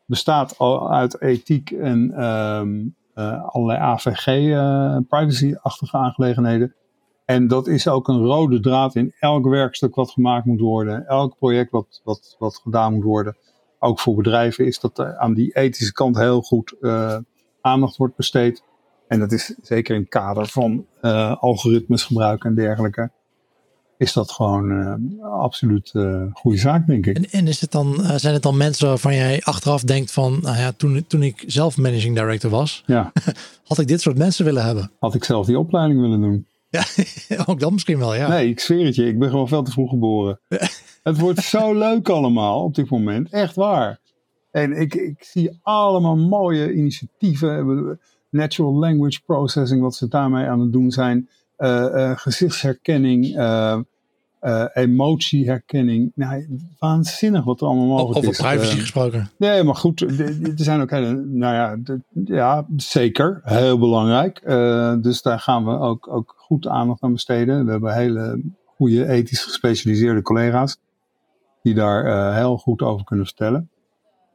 bestaat 0.08 0.58
al 0.58 0.92
uit 0.92 1.22
ethiek 1.22 1.72
en 1.72 2.24
um, 2.26 2.96
uh, 3.16 3.46
allerlei 3.46 3.80
AVG, 3.80 4.28
uh, 4.28 4.98
privacy-achtige 5.08 5.98
aangelegenheden. 5.98 6.76
En 7.26 7.48
dat 7.48 7.68
is 7.68 7.88
ook 7.88 8.08
een 8.08 8.24
rode 8.24 8.60
draad 8.60 8.96
in 8.96 9.14
elk 9.20 9.46
werkstuk 9.46 9.96
wat 9.96 10.12
gemaakt 10.12 10.46
moet 10.46 10.60
worden. 10.60 11.08
Elk 11.08 11.38
project 11.38 11.72
wat, 11.72 12.02
wat, 12.04 12.36
wat 12.40 12.58
gedaan 12.58 12.94
moet 12.94 13.04
worden. 13.04 13.38
Ook 13.80 14.00
voor 14.00 14.16
bedrijven 14.16 14.66
is 14.66 14.80
dat 14.80 15.00
aan 15.00 15.34
die 15.34 15.56
ethische 15.56 15.94
kant 15.94 16.18
heel 16.18 16.42
goed 16.42 16.76
uh, 16.80 17.18
aandacht 17.62 17.98
wordt 17.98 18.16
besteed. 18.16 18.64
En 19.08 19.20
dat 19.20 19.32
is 19.32 19.56
zeker 19.62 19.96
in 19.96 20.02
het 20.02 20.10
kader 20.10 20.48
van 20.48 20.86
algoritmes 21.40 22.04
gebruiken 22.04 22.50
en 22.50 22.56
dergelijke 22.56 23.12
is 23.98 24.14
dat 24.14 24.32
gewoon 24.32 24.72
uh, 24.72 25.24
absoluut 25.42 25.92
uh, 25.94 26.24
goede 26.34 26.58
zaak, 26.58 26.88
denk 26.88 27.06
ik. 27.06 27.16
En, 27.16 27.30
en 27.30 27.48
is 27.48 27.62
het 27.62 27.72
dan, 27.72 27.96
uh, 28.00 28.16
zijn 28.16 28.34
het 28.34 28.44
dan 28.44 28.58
mensen 28.58 28.88
waarvan 28.88 29.16
jij 29.16 29.42
achteraf 29.44 29.82
denkt 29.82 30.12
van, 30.12 30.40
nou 30.42 30.58
ja, 30.58 30.72
toen, 30.72 31.06
toen 31.08 31.24
ik 31.24 31.44
zelf 31.48 31.78
managing 31.78 32.16
director 32.16 32.52
was, 32.52 32.84
ja. 32.86 33.12
had 33.68 33.80
ik 33.80 33.88
dit 33.88 34.02
soort 34.02 34.18
mensen 34.18 34.46
willen 34.46 34.66
hebben? 34.66 34.92
Had 35.00 35.16
ik 35.16 35.24
zelf 35.24 35.46
die 35.46 35.60
opleiding 35.60 36.02
willen 36.02 36.22
doen? 36.22 36.46
Ja, 36.70 36.84
ook 37.46 37.60
dan 37.60 37.74
misschien 37.74 37.98
wel, 37.98 38.16
ja. 38.16 38.28
Nee, 38.28 38.50
ik 38.50 38.60
zweer 38.60 38.86
het 38.86 38.96
je, 38.96 39.08
ik 39.08 39.20
ben 39.20 39.30
gewoon 39.30 39.48
veel 39.48 39.64
te 39.64 39.72
vroeg 39.72 39.90
geboren. 39.90 40.40
het 41.04 41.20
wordt 41.20 41.44
zo 41.44 41.78
leuk 41.78 42.10
allemaal 42.10 42.64
op 42.64 42.76
dit 42.76 42.90
moment, 42.90 43.30
echt 43.30 43.56
waar. 43.56 44.00
En 44.52 44.72
ik, 44.72 44.96
ik 44.96 45.24
zie 45.24 45.60
allemaal 45.62 46.18
mooie 46.18 46.74
initiatieven, 46.74 48.00
natural 48.30 48.74
language 48.74 49.22
processing, 49.26 49.82
wat 49.82 49.96
ze 49.96 50.08
daarmee 50.08 50.46
aan 50.46 50.60
het 50.60 50.72
doen 50.72 50.92
zijn 50.92 51.30
gezichtsherkenning, 52.16 53.36
uh, 53.36 54.66
emotieherkenning. 54.74 56.12
Nou, 56.16 56.60
waanzinnig 56.80 57.44
wat 57.44 57.62
er 57.62 57.68
allemaal 57.68 57.86
mogelijk 57.86 58.18
Over 58.18 58.30
is. 58.30 58.40
Over 58.40 58.52
privacy 58.52 58.80
gesproken. 58.80 59.30
Nee, 59.38 59.64
maar 59.64 59.76
goed, 59.76 60.02
er 60.02 60.54
zijn 60.56 60.82
ook 60.82 60.90
hele, 60.90 61.14
nou 61.14 61.54
ja, 61.54 61.76
de, 61.80 62.02
ja 62.26 62.66
zeker, 62.76 63.42
heel 63.44 63.80
belangrijk. 63.80 64.42
dus 65.04 65.22
daar 65.22 65.40
gaan 65.40 65.66
we 65.66 65.80
ook, 65.80 66.08
ook 66.08 66.34
goed 66.38 66.68
aandacht 66.68 67.02
aan 67.02 67.14
besteden. 67.14 67.66
We 67.66 67.72
hebben 67.72 67.94
hele 67.94 68.42
goede 68.66 69.08
ethisch 69.08 69.44
gespecialiseerde 69.44 70.22
collega's 70.22 70.78
die 71.62 71.74
daar 71.74 72.36
heel 72.36 72.58
goed 72.58 72.82
over 72.82 73.06
kunnen 73.06 73.26
vertellen. 73.26 73.70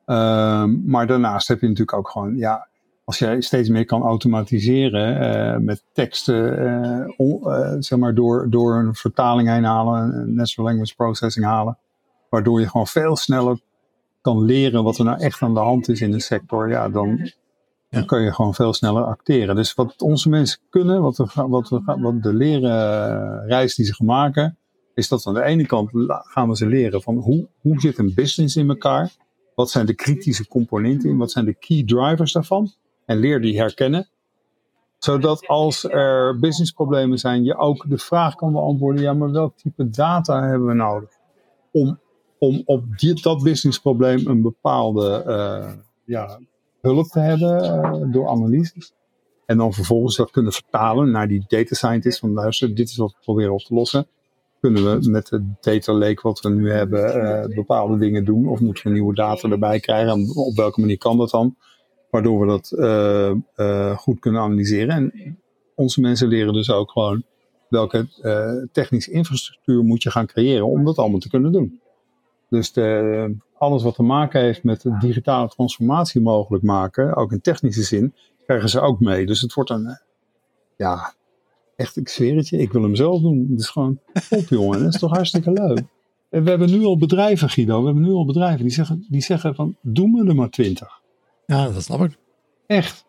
Ehm, 0.04 0.90
maar 0.90 1.06
daarnaast 1.06 1.48
heb 1.48 1.61
je 1.61 1.68
natuurlijk 1.68 1.98
ook 1.98 2.08
gewoon, 2.08 2.37
ja, 2.37 2.68
als 3.04 3.18
jij 3.18 3.40
steeds 3.40 3.68
meer 3.68 3.84
kan 3.84 4.02
automatiseren 4.02 5.22
uh, 5.22 5.58
met 5.58 5.84
teksten, 5.92 7.14
on, 7.16 7.40
uh, 7.44 7.74
zeg 7.78 7.98
maar 7.98 8.14
door, 8.14 8.50
door 8.50 8.76
een 8.76 8.94
vertaling 8.94 9.48
heen 9.48 9.64
halen, 9.64 10.14
een 10.14 10.34
natural 10.34 10.66
language 10.66 10.94
processing 10.94 11.44
halen, 11.44 11.78
waardoor 12.30 12.60
je 12.60 12.68
gewoon 12.68 12.86
veel 12.86 13.16
sneller 13.16 13.60
kan 14.20 14.44
leren 14.44 14.84
wat 14.84 14.98
er 14.98 15.04
nou 15.04 15.20
echt 15.20 15.42
aan 15.42 15.54
de 15.54 15.60
hand 15.60 15.88
is 15.88 16.00
in 16.00 16.10
de 16.10 16.20
sector, 16.20 16.68
ja, 16.68 16.88
dan, 16.88 17.30
dan 17.90 18.06
kun 18.06 18.20
je 18.20 18.32
gewoon 18.32 18.54
veel 18.54 18.72
sneller 18.72 19.04
acteren. 19.04 19.56
Dus 19.56 19.74
wat 19.74 20.02
onze 20.02 20.28
mensen 20.28 20.58
kunnen, 20.70 21.02
wat, 21.02 21.16
we, 21.16 21.48
wat, 21.48 21.68
we, 21.68 21.80
wat 21.84 22.22
de 22.22 22.34
leren 22.34 23.46
reis 23.46 23.74
die 23.74 23.86
ze 23.86 23.94
gaan 23.94 24.06
maken, 24.06 24.56
is 24.94 25.08
dat 25.08 25.26
aan 25.26 25.34
de 25.34 25.42
ene 25.42 25.66
kant 25.66 25.90
gaan 26.06 26.48
we 26.48 26.56
ze 26.56 26.66
leren 26.66 27.02
van 27.02 27.16
hoe, 27.16 27.48
hoe 27.60 27.80
zit 27.80 27.98
een 27.98 28.14
business 28.14 28.56
in 28.56 28.68
elkaar? 28.68 29.12
Wat 29.54 29.70
zijn 29.70 29.86
de 29.86 29.94
kritische 29.94 30.48
componenten 30.48 31.10
in? 31.10 31.16
Wat 31.16 31.30
zijn 31.30 31.44
de 31.44 31.54
key 31.54 31.84
drivers 31.84 32.32
daarvan? 32.32 32.72
En 33.06 33.18
leer 33.18 33.40
die 33.40 33.58
herkennen. 33.58 34.08
Zodat 34.98 35.46
als 35.46 35.84
er 35.84 36.38
businessproblemen 36.38 37.18
zijn, 37.18 37.44
je 37.44 37.56
ook 37.56 37.84
de 37.88 37.98
vraag 37.98 38.34
kan 38.34 38.52
beantwoorden: 38.52 39.02
ja, 39.02 39.12
maar 39.12 39.30
welk 39.30 39.56
type 39.56 39.90
data 39.90 40.42
hebben 40.48 40.66
we 40.66 40.74
nodig? 40.74 41.10
Om, 41.70 41.98
om 42.38 42.62
op 42.64 42.84
dat 43.22 43.42
businessprobleem 43.42 44.26
een 44.26 44.42
bepaalde 44.42 45.24
uh, 45.26 45.72
ja, 46.04 46.38
hulp 46.80 47.06
te 47.06 47.20
hebben 47.20 47.64
uh, 47.64 48.12
door 48.12 48.28
analyses. 48.28 48.92
En 49.46 49.56
dan 49.56 49.72
vervolgens 49.72 50.16
dat 50.16 50.30
kunnen 50.30 50.52
vertalen 50.52 51.10
naar 51.10 51.28
die 51.28 51.44
data 51.48 51.74
scientist. 51.74 52.18
Van 52.18 52.32
luister, 52.32 52.74
dit 52.74 52.88
is 52.88 52.96
wat 52.96 53.12
we 53.12 53.18
proberen 53.22 53.52
op 53.52 53.60
te 53.60 53.74
lossen. 53.74 54.06
Kunnen 54.60 54.84
we 54.84 55.10
met 55.10 55.30
het 55.30 55.42
data 55.60 55.92
lake 55.92 56.20
wat 56.22 56.40
we 56.40 56.50
nu 56.50 56.70
hebben 56.70 57.16
uh, 57.16 57.54
bepaalde 57.54 57.98
dingen 57.98 58.24
doen? 58.24 58.48
Of 58.48 58.60
moeten 58.60 58.84
we 58.84 58.90
nieuwe 58.90 59.14
data 59.14 59.48
erbij 59.48 59.80
krijgen? 59.80 60.12
En 60.12 60.36
op 60.36 60.56
welke 60.56 60.80
manier 60.80 60.98
kan 60.98 61.16
dat 61.16 61.30
dan? 61.30 61.56
Waardoor 62.12 62.40
we 62.40 62.46
dat 62.46 62.72
uh, 62.77 63.33
uh, 63.57 63.96
goed 63.96 64.18
kunnen 64.18 64.40
analyseren. 64.40 64.94
En 64.94 65.38
onze 65.75 66.01
mensen 66.01 66.29
leren 66.29 66.53
dus 66.53 66.70
ook 66.70 66.90
gewoon 66.90 67.22
welke 67.68 68.09
uh, 68.22 68.64
technische 68.72 69.11
infrastructuur 69.11 69.85
moet 69.85 70.03
je 70.03 70.11
gaan 70.11 70.27
creëren 70.27 70.66
om 70.66 70.85
dat 70.85 70.98
allemaal 70.98 71.18
te 71.18 71.29
kunnen 71.29 71.53
doen. 71.53 71.81
Dus 72.48 72.72
de, 72.72 73.37
alles 73.59 73.83
wat 73.83 73.94
te 73.94 74.03
maken 74.03 74.40
heeft 74.40 74.64
met 74.64 74.81
de 74.81 74.96
digitale 74.98 75.48
transformatie 75.48 76.20
mogelijk 76.20 76.64
maken, 76.64 77.16
ook 77.16 77.33
in 77.33 77.40
technische 77.40 77.83
zin, 77.83 78.14
krijgen 78.46 78.68
ze 78.68 78.81
ook 78.81 79.01
mee. 79.01 79.27
Dus 79.27 79.40
het 79.40 79.55
wordt 79.55 79.70
een, 79.70 79.98
ja, 80.77 81.14
echt, 81.77 81.96
ik 81.96 82.09
zweer 82.09 82.53
ik 82.53 82.72
wil 82.72 82.83
hem 82.83 82.94
zelf 82.94 83.20
doen. 83.20 83.46
Het 83.51 83.61
is 83.61 83.68
gewoon 83.68 83.98
op, 84.31 84.46
jongen. 84.48 84.79
Dat 84.83 84.94
is 84.94 85.01
toch 85.01 85.12
hartstikke 85.12 85.53
leuk. 85.53 85.83
En 86.31 86.44
we 86.44 86.51
hebben 86.51 86.70
nu 86.70 86.85
al 86.85 86.98
bedrijven, 86.98 87.48
Guido, 87.48 87.79
we 87.81 87.85
hebben 87.85 88.05
nu 88.05 88.11
al 88.11 88.27
bedrijven 88.27 88.62
die 88.62 88.72
zeggen, 88.72 89.07
die 89.09 89.22
zeggen 89.22 89.55
van, 89.55 89.77
doe 89.81 90.09
me 90.09 90.29
er 90.29 90.35
maar 90.35 90.51
twintig. 90.51 91.01
Ja, 91.52 91.70
dat 91.70 91.82
snap 91.82 92.04
ik. 92.04 92.18
Echt. 92.66 93.04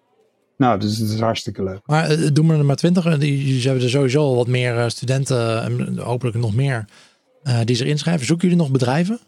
Nou, 0.58 0.80
dus 0.80 0.98
het 0.98 1.10
is 1.10 1.20
hartstikke 1.20 1.64
leuk. 1.64 1.82
Maar 1.86 2.12
uh, 2.12 2.30
doen 2.34 2.48
we 2.48 2.54
er 2.54 2.66
maar 2.66 2.76
twintig. 2.76 3.04
Jullie 3.04 3.62
hebben 3.62 3.84
er 3.84 3.90
sowieso 3.90 4.20
al 4.20 4.36
wat 4.36 4.48
meer 4.48 4.76
uh, 4.76 4.88
studenten, 4.88 5.64
en 5.64 5.98
hopelijk 5.98 6.38
nog 6.38 6.56
meer, 6.56 6.86
uh, 7.44 7.60
die 7.64 7.76
zich 7.76 7.88
inschrijven. 7.88 8.26
Zoeken 8.26 8.48
jullie 8.48 8.64
nog 8.64 8.72
bedrijven? 8.72 9.20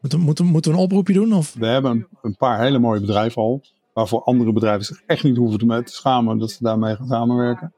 Moeten, 0.00 0.20
moeten, 0.20 0.44
moeten 0.44 0.70
we 0.70 0.76
een 0.76 0.82
oproepje 0.82 1.12
doen? 1.12 1.32
Of? 1.32 1.54
We 1.58 1.66
hebben 1.66 1.90
een, 1.90 2.06
een 2.22 2.36
paar 2.36 2.60
hele 2.60 2.78
mooie 2.78 3.00
bedrijven 3.00 3.42
al. 3.42 3.62
Waarvoor 3.92 4.22
andere 4.22 4.52
bedrijven 4.52 4.84
zich 4.84 5.02
echt 5.06 5.22
niet 5.22 5.36
hoeven 5.36 5.58
te, 5.58 5.82
te 5.84 5.92
schamen 5.92 6.38
dat 6.38 6.50
ze 6.50 6.62
daarmee 6.62 6.96
gaan 6.96 7.06
samenwerken. 7.06 7.72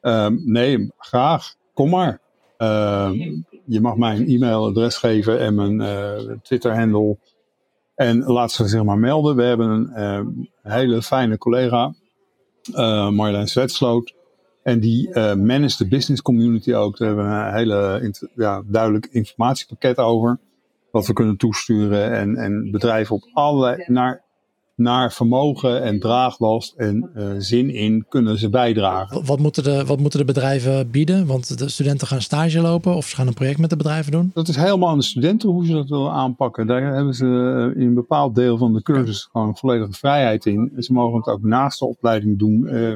Um, 0.00 0.42
nee, 0.44 0.92
graag. 0.98 1.54
Kom 1.74 1.90
maar. 1.90 2.20
Um, 2.58 3.46
je 3.66 3.80
mag 3.80 3.96
mij 3.96 4.16
een 4.16 4.28
e-mailadres 4.28 4.96
geven 4.96 5.40
en 5.40 5.54
mijn 5.54 5.80
uh, 5.80 6.36
Twitter-handle. 6.42 7.16
En 8.02 8.22
laat 8.22 8.52
ze 8.52 8.68
zich 8.68 8.82
maar 8.84 8.98
melden. 8.98 9.36
We 9.36 9.42
hebben 9.42 9.68
een 9.68 9.90
uh, 9.96 10.72
hele 10.72 11.02
fijne 11.02 11.38
collega, 11.38 11.94
uh, 12.70 13.10
Marjolein 13.10 13.48
Zwetsloot. 13.48 14.14
En 14.62 14.80
die 14.80 15.08
uh, 15.08 15.34
managt 15.34 15.78
de 15.78 15.88
business 15.88 16.22
community 16.22 16.74
ook. 16.74 16.98
Daar 16.98 17.08
hebben 17.08 17.26
we 17.26 17.32
een 17.32 17.54
hele 17.54 18.12
ja, 18.34 18.62
duidelijk 18.66 19.06
informatiepakket 19.06 19.98
over. 19.98 20.38
Wat 20.90 21.06
we 21.06 21.12
kunnen 21.12 21.36
toesturen. 21.36 22.12
En, 22.12 22.36
en 22.36 22.70
bedrijven 22.70 23.14
op 23.14 23.30
allerlei, 23.32 23.84
naar 23.86 24.21
naar 24.82 25.12
vermogen 25.12 25.82
en 25.82 26.00
draaglast 26.00 26.74
en 26.76 27.10
uh, 27.16 27.34
zin 27.38 27.70
in 27.70 28.06
kunnen 28.08 28.38
ze 28.38 28.50
bijdragen. 28.50 29.24
Wat 29.24 29.38
moeten, 29.38 29.62
de, 29.62 29.84
wat 29.84 29.98
moeten 29.98 30.18
de 30.18 30.24
bedrijven 30.24 30.90
bieden? 30.90 31.26
Want 31.26 31.58
de 31.58 31.68
studenten 31.68 32.06
gaan 32.06 32.20
stage 32.20 32.60
lopen 32.60 32.94
of 32.94 33.06
ze 33.06 33.16
gaan 33.16 33.26
een 33.26 33.34
project 33.34 33.58
met 33.58 33.70
de 33.70 33.76
bedrijven 33.76 34.12
doen? 34.12 34.30
Dat 34.34 34.48
is 34.48 34.56
helemaal 34.56 34.88
aan 34.88 34.98
de 34.98 35.04
studenten 35.04 35.48
hoe 35.48 35.66
ze 35.66 35.72
dat 35.72 35.88
willen 35.88 36.12
aanpakken. 36.12 36.66
Daar 36.66 36.94
hebben 36.94 37.14
ze 37.14 37.24
in 37.76 37.86
een 37.86 37.94
bepaald 37.94 38.34
deel 38.34 38.58
van 38.58 38.72
de 38.72 38.82
cursus 38.82 39.28
gewoon 39.32 39.56
volledige 39.56 39.92
vrijheid 39.92 40.46
in. 40.46 40.72
Ze 40.78 40.92
mogen 40.92 41.18
het 41.18 41.26
ook 41.26 41.42
naast 41.42 41.78
de 41.78 41.86
opleiding 41.86 42.38
doen. 42.38 42.62
Uh, 42.62 42.94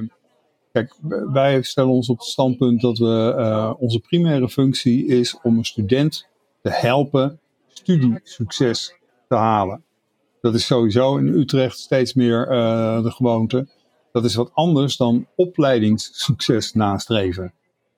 kijk, 0.72 0.94
wij 1.32 1.62
stellen 1.62 1.90
ons 1.90 2.08
op 2.08 2.18
het 2.18 2.26
standpunt 2.26 2.80
dat 2.80 2.98
we 2.98 3.34
uh, 3.38 3.72
onze 3.78 3.98
primaire 3.98 4.48
functie 4.48 5.06
is 5.06 5.38
om 5.42 5.58
een 5.58 5.64
student 5.64 6.26
te 6.62 6.70
helpen 6.70 7.38
studiesucces 7.68 8.94
te 9.28 9.34
halen. 9.34 9.84
Dat 10.46 10.54
is 10.54 10.66
sowieso 10.66 11.16
in 11.16 11.26
Utrecht 11.26 11.78
steeds 11.78 12.14
meer 12.14 12.52
uh, 12.52 13.02
de 13.02 13.10
gewoonte. 13.10 13.68
Dat 14.12 14.24
is 14.24 14.34
wat 14.34 14.50
anders 14.52 14.96
dan 14.96 15.26
opleidingssucces 15.36 16.72
nastreven. 16.72 17.52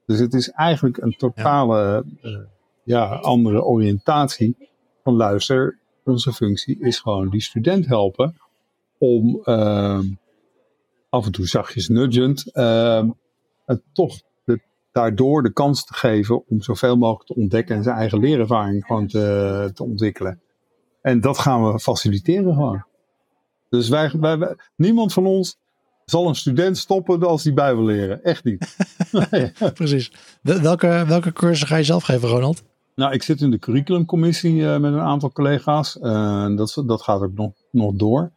Dus 0.06 0.18
het 0.18 0.34
is 0.34 0.50
eigenlijk 0.50 0.96
een 0.96 1.16
totale 1.16 2.04
ja. 2.20 2.30
Uh, 2.30 2.38
ja, 2.84 3.14
andere 3.14 3.62
oriëntatie 3.62 4.56
van 5.02 5.14
luister. 5.14 5.78
Onze 6.04 6.32
functie 6.32 6.80
is 6.80 6.98
gewoon 6.98 7.28
die 7.28 7.42
student 7.42 7.86
helpen 7.86 8.36
om 8.98 9.40
uh, 9.44 10.00
af 11.08 11.26
en 11.26 11.32
toe 11.32 11.46
zachtjes 11.46 11.88
nudgend 11.88 12.44
het 13.64 13.82
toch 13.92 14.20
daardoor 14.92 15.42
de 15.42 15.52
kans 15.52 15.84
te 15.84 15.94
geven 15.94 16.46
om 16.46 16.62
zoveel 16.62 16.96
mogelijk 16.96 17.26
te 17.26 17.34
ontdekken 17.34 17.76
en 17.76 17.82
zijn 17.82 17.96
eigen 17.96 18.18
leerervaring 18.18 18.84
gewoon 18.84 19.06
te, 19.06 19.70
te 19.74 19.82
ontwikkelen. 19.82 20.40
En 21.00 21.20
dat 21.20 21.38
gaan 21.38 21.72
we 21.72 21.80
faciliteren 21.80 22.54
gewoon. 22.54 22.84
Dus 23.68 23.88
wij, 23.88 24.10
wij, 24.20 24.38
wij, 24.38 24.56
niemand 24.76 25.12
van 25.12 25.26
ons 25.26 25.58
zal 26.04 26.28
een 26.28 26.34
student 26.34 26.78
stoppen 26.78 27.22
als 27.22 27.42
die 27.42 27.52
bij 27.52 27.74
wil 27.74 27.84
leren. 27.84 28.24
Echt 28.24 28.44
niet. 28.44 28.76
nee. 29.30 29.52
Precies. 29.74 30.12
Welke, 30.42 31.04
welke 31.06 31.32
cursus 31.32 31.68
ga 31.68 31.76
je 31.76 31.84
zelf 31.84 32.02
geven, 32.02 32.28
Ronald? 32.28 32.62
Nou, 32.94 33.12
ik 33.12 33.22
zit 33.22 33.40
in 33.40 33.50
de 33.50 33.58
curriculumcommissie 33.58 34.54
uh, 34.54 34.78
met 34.78 34.92
een 34.92 35.00
aantal 35.00 35.32
collega's. 35.32 35.98
Uh, 36.02 36.56
dat, 36.56 36.82
dat 36.86 37.02
gaat 37.02 37.20
ook 37.20 37.34
nog, 37.34 37.52
nog 37.70 37.92
door. 37.94 38.32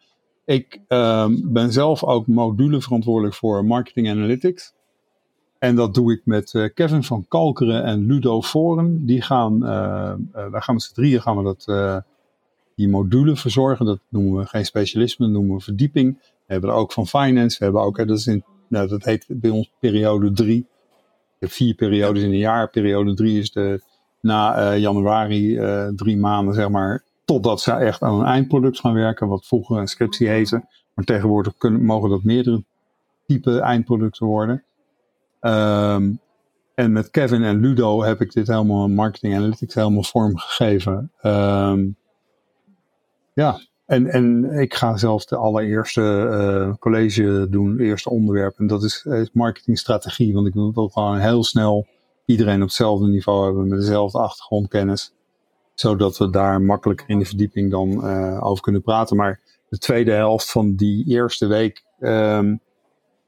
Ik 0.46 0.80
uh, 0.88 1.28
ben 1.44 1.72
zelf 1.72 2.04
ook 2.04 2.28
module 2.28 2.82
verantwoordelijk 2.82 3.36
voor 3.36 3.66
marketing 3.66 4.10
analytics. 4.10 4.74
En 5.60 5.76
dat 5.76 5.94
doe 5.94 6.14
ik 6.14 6.22
met 6.26 6.54
uh, 6.54 6.70
Kevin 6.74 7.04
van 7.04 7.26
Kalkeren 7.28 7.84
en 7.84 8.06
Ludo 8.06 8.42
Voren. 8.42 9.06
Die 9.06 9.22
gaan, 9.22 9.60
wij 10.32 10.62
gaan 10.62 10.74
met 10.74 10.84
z'n 10.84 10.94
drieën 10.94 11.22
gaan 11.22 11.38
we 11.38 11.44
dat 11.44 11.66
die 12.82 12.90
module 12.90 13.36
verzorgen. 13.36 13.86
Dat 13.86 14.00
noemen 14.10 14.42
we 14.42 14.48
geen 14.48 14.66
specialisme, 14.66 15.26
dat 15.26 15.36
noemen 15.36 15.56
we 15.56 15.62
verdieping. 15.62 16.18
We 16.22 16.54
hebben 16.54 16.70
er 16.70 16.76
ook 16.76 16.92
van 16.92 17.08
finance. 17.08 17.58
We 17.58 17.64
hebben 17.64 17.82
ook, 17.82 18.08
dat, 18.08 18.18
is 18.18 18.38
nou, 18.68 18.88
dat 18.88 19.04
heet 19.04 19.26
bij 19.28 19.50
ons 19.50 19.72
periode 19.80 20.32
drie. 20.32 20.68
Je 21.40 21.48
hebt 21.48 21.54
vier 21.54 21.76
periodes 21.76 22.24
in 22.24 22.32
een 22.32 22.38
jaar. 22.38 22.70
Periode 22.70 23.14
drie 23.14 23.40
is 23.40 23.52
de, 23.52 23.82
na 24.22 24.72
uh, 24.74 24.80
januari 24.80 25.60
uh, 25.60 25.88
drie 25.88 26.18
maanden, 26.18 26.54
zeg 26.54 26.70
maar, 26.70 27.04
totdat 27.26 27.62
ze 27.62 27.72
echt 27.72 28.02
aan 28.02 28.20
een 28.20 28.26
eindproduct 28.26 28.80
gaan 28.80 28.94
werken, 28.94 29.28
wat 29.28 29.46
vroeger 29.46 29.78
een 29.78 29.88
scriptie 29.88 30.28
heette. 30.28 30.66
Maar 30.94 31.06
tegenwoordig 31.06 31.58
kunnen, 31.58 31.86
mogen 31.86 32.10
dat 32.10 32.24
meerdere 32.24 32.64
type 33.28 33.60
eindproducten 33.60 34.26
worden. 34.26 34.64
Um, 35.42 36.20
en 36.76 36.92
met 36.92 37.12
Kevin 37.12 37.44
en 37.44 37.60
Ludo 37.60 38.04
heb 38.04 38.22
ik 38.22 38.34
dit 38.34 38.48
helemaal 38.48 38.88
marketing 38.88 39.36
analytics 39.36 39.74
helemaal 39.74 40.04
vormgegeven. 40.04 41.12
Um, 41.24 41.96
ja, 43.42 43.60
en, 43.86 44.08
en 44.08 44.52
ik 44.52 44.74
ga 44.74 44.98
zelf 44.98 45.26
de 45.26 45.36
allereerste 45.36 46.02
uh, 46.02 46.76
college 46.80 47.48
doen, 47.50 47.80
eerste 47.80 48.10
onderwerp. 48.10 48.60
En 48.60 48.68
dat 48.68 48.84
is, 48.84 49.06
marketingstrategie. 49.34 50.34
Want 50.34 50.48
ik 50.48 50.54
wil 50.54 50.90
gewoon 50.90 51.18
heel 51.18 51.44
snel 51.44 51.88
iedereen 52.26 52.62
op 52.62 52.68
hetzelfde 52.68 53.08
niveau 53.08 53.46
hebben 53.46 53.68
met 53.68 53.80
dezelfde 53.80 54.20
achtergrondkennis. 54.20 55.14
Zodat 55.74 56.18
we 56.18 56.30
daar 56.30 56.62
makkelijker 56.62 57.10
in 57.10 57.20
de 57.20 57.26
verdieping 57.26 57.72
dan 57.72 57.90
uh, 57.90 58.46
over 58.46 58.64
kunnen 58.64 58.82
praten. 58.82 59.18
Maar 59.18 59.40
de 59.70 59.78
tweede 59.78 60.12
helft 60.12 60.52
van 60.52 60.76
die 60.76 61.08
eerste 61.08 61.48
week 61.48 61.84
um, 62.00 62.60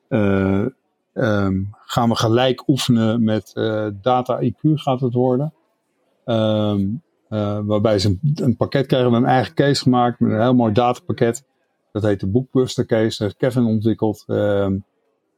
uh, 0.09 0.65
um, 1.13 1.69
gaan 1.85 2.09
we 2.09 2.15
gelijk 2.15 2.67
oefenen 2.67 3.23
met 3.23 3.51
data 4.01 4.41
IQ 4.41 4.61
gaat 4.73 5.01
het 5.01 5.13
worden. 5.13 5.53
Um, 6.25 7.01
uh, 7.33 7.59
waarbij 7.63 7.99
ze 7.99 8.07
een, 8.07 8.19
een, 8.35 8.55
pakket 8.55 8.85
krijgen. 8.85 9.11
Hebben 9.11 9.29
een 9.29 9.35
eigen 9.35 9.53
case 9.53 9.81
gemaakt 9.81 10.19
met 10.19 10.31
een 10.31 10.41
heel 10.41 10.55
mooi 10.55 10.73
datapakket. 10.73 11.43
Dat 11.91 12.03
heet 12.03 12.19
de 12.19 12.27
Bookbuster 12.27 12.85
Case. 12.85 13.09
Dat 13.09 13.17
heeft 13.17 13.37
Kevin 13.37 13.65
ontwikkeld 13.65 14.23
uh, 14.27 14.67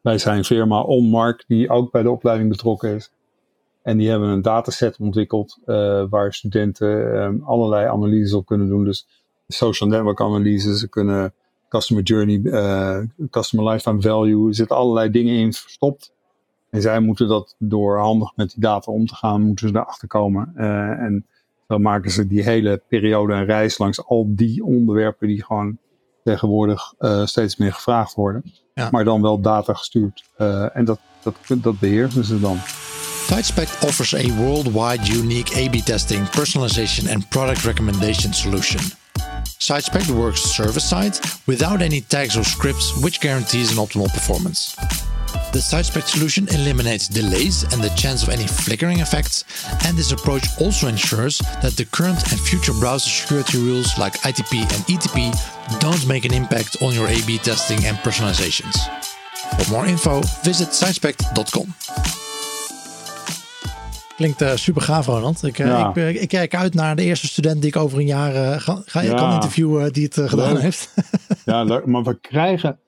bij 0.01 0.17
zijn 0.17 0.43
firma 0.43 0.81
OnMark, 0.81 1.43
die 1.47 1.69
ook 1.69 1.91
bij 1.91 2.03
de 2.03 2.11
opleiding 2.11 2.49
betrokken 2.49 2.95
is. 2.95 3.11
En 3.83 3.97
die 3.97 4.09
hebben 4.09 4.29
een 4.29 4.41
dataset 4.41 4.97
ontwikkeld 4.99 5.59
uh, 5.65 6.03
waar 6.09 6.33
studenten 6.33 6.87
um, 7.21 7.41
allerlei 7.45 7.87
analyses 7.87 8.33
op 8.33 8.45
kunnen 8.45 8.67
doen. 8.67 8.83
Dus 8.83 9.07
social 9.47 9.89
network 9.89 10.21
analyses, 10.21 10.79
ze 10.79 10.89
kunnen 10.89 11.33
customer 11.69 12.03
journey, 12.03 12.39
uh, 12.43 12.99
customer 13.29 13.71
lifetime 13.71 14.01
value. 14.01 14.47
Er 14.47 14.55
zitten 14.55 14.77
allerlei 14.77 15.09
dingen 15.09 15.35
in 15.35 15.53
verstopt. 15.53 16.13
En 16.69 16.81
zij 16.81 16.99
moeten 16.99 17.27
dat 17.27 17.55
door 17.57 17.97
handig 17.97 18.35
met 18.35 18.49
die 18.49 18.61
data 18.61 18.91
om 18.91 19.05
te 19.05 19.15
gaan, 19.15 19.41
moeten 19.41 19.67
ze 19.67 19.75
erachter 19.75 20.07
komen. 20.07 20.55
En 20.97 21.25
dan 21.67 21.81
maken 21.81 22.11
ze 22.11 22.27
die 22.27 22.43
hele 22.43 22.81
periode 22.87 23.33
een 23.33 23.45
reis 23.45 23.77
langs 23.77 24.05
al 24.05 24.25
die 24.29 24.63
onderwerpen 24.63 25.27
die 25.27 25.43
gewoon 25.43 25.77
tegenwoordig 26.23 26.93
uh, 26.99 27.25
steeds 27.25 27.57
meer 27.57 27.73
gevraagd 27.73 28.13
worden. 28.13 28.43
Ja. 28.73 28.89
Maar 28.91 29.03
dan 29.03 29.21
wel 29.21 29.41
data 29.41 29.73
gestuurd. 29.73 30.23
Uh, 30.37 30.77
en 30.77 30.85
dat, 30.85 30.99
dat, 31.23 31.35
dat 31.47 31.79
beheersen 31.79 32.23
ze 32.23 32.39
dan. 32.39 32.57
Sidespect 33.27 33.83
offers 33.83 34.13
a 34.15 34.35
worldwide 34.35 35.13
unique 35.13 35.65
A-B 35.65 35.75
testing, 35.75 36.29
personalization 36.29 37.13
and 37.13 37.29
product 37.29 37.63
recommendation 37.63 38.33
solution. 38.33 38.81
Sidespect 39.57 40.07
works 40.07 40.53
server-side 40.53 41.19
without 41.45 41.81
any 41.81 42.01
tags 42.07 42.37
or 42.37 42.45
scripts, 42.45 42.99
which 42.99 43.19
guarantees 43.19 43.77
an 43.77 43.87
optimal 43.87 44.11
performance. 44.11 44.75
The 45.51 45.59
SiteSpec 45.59 46.03
solution 46.03 46.47
eliminates 46.49 47.07
delays 47.07 47.63
and 47.71 47.81
the 47.81 47.89
chance 47.95 48.23
of 48.23 48.29
any 48.29 48.47
flickering 48.47 48.99
effects, 48.99 49.45
and 49.85 49.97
this 49.97 50.11
approach 50.11 50.45
also 50.59 50.87
ensures 50.87 51.37
that 51.61 51.75
the 51.77 51.85
current 51.85 52.31
and 52.31 52.39
future 52.39 52.73
browser 52.73 53.09
security 53.09 53.57
rules 53.57 53.97
like 53.97 54.13
ITP 54.21 54.59
and 54.59 54.81
ETP 54.87 55.31
don't 55.79 56.05
make 56.07 56.25
an 56.25 56.33
impact 56.33 56.81
on 56.81 56.93
your 56.93 57.07
A-B 57.07 57.37
testing 57.39 57.85
and 57.85 57.97
personalizations. 57.97 58.77
For 59.57 59.71
more 59.71 59.85
info, 59.87 60.21
visit 60.43 60.73
sitespect.com. 60.73 61.73
Klinkt 64.15 64.41
uh, 64.41 64.51
super 64.55 64.81
gaaf, 64.81 65.05
Ronald. 65.05 65.43
Ik, 65.43 65.59
uh, 65.59 65.67
ja. 65.67 65.95
ik, 65.95 66.19
ik, 66.21 66.27
kijk 66.27 66.55
uit 66.55 66.73
naar 66.73 66.95
de 66.95 67.03
eerste 67.03 67.27
student 67.27 67.61
die 67.61 67.69
ik 67.69 67.75
over 67.75 67.99
een 67.99 68.05
jaar 68.05 68.35
uh, 68.35 68.59
ga, 68.59 68.81
ga 68.85 69.01
ja. 69.01 69.13
kan 69.13 69.33
interviewen 69.33 69.93
die 69.93 70.03
het 70.03 70.29
gedaan 70.29 70.57
heeft. 70.57 70.93
ja, 71.45 71.63
leuk. 71.63 71.85
maar 71.85 72.03
we 72.03 72.19
krijgen 72.19 72.79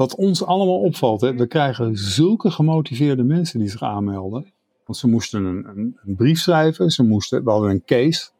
wat 0.00 0.14
ons 0.14 0.44
allemaal 0.44 0.80
opvalt, 0.80 1.20
hè, 1.20 1.34
we 1.34 1.46
krijgen 1.46 1.96
zulke 1.96 2.50
gemotiveerde 2.50 3.22
mensen 3.22 3.58
die 3.58 3.68
zich 3.68 3.82
aanmelden. 3.82 4.52
Want 4.84 4.98
ze 4.98 5.08
moesten 5.08 5.44
een, 5.44 5.68
een, 5.68 5.98
een 6.04 6.16
brief 6.16 6.38
schrijven, 6.38 6.90
ze 6.90 7.02
moesten, 7.02 7.44
we 7.44 7.50
hadden 7.50 7.70
een 7.70 7.84
case. 7.84 8.30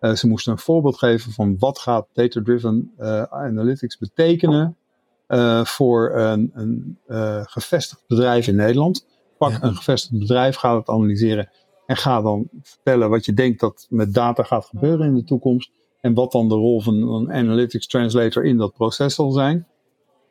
Uh, 0.00 0.12
ze 0.12 0.28
moesten 0.28 0.52
een 0.52 0.58
voorbeeld 0.58 0.98
geven 0.98 1.32
van 1.32 1.58
wat 1.58 1.78
gaat 1.78 2.06
data-driven 2.12 2.92
uh, 2.98 3.22
analytics 3.22 3.98
betekenen 3.98 4.76
uh, 5.28 5.64
voor 5.64 6.14
een, 6.14 6.50
een 6.54 6.98
gevestigd 7.46 8.04
bedrijf 8.06 8.46
in 8.46 8.56
Nederland. 8.56 9.06
Pak 9.38 9.50
ja. 9.50 9.62
een 9.62 9.76
gevestigd 9.76 10.18
bedrijf, 10.18 10.56
ga 10.56 10.76
het 10.76 10.88
analyseren 10.88 11.50
en 11.86 11.96
ga 11.96 12.22
dan 12.22 12.48
vertellen 12.62 13.10
wat 13.10 13.24
je 13.24 13.32
denkt 13.32 13.60
dat 13.60 13.86
met 13.88 14.14
data 14.14 14.42
gaat 14.42 14.64
gebeuren 14.64 15.06
in 15.06 15.14
de 15.14 15.24
toekomst. 15.24 15.70
En 16.00 16.14
wat 16.14 16.32
dan 16.32 16.48
de 16.48 16.54
rol 16.54 16.80
van 16.80 16.94
een 16.94 17.32
analytics 17.32 17.86
translator 17.86 18.44
in 18.44 18.56
dat 18.56 18.72
proces 18.72 19.14
zal 19.14 19.30
zijn. 19.30 19.66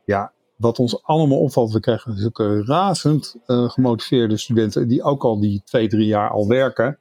Ja, 0.05 0.34
wat 0.56 0.80
ons 0.80 1.03
allemaal 1.03 1.39
opvalt, 1.39 1.72
we 1.72 1.80
krijgen 1.80 2.18
zulke 2.18 2.64
razend 2.64 3.36
gemotiveerde 3.45 4.38
studenten 4.38 4.88
die 4.88 5.03
ook 5.03 5.24
al 5.24 5.39
die 5.39 5.62
twee, 5.66 5.88
drie 5.88 6.08
jaar 6.08 6.30
al 6.30 6.47
werken. 6.47 6.99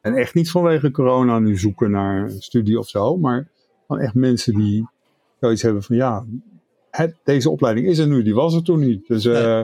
En 0.00 0.14
echt 0.14 0.34
niet 0.34 0.50
vanwege 0.50 0.90
corona 0.90 1.38
nu 1.38 1.58
zoeken 1.58 1.90
naar 1.90 2.22
een 2.22 2.42
studie 2.42 2.78
of 2.78 2.88
zo, 2.88 3.16
maar 3.16 3.48
van 3.86 3.98
echt 3.98 4.14
mensen 4.14 4.54
die 4.54 4.88
zoiets 5.40 5.62
hebben 5.62 5.82
van 5.82 5.96
ja, 5.96 6.26
het, 6.90 7.16
deze 7.24 7.50
opleiding 7.50 7.86
is 7.86 7.98
er 7.98 8.06
nu, 8.06 8.22
die 8.22 8.34
was 8.34 8.54
er 8.54 8.62
toen 8.62 8.78
niet. 8.78 9.06
Dus 9.06 9.24
uh, 9.24 9.62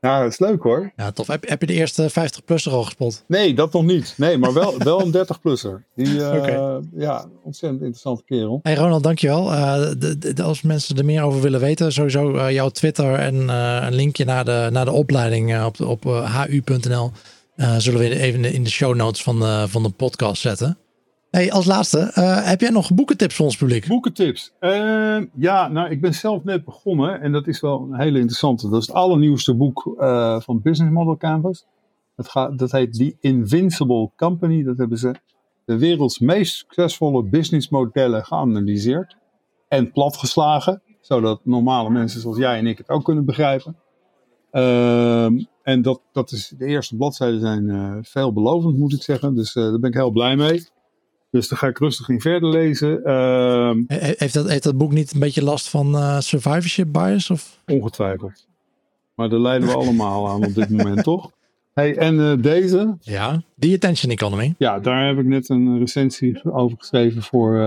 ja, 0.00 0.22
dat 0.22 0.32
is 0.32 0.38
leuk 0.38 0.62
hoor. 0.62 0.92
Ja, 0.96 1.10
tof. 1.10 1.26
Heb, 1.26 1.48
heb 1.48 1.60
je 1.60 1.66
de 1.66 1.72
eerste 1.72 2.10
50-plusser 2.10 2.72
al 2.72 2.84
gespot? 2.84 3.24
Nee, 3.26 3.54
dat 3.54 3.72
nog 3.72 3.82
niet. 3.82 4.14
Nee, 4.16 4.38
maar 4.38 4.52
wel, 4.52 4.78
wel 4.78 5.00
een 5.00 5.16
30-plusser. 5.16 5.84
Die, 5.94 6.06
uh, 6.18 6.34
okay. 6.34 6.80
ja, 6.96 7.24
ontzettend 7.42 7.80
interessante 7.80 8.22
kerel. 8.24 8.60
Hey 8.62 8.74
Ronald, 8.74 9.02
dankjewel. 9.02 9.52
Uh, 9.52 9.90
de, 9.98 10.34
de, 10.34 10.42
als 10.42 10.62
mensen 10.62 10.96
er 10.96 11.04
meer 11.04 11.22
over 11.22 11.40
willen 11.40 11.60
weten, 11.60 11.92
sowieso 11.92 12.34
uh, 12.34 12.50
jouw 12.50 12.68
Twitter 12.68 13.14
en 13.14 13.48
een 13.48 13.94
linkje 13.94 14.24
naar 14.24 14.44
de, 14.44 14.68
naar 14.72 14.84
de 14.84 14.92
opleiding 14.92 15.64
op, 15.64 15.80
op 15.80 16.04
hu.nl. 16.04 17.10
Zullen 17.78 18.00
we 18.00 18.18
even 18.18 18.44
in 18.44 18.64
de 18.64 18.70
show 18.70 18.94
notes 18.94 19.22
van 19.22 19.40
de, 19.40 19.64
van 19.68 19.82
de 19.82 19.90
podcast 19.90 20.40
zetten. 20.42 20.78
Hey, 21.30 21.52
als 21.52 21.66
laatste, 21.66 21.98
uh, 21.98 22.46
heb 22.46 22.60
jij 22.60 22.70
nog 22.70 22.94
boekentips 22.94 23.34
voor 23.34 23.44
ons 23.44 23.56
publiek? 23.56 23.86
Boekentips? 23.86 24.52
Uh, 24.60 25.22
ja, 25.34 25.68
nou, 25.68 25.90
ik 25.90 26.00
ben 26.00 26.14
zelf 26.14 26.44
net 26.44 26.64
begonnen 26.64 27.20
en 27.20 27.32
dat 27.32 27.46
is 27.46 27.60
wel 27.60 27.88
een 27.90 28.00
hele 28.00 28.18
interessante. 28.18 28.68
Dat 28.68 28.80
is 28.80 28.86
het 28.86 28.96
allernieuwste 28.96 29.54
boek 29.54 29.96
uh, 29.98 30.40
van 30.40 30.62
Business 30.62 30.92
Model 30.92 31.16
Canvas. 31.16 31.66
Dat, 32.16 32.28
gaat, 32.28 32.58
dat 32.58 32.72
heet 32.72 32.92
The 32.92 33.16
Invincible 33.20 34.10
Company. 34.16 34.62
Dat 34.62 34.78
hebben 34.78 34.98
ze 34.98 35.14
de 35.64 35.78
werelds 35.78 36.18
meest 36.18 36.56
succesvolle 36.56 37.22
businessmodellen 37.24 38.24
geanalyseerd 38.24 39.16
en 39.68 39.92
platgeslagen, 39.92 40.82
zodat 41.00 41.40
normale 41.44 41.90
mensen 41.90 42.20
zoals 42.20 42.36
jij 42.36 42.58
en 42.58 42.66
ik 42.66 42.78
het 42.78 42.88
ook 42.88 43.04
kunnen 43.04 43.24
begrijpen. 43.24 43.76
Ehm, 44.50 45.38
en 45.62 45.82
dat, 45.82 46.00
dat 46.12 46.30
is, 46.30 46.54
de 46.58 46.66
eerste 46.66 46.96
bladzijden 46.96 47.40
zijn 47.40 47.68
uh, 47.68 47.96
veelbelovend, 48.02 48.78
moet 48.78 48.92
ik 48.92 49.02
zeggen. 49.02 49.34
Dus 49.34 49.52
daar 49.52 49.78
ben 49.78 49.90
ik 49.90 49.96
heel 49.96 50.10
blij 50.10 50.36
mee. 50.36 50.76
Dus 51.30 51.48
daar 51.48 51.58
ga 51.58 51.66
ik 51.66 51.78
rustig 51.78 52.08
in 52.08 52.20
verder 52.20 52.48
lezen. 52.48 53.00
Uh, 53.04 53.72
heeft, 54.16 54.34
dat, 54.34 54.48
heeft 54.48 54.62
dat 54.62 54.76
boek 54.76 54.92
niet 54.92 55.12
een 55.12 55.20
beetje 55.20 55.42
last 55.42 55.68
van 55.68 55.94
uh, 55.94 56.20
survivorship 56.20 56.92
bias? 56.92 57.30
Of? 57.30 57.58
Ongetwijfeld. 57.66 58.46
Maar 59.14 59.28
daar 59.28 59.38
leiden 59.38 59.68
we 59.68 59.74
allemaal 59.84 60.28
aan 60.28 60.44
op 60.44 60.54
dit 60.54 60.70
moment, 60.70 61.02
toch? 61.02 61.30
Hey, 61.74 61.96
en 61.96 62.40
deze? 62.40 62.96
Ja, 63.00 63.42
The 63.58 63.72
Attention 63.74 64.12
Economy. 64.12 64.54
Ja, 64.58 64.78
daar 64.78 65.06
heb 65.06 65.18
ik 65.18 65.26
net 65.26 65.48
een 65.48 65.78
recensie 65.78 66.52
over 66.52 66.78
geschreven 66.78 67.22
voor 67.22 67.58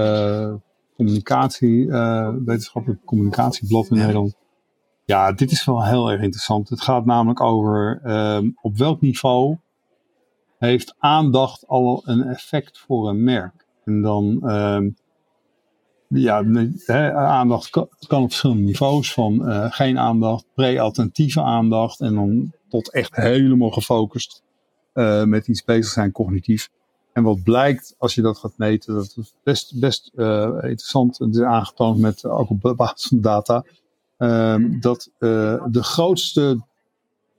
communicatie, 0.96 1.88
wetenschappelijk 2.46 3.06
communicatieblad 3.06 3.90
in 3.90 3.96
ja. 3.96 4.02
Nederland. 4.02 4.36
Ja, 5.06 5.32
dit 5.32 5.52
is 5.52 5.66
wel 5.66 5.86
heel 5.86 6.12
erg 6.12 6.22
interessant. 6.22 6.70
Het 6.70 6.82
gaat 6.82 7.06
namelijk 7.06 7.42
over 7.42 8.02
um, 8.06 8.58
op 8.62 8.78
welk 8.78 9.02
niveau 9.02 9.58
heeft 10.70 10.96
aandacht 10.98 11.68
al 11.68 12.02
een 12.06 12.24
effect 12.24 12.80
voor 12.80 13.10
een 13.10 13.24
merk. 13.24 13.66
En 13.86 14.02
dan, 14.02 14.50
um, 14.52 14.96
ja, 16.08 16.44
aandacht 17.14 17.70
kan, 17.70 17.88
op 18.08 18.30
verschillende 18.30 18.64
niveaus. 18.64 19.14
Van 19.14 19.50
uh, 19.50 19.72
geen 19.72 20.00
aandacht, 20.00 20.46
pre-attentieve 20.54 21.42
aandacht 21.42 22.00
en 22.00 22.16
dan 22.16 22.54
tot 22.70 22.92
echt 22.92 23.16
helemaal 23.16 23.72
gefocust 23.72 24.44
uh, 24.94 25.24
met 25.24 25.48
iets 25.48 25.64
bezig 25.64 25.92
zijn 25.92 26.12
cognitief. 26.12 26.70
En 27.14 27.24
wat 27.24 27.44
blijkt 27.44 27.96
als 27.98 28.16
je 28.16 28.22
dat 28.22 28.38
gaat 28.38 28.58
meten, 28.58 28.94
dat 28.94 29.16
is 29.18 29.34
best, 29.44 29.80
best 29.80 30.12
uh, 30.16 30.50
interessant. 30.62 31.18
Het 31.18 31.36
is 31.36 31.42
aangetoond 31.42 32.00
met, 32.00 32.26
ook 32.26 32.50
op 32.50 32.74
basis 32.76 33.08
van 33.08 33.22
data 33.22 33.64
Um, 34.18 34.82
dat 34.82 35.12
de 35.20 35.84
grootste 35.84 36.60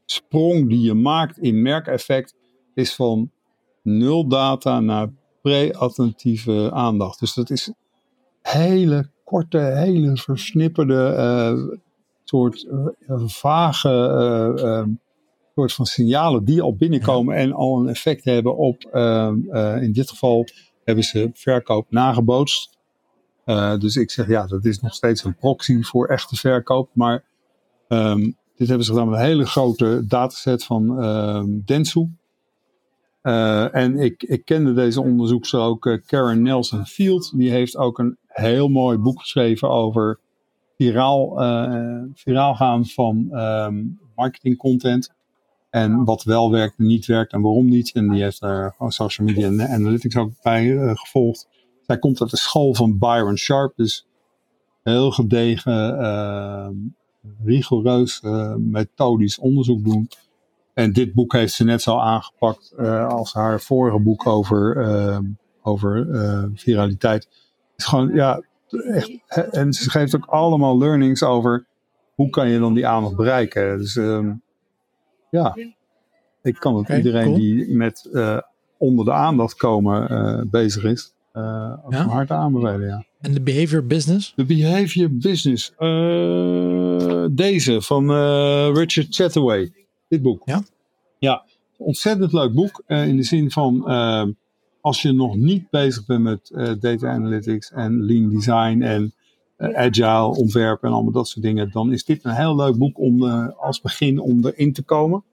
sprong 0.04 0.68
die 0.68 0.80
je 0.80 0.94
maakt 0.94 1.38
in 1.38 1.62
merkeffect 1.62 2.34
is 2.74 2.94
van 2.94 3.30
nul 3.82 4.28
data 4.28 4.80
naar 4.80 5.12
pre-attentieve 5.42 6.70
aandacht. 6.72 7.18
Dus 7.20 7.34
dat 7.34 7.50
is 7.50 7.72
hele 8.42 9.10
korte, 9.24 9.58
hele 9.58 10.16
versnipperde, 10.16 11.14
uh, 11.16 11.76
soort 12.24 12.66
uh, 13.08 13.22
vage 13.26 14.54
uh, 14.58 14.94
soort 15.54 15.72
van 15.72 15.86
signalen 15.86 16.44
die 16.44 16.62
al 16.62 16.76
binnenkomen 16.76 17.36
en 17.36 17.52
al 17.52 17.80
een 17.80 17.88
effect 17.88 18.24
hebben 18.24 18.56
op, 18.56 18.84
ehm, 18.84 19.54
in 19.82 19.92
dit 19.92 20.10
geval 20.10 20.46
hebben 20.84 21.04
ze 21.04 21.30
verkoop 21.34 21.86
nagebootst. 21.90 22.78
Dus 23.78 23.96
ik 23.96 24.10
zeg 24.10 24.28
ja, 24.28 24.46
dat 24.46 24.64
is 24.64 24.80
nog 24.80 24.94
steeds 24.94 25.24
een 25.24 25.36
proxy 25.36 25.82
voor 25.82 26.06
echte 26.06 26.36
verkoop. 26.36 26.90
Maar 26.92 27.24
um, 27.88 28.36
dit 28.56 28.68
hebben 28.68 28.86
ze 28.86 28.92
gedaan 28.92 29.08
met 29.08 29.18
een 29.18 29.24
hele 29.24 29.46
grote 29.46 30.04
dataset 30.06 30.64
van 30.64 31.04
um, 31.04 31.62
Dentsu. 31.64 32.08
Uh, 33.22 33.74
en 33.74 33.98
ik, 33.98 34.22
ik 34.22 34.44
kende 34.44 34.72
deze 34.72 35.02
onderzoekster 35.02 35.60
ook, 35.60 35.86
uh, 35.86 35.98
Karen 36.06 36.42
Nelson 36.42 36.86
Field. 36.86 37.32
Die 37.36 37.50
heeft 37.50 37.76
ook 37.76 37.98
een 37.98 38.16
heel 38.26 38.68
mooi 38.68 38.98
boek 38.98 39.20
geschreven 39.20 39.70
over 39.70 40.18
viraal, 40.76 41.28
viraal 42.14 42.54
gaan 42.54 42.86
van 42.86 43.28
um, 43.32 44.00
marketing 44.16 44.56
content. 44.56 45.12
En 45.70 46.04
wat 46.04 46.22
wel 46.22 46.50
werkt 46.50 46.78
en 46.78 46.86
niet 46.86 47.06
werkt 47.06 47.32
en 47.32 47.40
waarom 47.40 47.68
niet. 47.68 47.92
En 47.92 48.08
die 48.08 48.22
heeft 48.22 48.40
daar 48.40 48.74
social 48.88 49.26
media 49.26 49.46
en 49.46 49.60
analytics 49.60 50.16
ook 50.16 50.32
bij 50.42 50.76
gevolgd. 50.94 51.48
Zij 51.86 51.98
komt 51.98 52.20
uit 52.20 52.30
de 52.30 52.36
school 52.36 52.74
van 52.74 52.98
Byron 52.98 53.36
Sharp, 53.36 53.72
dus 53.76 54.06
heel 54.82 55.10
gedegen, 55.10 56.00
uh, 56.00 56.68
rigoureus, 57.44 58.22
methodisch 58.58 59.38
onderzoek 59.38 59.84
doen. 59.84 60.08
En 60.74 60.92
dit 60.92 61.12
boek 61.12 61.32
heeft 61.32 61.52
ze 61.52 61.64
net 61.64 61.82
zo 61.82 61.98
aangepakt 61.98 62.72
uh, 62.78 63.08
als 63.08 63.32
haar 63.32 63.60
vorige 63.60 64.00
boek 64.00 64.26
over, 64.26 64.76
ehm, 64.76 65.24
over 65.62 66.06
viraliteit. 66.54 67.22
Het 67.22 67.30
is 67.76 67.84
gewoon, 67.84 68.14
ja, 68.14 68.42
echt, 68.70 69.10
en 69.50 69.72
ze 69.72 69.90
geeft 69.90 70.16
ook 70.16 70.26
allemaal 70.26 70.78
learnings 70.78 71.22
over 71.22 71.66
hoe 72.14 72.30
kan 72.30 72.48
je 72.48 72.58
dan 72.58 72.74
die 72.74 72.86
aandacht 72.86 73.16
bereiken. 73.16 73.78
Dus 73.78 73.96
um, 73.96 74.42
ja, 75.30 75.56
ik 76.42 76.54
kan 76.54 76.76
het 76.76 76.84
okay, 76.84 76.96
iedereen 76.96 77.24
cool. 77.24 77.36
die 77.36 77.74
met 77.74 78.10
onder 78.78 79.04
de 79.04 79.12
aandacht 79.12 79.54
komen 79.54 80.48
bezig 80.50 80.84
is, 80.84 81.14
uh, 81.32 81.72
ja? 81.88 82.06
hard 82.06 82.30
aanbevelen, 82.30 82.86
ja. 82.86 83.04
En 83.20 83.32
de 83.32 83.42
behavior 83.42 83.86
business? 83.86 84.32
De 84.36 84.44
behavior 84.44 85.08
business. 85.16 85.72
Deze 87.34 87.82
van 87.82 88.10
Richard 88.74 89.06
Chataway. 89.14 89.81
Dit 90.12 90.22
boek. 90.22 90.42
Ja? 90.44 90.62
Ja, 91.18 91.44
ontzettend 91.76 92.32
leuk 92.32 92.52
boek. 92.54 92.82
in 92.86 93.16
de 93.16 93.22
zin 93.22 93.50
van, 93.50 93.84
als 94.80 95.02
je 95.02 95.12
nog 95.12 95.36
niet 95.36 95.70
bezig 95.70 96.06
bent 96.06 96.22
met 96.22 96.50
data 96.80 97.08
analytics 97.08 97.70
en 97.70 98.04
lean 98.04 98.30
design 98.30 98.82
en 98.82 99.14
agile 99.56 100.36
ontwerpen 100.36 100.88
en 100.88 100.94
allemaal 100.94 101.12
dat 101.12 101.28
soort 101.28 101.44
dingen, 101.44 101.70
dan 101.70 101.92
is 101.92 102.04
dit 102.04 102.24
een 102.24 102.34
heel 102.34 102.56
leuk 102.56 102.76
boek 102.76 102.98
om 102.98 103.24
als 103.50 103.80
begin 103.80 104.18
om 104.18 104.46
erin 104.46 104.72
te 104.72 104.82
komen. 104.82 105.24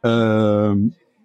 Ehm, 0.00 0.78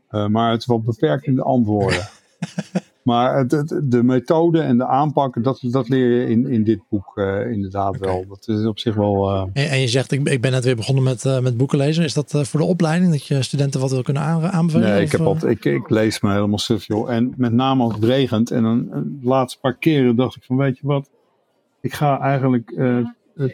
maar 0.09 0.51
het 0.51 0.59
is 0.59 0.65
wel 0.65 0.81
beperkt 0.81 1.25
in 1.25 1.35
de 1.35 1.43
antwoorden. 1.43 2.09
Maar 3.03 3.37
het, 3.37 3.81
de 3.83 4.03
methode 4.03 4.61
en 4.61 4.77
de 4.77 4.85
aanpak, 4.85 5.43
dat, 5.43 5.59
dat 5.61 5.89
leer 5.89 6.19
je 6.19 6.29
in, 6.29 6.47
in 6.47 6.63
dit 6.63 6.79
boek 6.89 7.11
uh, 7.15 7.51
inderdaad 7.51 7.95
okay. 7.95 8.13
wel. 8.13 8.25
Dat 8.27 8.47
is 8.47 8.65
op 8.65 8.79
zich 8.79 8.95
wel. 8.95 9.31
Uh... 9.31 9.43
En, 9.53 9.69
en, 9.69 9.79
je 9.79 9.87
zegt, 9.87 10.11
ik, 10.11 10.29
ik 10.29 10.41
ben 10.41 10.51
net 10.51 10.63
weer 10.63 10.75
begonnen 10.75 11.03
met, 11.03 11.25
uh, 11.25 11.39
met 11.39 11.57
boeken 11.57 11.77
lezen. 11.77 12.03
Is 12.03 12.13
dat 12.13 12.31
voor 12.41 12.59
de 12.59 12.65
opleiding 12.65 13.11
dat 13.11 13.27
je 13.27 13.43
studenten 13.43 13.79
wat 13.79 13.91
wil 13.91 14.01
kunnen 14.01 14.23
aan, 14.23 14.43
aanbevelen? 14.43 14.89
Nee, 14.89 15.01
ik, 15.01 15.11
heb 15.11 15.21
altijd, 15.21 15.51
ik, 15.51 15.65
ik 15.65 15.89
lees 15.89 16.21
me 16.21 16.31
helemaal 16.31 16.57
suf, 16.57 16.87
joh. 16.87 17.11
En 17.11 17.33
met 17.37 17.53
name 17.53 17.83
als 17.83 17.93
het 17.93 18.03
regent. 18.03 18.51
En 18.51 18.63
dan 18.63 18.85
de 19.21 19.27
laatste 19.27 19.59
paar 19.59 19.77
keren 19.77 20.15
dacht 20.15 20.35
ik 20.35 20.43
van, 20.43 20.57
weet 20.57 20.77
je 20.77 20.87
wat? 20.87 21.09
Ik 21.81 21.93
ga 21.93 22.19
eigenlijk 22.19 22.73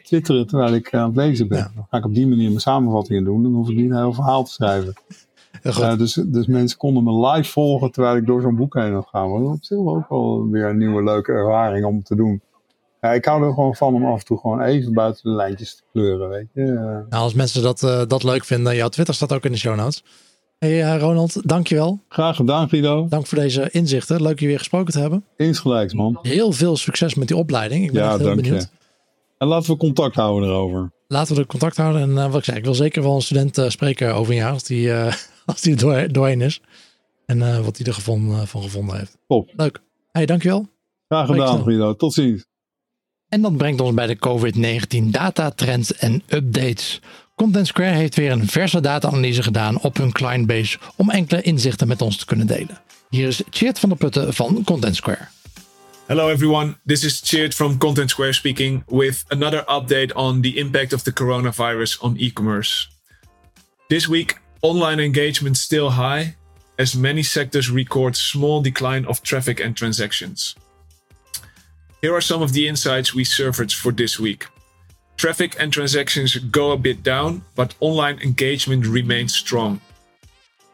twitteren 0.04 0.47
terwijl 0.47 0.74
ik 0.74 0.93
aan 0.93 1.08
het 1.08 1.16
lezen 1.16 1.47
ben. 1.47 1.58
Ja. 1.58 1.72
Dan 1.76 1.86
ga 1.89 1.97
ik 1.97 2.06
op 2.06 2.14
die 2.14 2.28
manier 2.28 2.47
mijn 2.47 2.60
samenvattingen 2.60 3.24
doen. 3.24 3.43
Dan 3.43 3.54
hoef 3.54 3.70
ik 3.70 3.76
niet 3.76 3.89
een 3.89 3.97
heel 3.97 4.14
verhaal 4.14 4.43
te 4.43 4.52
schrijven. 4.52 4.93
Ja, 5.64 5.95
dus, 5.95 6.14
dus 6.14 6.47
mensen 6.47 6.78
konden 6.78 7.04
me 7.04 7.28
live 7.28 7.52
volgen 7.52 7.91
terwijl 7.91 8.16
ik 8.16 8.26
door 8.26 8.41
zo'n 8.41 8.56
boek 8.56 8.74
heen 8.74 8.93
had 8.93 9.08
gaan. 9.08 9.30
Dat 9.30 9.39
is 9.41 9.47
op 9.47 9.64
zich 9.64 9.78
ook 9.78 10.10
wel 10.10 10.47
weer 10.50 10.66
een 10.66 10.78
nieuwe 10.78 11.04
leuke 11.04 11.32
ervaring 11.32 11.86
om 11.86 12.04
te 12.04 12.16
doen. 12.16 12.41
Ja, 13.02 13.12
ik 13.12 13.26
hou 13.26 13.43
er 13.43 13.54
gewoon 13.54 13.76
van 13.76 13.93
om 13.93 14.06
af 14.06 14.20
en 14.20 14.26
toe 14.26 14.39
gewoon 14.39 14.62
even 14.62 14.93
buiten 14.93 15.24
de 15.24 15.36
lijntjes 15.36 15.76
te 15.76 15.84
kleuren, 15.91 16.30
weet 16.30 16.47
je. 16.54 16.64
Nou, 17.10 17.24
als 17.24 17.34
mensen 17.34 17.62
dat, 17.62 17.82
uh, 17.82 18.02
dat 18.08 18.24
leuk 18.24 18.45
vinden, 18.45 18.76
jouw 18.76 18.89
Twitter 18.89 19.14
staat 19.14 19.34
ook 19.34 19.45
in 19.45 19.52
de 19.52 19.58
show 19.58 19.76
notes. 19.76 20.04
Hey 20.58 20.97
Ronald, 20.97 21.50
dankjewel. 21.50 22.00
Graag 22.10 22.36
gedaan, 22.36 22.70
Guido. 22.70 23.06
Dank 23.10 23.28
voor 23.28 23.38
deze 23.38 23.70
inzichten. 23.72 24.22
Leuk 24.22 24.39
je 24.39 24.47
weer 24.47 24.58
gesproken 24.58 24.93
te 24.93 25.00
hebben. 25.00 25.26
Insgelijks, 25.38 25.93
man. 25.93 26.20
Heel 26.22 26.52
veel 26.52 26.78
succes 26.78 27.16
met 27.16 27.28
die 27.28 27.38
opleiding. 27.38 27.86
Ik 27.86 27.91
ben 27.91 28.04
ja, 28.04 28.10
echt 28.10 28.20
heel 28.20 28.36
benieuwd. 28.36 28.62
Je. 28.62 28.68
En 29.38 29.47
laten 29.47 29.72
we 29.72 29.78
contact 29.78 30.16
houden 30.16 30.50
erover. 30.50 30.91
Laten 31.08 31.36
we 31.36 31.45
contact 31.45 31.78
houden. 31.78 32.02
En 32.02 32.10
uh, 32.10 32.26
wat 32.26 32.38
ik 32.38 32.43
zei, 32.43 32.58
ik 32.58 32.64
wil 32.64 32.74
zeker 32.74 33.02
wel 33.04 33.16
een 33.16 33.22
student 33.22 33.58
uh, 33.58 33.70
spreken 33.70 34.16
over 34.16 34.32
een 34.32 34.39
jaar 34.39 34.52
als 34.52 34.64
die, 34.64 34.91
als 35.50 35.62
die 35.62 35.86
er 35.88 36.14
doorheen 36.14 36.41
is. 36.41 36.62
En 37.26 37.64
wat 37.64 37.78
hij 37.78 37.86
er 37.86 37.93
gevonden, 37.93 38.47
van 38.47 38.62
gevonden 38.62 38.97
heeft. 38.97 39.18
Top. 39.28 39.52
Leuk. 39.56 39.82
Hey, 40.12 40.26
dankjewel. 40.26 40.70
Graag 41.08 41.28
gedaan, 41.28 41.64
Guido. 41.64 41.95
Tot 41.95 42.14
ziens. 42.14 42.45
En 43.30 43.41
dat 43.41 43.58
brengt 43.58 43.82
ons 43.82 43.93
bij 43.93 44.08
de 44.08 44.18
COVID-19 44.18 45.10
data 45.10 45.50
trends 45.50 45.95
en 45.95 46.24
updates. 46.28 47.02
Content 47.36 47.68
Square 47.68 47.95
heeft 47.95 48.16
weer 48.16 48.32
een 48.32 48.47
verse 48.47 48.82
data-analyse 48.82 49.43
gedaan 49.43 49.80
op 49.80 49.97
hun 49.97 50.12
clientbase 50.12 50.78
om 50.95 51.10
enkele 51.10 51.41
inzichten 51.41 51.88
met 51.88 52.02
ons 52.02 52.18
te 52.18 52.26
kunnen 52.26 52.47
delen. 52.47 52.82
Hier 53.10 53.28
is 53.28 53.41
Cheert 53.50 53.80
van 53.80 53.89
der 53.89 53.97
Putten 53.97 54.34
van 54.34 54.64
Content 54.64 54.95
Square. 54.95 55.28
Hello 56.06 56.30
everyone, 56.30 56.78
this 56.86 57.04
is 57.04 57.22
Cheert 57.24 57.54
from 57.54 57.78
Content 57.78 58.10
Square 58.10 58.34
speaking 58.34 58.84
with 58.88 59.24
another 59.28 59.60
update 59.60 60.14
on 60.14 60.41
the 60.41 60.54
impact 60.56 60.93
of 60.93 61.02
the 61.02 61.14
coronavirus 61.14 62.00
on 62.02 62.16
e-commerce. 62.18 62.88
This 63.88 64.08
week, 64.08 64.39
online 64.62 64.99
engagement 64.99 65.57
still 65.57 65.91
high 65.91 66.36
as 66.78 66.95
many 66.95 67.24
sectors 67.24 67.70
record 67.70 68.16
small 68.16 68.62
decline 68.62 69.05
of 69.05 69.22
traffic 69.22 69.60
and 69.60 69.76
transactions. 69.76 70.55
Here 72.01 72.16
are 72.16 72.22
some 72.22 72.41
of 72.41 72.53
the 72.53 72.68
insights 72.68 73.14
we 73.14 73.26
surfaced 73.26 73.76
for 73.76 73.91
this 73.91 74.18
week. 74.20 74.45
Traffic 75.18 75.57
and 75.60 75.72
transactions 75.74 76.38
go 76.38 76.72
a 76.72 76.78
bit 76.78 77.03
down, 77.03 77.43
but 77.55 77.76
online 77.82 78.20
engagement 78.20 78.86
remains 78.86 79.36
strong. 79.36 79.82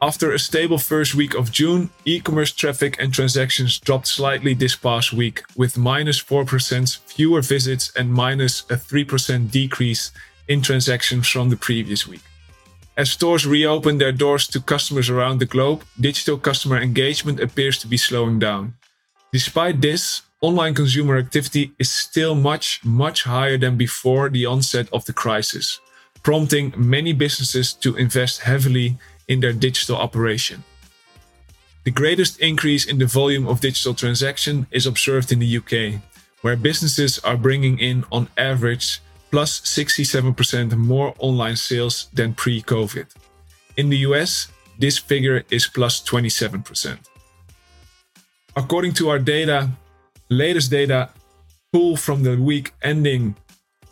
After 0.02 0.34
a 0.34 0.40
stable 0.40 0.78
first 0.78 1.16
week 1.16 1.34
of 1.34 1.52
June, 1.52 1.90
e 2.06 2.20
commerce 2.20 2.52
traffic 2.52 2.98
and 3.00 3.12
transactions 3.12 3.80
dropped 3.80 4.06
slightly 4.06 4.54
this 4.54 4.76
past 4.76 5.14
week, 5.14 5.42
with 5.56 5.80
minus 5.80 6.22
4% 6.22 7.00
fewer 7.08 7.42
visits 7.42 7.92
and 7.96 8.14
minus 8.14 8.62
a 8.70 8.76
3% 8.76 9.50
decrease 9.50 10.12
in 10.48 10.62
transactions 10.62 11.28
from 11.28 11.50
the 11.50 11.58
previous 11.58 12.06
week. 12.06 12.22
As 12.98 13.12
stores 13.12 13.46
reopen 13.46 13.98
their 13.98 14.14
doors 14.14 14.48
to 14.48 14.62
customers 14.62 15.10
around 15.10 15.40
the 15.40 15.46
globe, 15.46 15.84
digital 16.00 16.38
customer 16.38 16.80
engagement 16.80 17.42
appears 17.42 17.78
to 17.80 17.88
be 17.88 17.98
slowing 17.98 18.40
down. 18.40 18.76
Despite 19.34 19.82
this, 19.82 20.22
online 20.40 20.74
consumer 20.74 21.18
activity 21.18 21.74
is 21.78 21.92
still 21.92 22.36
much, 22.36 22.80
much 22.86 23.24
higher 23.24 23.58
than 23.58 23.76
before 23.76 24.30
the 24.30 24.46
onset 24.46 24.88
of 24.94 25.04
the 25.06 25.12
crisis, 25.12 25.82
prompting 26.24 26.74
many 26.78 27.12
businesses 27.12 27.74
to 27.74 27.98
invest 27.98 28.42
heavily 28.42 28.98
in 29.28 29.42
their 29.42 29.52
digital 29.52 29.98
operation. 29.98 30.64
The 31.84 31.92
greatest 31.92 32.40
increase 32.40 32.86
in 32.86 32.98
the 32.98 33.06
volume 33.06 33.46
of 33.46 33.60
digital 33.60 33.94
transaction 33.94 34.68
is 34.72 34.88
observed 34.88 35.34
in 35.34 35.40
the 35.40 35.58
UK, 35.58 36.02
where 36.44 36.56
businesses 36.56 37.20
are 37.20 37.36
bringing 37.36 37.78
in 37.78 38.06
on 38.10 38.30
average 38.38 39.02
plus 39.36 39.60
67% 39.60 40.78
more 40.78 41.14
online 41.20 41.58
sales 41.58 42.08
than 42.14 42.34
pre-COVID. 42.34 43.06
In 43.76 43.90
the 43.90 43.98
US, 44.08 44.48
this 44.80 44.98
figure 44.98 45.44
is 45.50 45.68
plus 45.68 46.02
27%. 46.02 46.98
According 48.56 48.94
to 48.94 49.10
our 49.10 49.20
data, 49.20 49.72
latest 50.30 50.72
data 50.72 51.10
pull 51.74 51.98
from 51.98 52.24
the 52.24 52.38
week 52.38 52.72
ending 52.82 53.36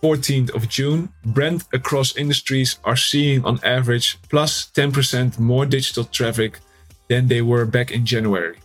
14th 0.01 0.55
of 0.55 0.69
June, 0.69 1.09
Brand 1.25 1.65
across 1.73 2.15
industries 2.15 2.79
are 2.85 2.95
seeing 2.95 3.43
on 3.43 3.59
average 3.65 4.17
plus 4.29 4.71
10% 4.71 5.39
more 5.39 5.65
digital 5.65 6.05
traffic 6.05 6.59
than 7.09 7.27
they 7.27 7.41
were 7.41 7.65
back 7.65 7.91
in 7.91 8.05
January, 8.05 8.59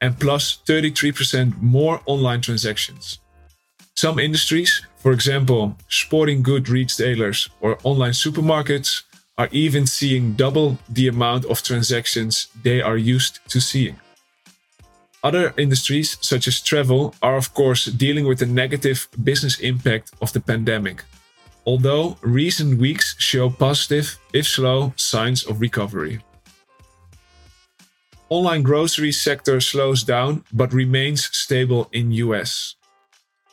and 0.00 0.18
plus 0.18 0.62
33% 0.64 1.60
more 1.60 2.00
online 2.06 2.40
transactions. 2.40 3.18
Some 3.94 4.18
industries, 4.18 4.84
for 4.96 5.12
example, 5.12 5.76
sporting 5.88 6.42
good 6.42 6.68
retailers 6.68 7.48
or 7.60 7.78
online 7.84 8.12
supermarkets, 8.12 9.02
are 9.38 9.48
even 9.50 9.86
seeing 9.86 10.32
double 10.32 10.78
the 10.88 11.08
amount 11.08 11.44
of 11.46 11.62
transactions 11.62 12.48
they 12.62 12.80
are 12.80 12.96
used 12.96 13.40
to 13.48 13.60
seeing. 13.60 13.96
Other 15.24 15.54
industries, 15.56 16.18
such 16.20 16.48
as 16.48 16.60
travel, 16.60 17.14
are 17.22 17.36
of 17.36 17.54
course 17.54 17.84
dealing 17.84 18.26
with 18.26 18.38
the 18.40 18.46
negative 18.46 19.08
business 19.22 19.60
impact 19.60 20.10
of 20.20 20.32
the 20.32 20.40
pandemic. 20.40 21.04
Although 21.64 22.16
recent 22.22 22.80
weeks 22.80 23.14
show 23.18 23.48
positive, 23.48 24.18
if 24.32 24.46
slow, 24.48 24.92
signs 24.96 25.44
of 25.44 25.60
recovery. 25.60 26.20
Online 28.28 28.62
grocery 28.62 29.12
sector 29.12 29.60
slows 29.60 30.02
down 30.02 30.44
but 30.52 30.72
remains 30.72 31.28
stable 31.36 31.88
in 31.92 32.10
US. 32.12 32.74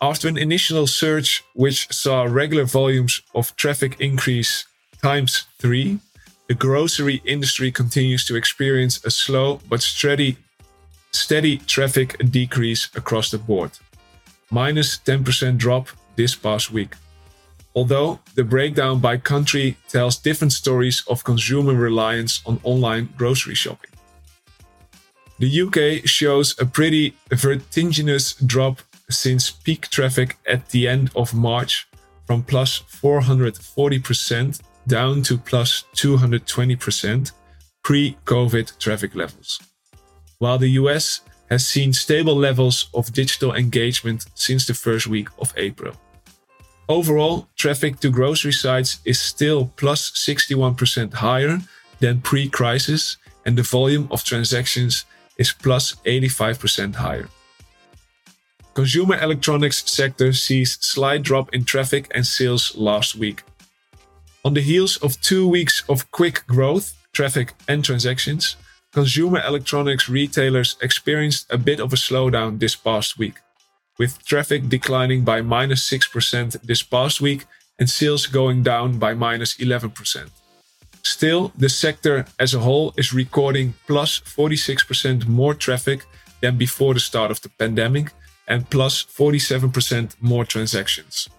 After 0.01 0.29
an 0.29 0.37
initial 0.37 0.87
surge 0.87 1.43
which 1.53 1.91
saw 1.91 2.23
regular 2.23 2.63
volumes 2.63 3.21
of 3.35 3.53
traffic 3.57 3.99
increase 3.99 4.65
times 5.03 5.45
3, 5.59 5.99
the 6.47 6.53
grocery 6.53 7.21
industry 7.25 7.69
continues 7.69 8.25
to 8.25 8.37
experience 8.37 9.03
a 9.03 9.11
slow 9.11 9.59
but 9.67 9.81
steady 9.81 10.37
steady 11.11 11.57
traffic 11.57 12.15
decrease 12.31 12.89
across 12.95 13.31
the 13.31 13.37
board, 13.37 13.71
minus 14.49 14.99
10% 14.99 15.57
drop 15.57 15.87
this 16.15 16.35
past 16.35 16.71
week. 16.71 16.93
Although 17.75 18.19
the 18.35 18.43
breakdown 18.43 18.99
by 18.99 19.17
country 19.17 19.77
tells 19.89 20.17
different 20.17 20.53
stories 20.53 21.03
of 21.09 21.23
consumer 21.25 21.73
reliance 21.73 22.41
on 22.45 22.59
online 22.63 23.09
grocery 23.17 23.55
shopping. 23.55 23.91
The 25.39 25.61
UK 25.61 26.07
shows 26.07 26.55
a 26.59 26.65
pretty 26.65 27.15
vertiginous 27.31 28.33
drop 28.33 28.81
since 29.09 29.51
peak 29.51 29.89
traffic 29.89 30.37
at 30.45 30.69
the 30.69 30.87
end 30.87 31.11
of 31.15 31.33
March 31.33 31.87
from 32.25 32.43
plus 32.43 32.79
440% 32.79 34.61
down 34.87 35.21
to 35.23 35.37
plus 35.37 35.85
220% 35.95 37.31
pre 37.83 38.17
COVID 38.25 38.77
traffic 38.79 39.15
levels 39.15 39.59
while 40.39 40.57
the 40.57 40.79
US 40.81 41.21
has 41.49 41.67
seen 41.67 41.93
stable 41.93 42.35
levels 42.35 42.89
of 42.93 43.13
digital 43.13 43.53
engagement 43.53 44.25
since 44.35 44.65
the 44.65 44.73
first 44.73 45.07
week 45.07 45.27
of 45.39 45.53
April. 45.57 45.93
Overall, 46.87 47.47
traffic 47.55 47.99
to 47.99 48.09
grocery 48.09 48.53
sites 48.53 48.99
is 49.05 49.19
still 49.19 49.71
plus 49.75 50.11
61% 50.11 51.13
higher 51.13 51.59
than 51.99 52.21
pre 52.21 52.49
crisis, 52.49 53.17
and 53.45 53.57
the 53.57 53.63
volume 53.63 54.07
of 54.11 54.23
transactions 54.23 55.05
is 55.37 55.51
plus 55.51 55.95
85% 56.05 56.95
higher. 56.95 57.29
Consumer 58.79 59.21
electronics 59.21 59.83
sector 59.91 60.31
sees 60.31 60.77
slight 60.79 61.21
drop 61.21 61.53
in 61.53 61.65
traffic 61.65 62.09
and 62.15 62.25
sales 62.25 62.77
last 62.77 63.13
week. 63.13 63.43
On 64.45 64.53
the 64.53 64.61
heels 64.61 64.95
of 65.03 65.19
two 65.19 65.45
weeks 65.45 65.83
of 65.89 66.09
quick 66.11 66.47
growth, 66.47 66.95
traffic 67.11 67.55
and 67.67 67.83
transactions, 67.83 68.55
consumer 68.93 69.43
electronics 69.45 70.07
retailers 70.07 70.77
experienced 70.81 71.45
a 71.51 71.57
bit 71.57 71.81
of 71.81 71.91
a 71.91 71.97
slowdown 71.97 72.59
this 72.59 72.73
past 72.73 73.17
week, 73.17 73.41
with 73.97 74.25
traffic 74.25 74.69
declining 74.69 75.25
by 75.25 75.41
minus 75.41 75.83
6% 75.89 76.61
this 76.61 76.81
past 76.81 77.19
week 77.19 77.47
and 77.79 77.89
sales 77.89 78.27
going 78.27 78.63
down 78.63 78.97
by 78.97 79.13
minus 79.13 79.57
11%. 79.57 80.29
Still, 81.03 81.51
the 81.57 81.67
sector 81.67 82.25
as 82.39 82.53
a 82.53 82.59
whole 82.59 82.93
is 82.95 83.11
recording 83.11 83.73
plus 83.87 84.21
46% 84.21 85.27
more 85.27 85.53
traffic 85.53 86.05
than 86.39 86.57
before 86.57 86.93
the 86.93 87.01
start 87.01 87.29
of 87.29 87.41
the 87.41 87.49
pandemic 87.49 88.13
and 88.49 88.69
plus 88.69 89.05
47% 89.05 90.15
more 90.19 90.43
transactions. 90.43 91.29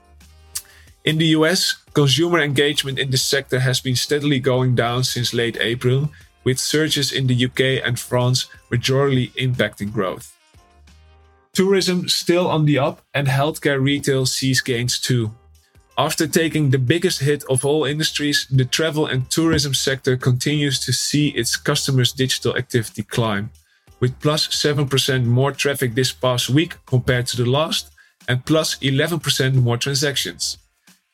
In 1.05 1.19
the 1.19 1.35
US, 1.39 1.77
consumer 1.93 2.41
engagement 2.41 2.99
in 2.99 3.11
this 3.11 3.23
sector 3.23 3.59
has 3.61 3.81
been 3.81 3.97
steadily 3.97 4.39
going 4.39 4.75
down 4.75 5.05
since 5.05 5.35
late 5.35 5.59
April 5.61 6.11
with 6.45 6.59
surges 6.59 7.13
in 7.13 7.27
the 7.27 7.45
UK 7.47 7.85
and 7.85 7.99
France 7.99 8.49
majorly 8.71 9.33
impacting 9.33 9.93
growth. 9.93 10.37
Tourism 11.53 12.09
still 12.09 12.49
on 12.49 12.65
the 12.65 12.79
up, 12.79 13.03
and 13.13 13.27
healthcare 13.27 13.83
retail 13.83 14.25
sees 14.25 14.61
gains 14.61 15.01
too. 15.01 15.33
After 15.99 16.27
taking 16.27 16.71
the 16.71 16.79
biggest 16.79 17.21
hit 17.21 17.45
of 17.51 17.65
all 17.65 17.85
industries, 17.85 18.47
the 18.51 18.65
travel 18.65 19.07
and 19.07 19.29
tourism 19.29 19.75
sector 19.75 20.17
continues 20.17 20.79
to 20.81 20.93
see 20.93 21.29
its 21.29 21.57
customers' 21.57 22.13
digital 22.13 22.57
activity 22.57 23.03
climb, 23.03 23.51
with 24.01 24.19
plus 24.21 24.49
7% 24.49 25.25
more 25.25 25.53
traffic 25.53 25.95
this 25.95 26.13
past 26.13 26.51
week 26.51 26.77
compared 26.87 27.27
to 27.29 27.37
the 27.37 27.49
last, 27.49 27.91
and 28.27 28.45
plus 28.45 28.77
11% 28.79 29.55
more 29.55 29.77
transactions. 29.77 30.59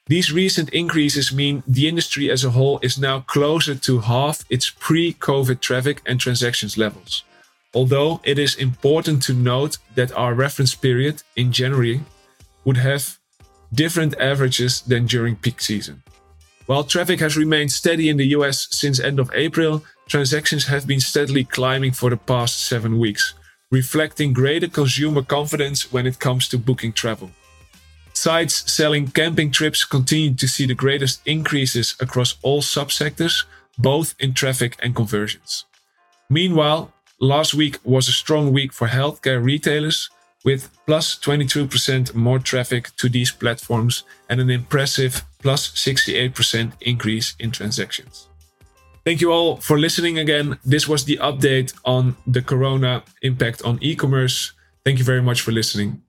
These 0.08 0.32
recent 0.32 0.68
increases 0.70 1.32
mean 1.32 1.64
the 1.66 1.88
industry 1.88 2.30
as 2.30 2.44
a 2.44 2.50
whole 2.50 2.78
is 2.80 2.96
now 2.96 3.20
closer 3.20 3.74
to 3.74 3.98
half 3.98 4.44
its 4.48 4.70
pre 4.70 5.14
COVID 5.14 5.60
traffic 5.60 6.00
and 6.06 6.20
transactions 6.20 6.78
levels. 6.78 7.24
Although 7.74 8.20
it 8.22 8.38
is 8.38 8.54
important 8.54 9.22
to 9.24 9.34
note 9.34 9.78
that 9.96 10.12
our 10.12 10.32
reference 10.32 10.76
period 10.76 11.22
in 11.34 11.50
January 11.50 12.00
would 12.64 12.76
have 12.76 13.18
different 13.74 14.14
averages 14.20 14.80
than 14.80 15.06
during 15.06 15.34
peak 15.36 15.60
season. 15.60 16.02
While 16.66 16.82
traffic 16.82 17.20
has 17.20 17.36
remained 17.36 17.70
steady 17.70 18.08
in 18.08 18.16
the 18.16 18.34
US 18.36 18.66
since 18.70 18.98
end 18.98 19.20
of 19.20 19.30
April, 19.34 19.84
transactions 20.08 20.66
have 20.66 20.86
been 20.86 21.00
steadily 21.00 21.44
climbing 21.44 21.92
for 21.92 22.10
the 22.10 22.16
past 22.16 22.66
seven 22.66 22.98
weeks, 22.98 23.34
reflecting 23.70 24.32
greater 24.32 24.68
consumer 24.68 25.22
confidence 25.22 25.92
when 25.92 26.06
it 26.06 26.18
comes 26.18 26.48
to 26.48 26.58
booking 26.58 26.92
travel. 26.92 27.30
Sites 28.14 28.72
selling 28.72 29.06
camping 29.06 29.52
trips 29.52 29.84
continue 29.84 30.34
to 30.34 30.48
see 30.48 30.66
the 30.66 30.74
greatest 30.74 31.20
increases 31.26 31.94
across 32.00 32.36
all 32.42 32.62
subsectors, 32.62 33.44
both 33.78 34.14
in 34.18 34.34
traffic 34.34 34.76
and 34.82 34.96
conversions. 34.96 35.66
Meanwhile, 36.28 36.92
last 37.20 37.54
week 37.54 37.78
was 37.84 38.08
a 38.08 38.12
strong 38.12 38.52
week 38.52 38.72
for 38.72 38.88
healthcare 38.88 39.42
retailers, 39.42 40.10
with 40.46 40.70
plus 40.86 41.18
22% 41.18 42.14
more 42.14 42.38
traffic 42.38 42.90
to 42.96 43.08
these 43.08 43.32
platforms 43.32 44.04
and 44.28 44.40
an 44.40 44.48
impressive 44.48 45.24
plus 45.42 45.72
68% 45.74 46.72
increase 46.78 47.34
in 47.38 47.50
transactions. 47.50 48.28
Thank 49.04 49.20
you 49.20 49.32
all 49.32 49.56
for 49.60 49.78
listening 49.78 50.18
again. 50.18 50.58
This 50.70 50.86
was 50.86 51.04
the 51.04 51.18
update 51.20 51.74
on 51.82 52.16
the 52.32 52.42
corona 52.42 53.02
impact 53.20 53.62
on 53.62 53.78
e-commerce. 53.80 54.54
Thank 54.84 54.98
you 54.98 55.04
very 55.04 55.22
much 55.22 55.40
for 55.40 55.52
listening. 55.52 56.04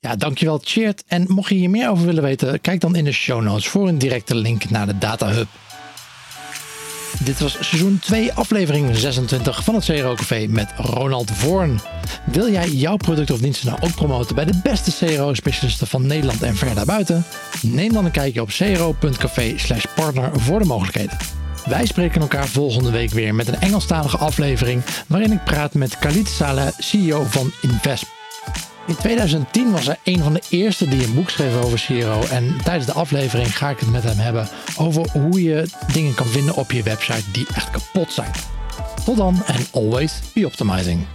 Ja, 0.00 0.16
dankjewel 0.16 0.60
Cheert. 0.64 1.04
En 1.06 1.24
mocht 1.28 1.48
je 1.48 1.54
hier 1.54 1.70
meer 1.70 1.90
over 1.90 2.06
willen 2.06 2.22
weten, 2.22 2.60
kijk 2.60 2.80
dan 2.80 2.96
in 2.96 3.04
de 3.04 3.12
show 3.12 3.42
notes 3.42 3.68
voor 3.68 3.88
een 3.88 3.98
directe 3.98 4.34
link 4.34 4.70
naar 4.70 4.86
de 4.86 4.98
Data 4.98 5.32
Hub. 5.32 5.48
Dit 7.18 7.40
was 7.40 7.56
seizoen 7.60 7.98
2, 7.98 8.32
aflevering 8.32 8.96
26 8.96 9.64
van 9.64 9.74
het 9.74 9.84
CRO 9.84 10.14
Café 10.14 10.46
met 10.48 10.72
Ronald 10.76 11.30
Voorn. 11.30 11.80
Wil 12.24 12.50
jij 12.50 12.68
jouw 12.68 12.96
product 12.96 13.30
of 13.30 13.38
diensten 13.38 13.66
nou 13.66 13.78
ook 13.82 13.94
promoten 13.94 14.34
bij 14.34 14.44
de 14.44 14.60
beste 14.62 15.06
CRO-specialisten 15.06 15.86
van 15.86 16.06
Nederland 16.06 16.42
en 16.42 16.56
ver 16.56 16.74
daarbuiten? 16.74 17.24
Neem 17.62 17.92
dan 17.92 18.04
een 18.04 18.10
kijkje 18.10 18.40
op 18.40 18.48
cro.café 18.48 19.54
partner 19.94 20.40
voor 20.40 20.58
de 20.58 20.64
mogelijkheden. 20.64 21.16
Wij 21.64 21.86
spreken 21.86 22.20
elkaar 22.20 22.48
volgende 22.48 22.90
week 22.90 23.10
weer 23.10 23.34
met 23.34 23.48
een 23.48 23.60
Engelstalige 23.60 24.16
aflevering 24.16 24.82
waarin 25.06 25.32
ik 25.32 25.44
praat 25.44 25.74
met 25.74 25.98
Khalid 25.98 26.28
Saleh, 26.28 26.68
CEO 26.78 27.24
van 27.24 27.52
Invest. 27.62 28.17
In 28.88 28.96
2010 28.96 29.70
was 29.70 29.86
hij 29.86 29.96
een 30.04 30.22
van 30.22 30.32
de 30.32 30.42
eerste 30.48 30.88
die 30.88 31.04
een 31.04 31.14
boek 31.14 31.30
schreef 31.30 31.62
over 31.62 31.84
CRO. 31.86 32.20
En 32.30 32.56
tijdens 32.64 32.86
de 32.86 32.92
aflevering 32.92 33.56
ga 33.56 33.70
ik 33.70 33.78
het 33.78 33.90
met 33.90 34.04
hem 34.04 34.18
hebben 34.18 34.48
over 34.76 35.10
hoe 35.10 35.42
je 35.42 35.66
dingen 35.92 36.14
kan 36.14 36.26
vinden 36.26 36.54
op 36.54 36.72
je 36.72 36.82
website 36.82 37.30
die 37.32 37.46
echt 37.54 37.70
kapot 37.70 38.12
zijn. 38.12 38.30
Tot 39.04 39.16
dan 39.16 39.42
en 39.46 39.66
always 39.72 40.20
be 40.34 40.46
optimizing. 40.46 41.06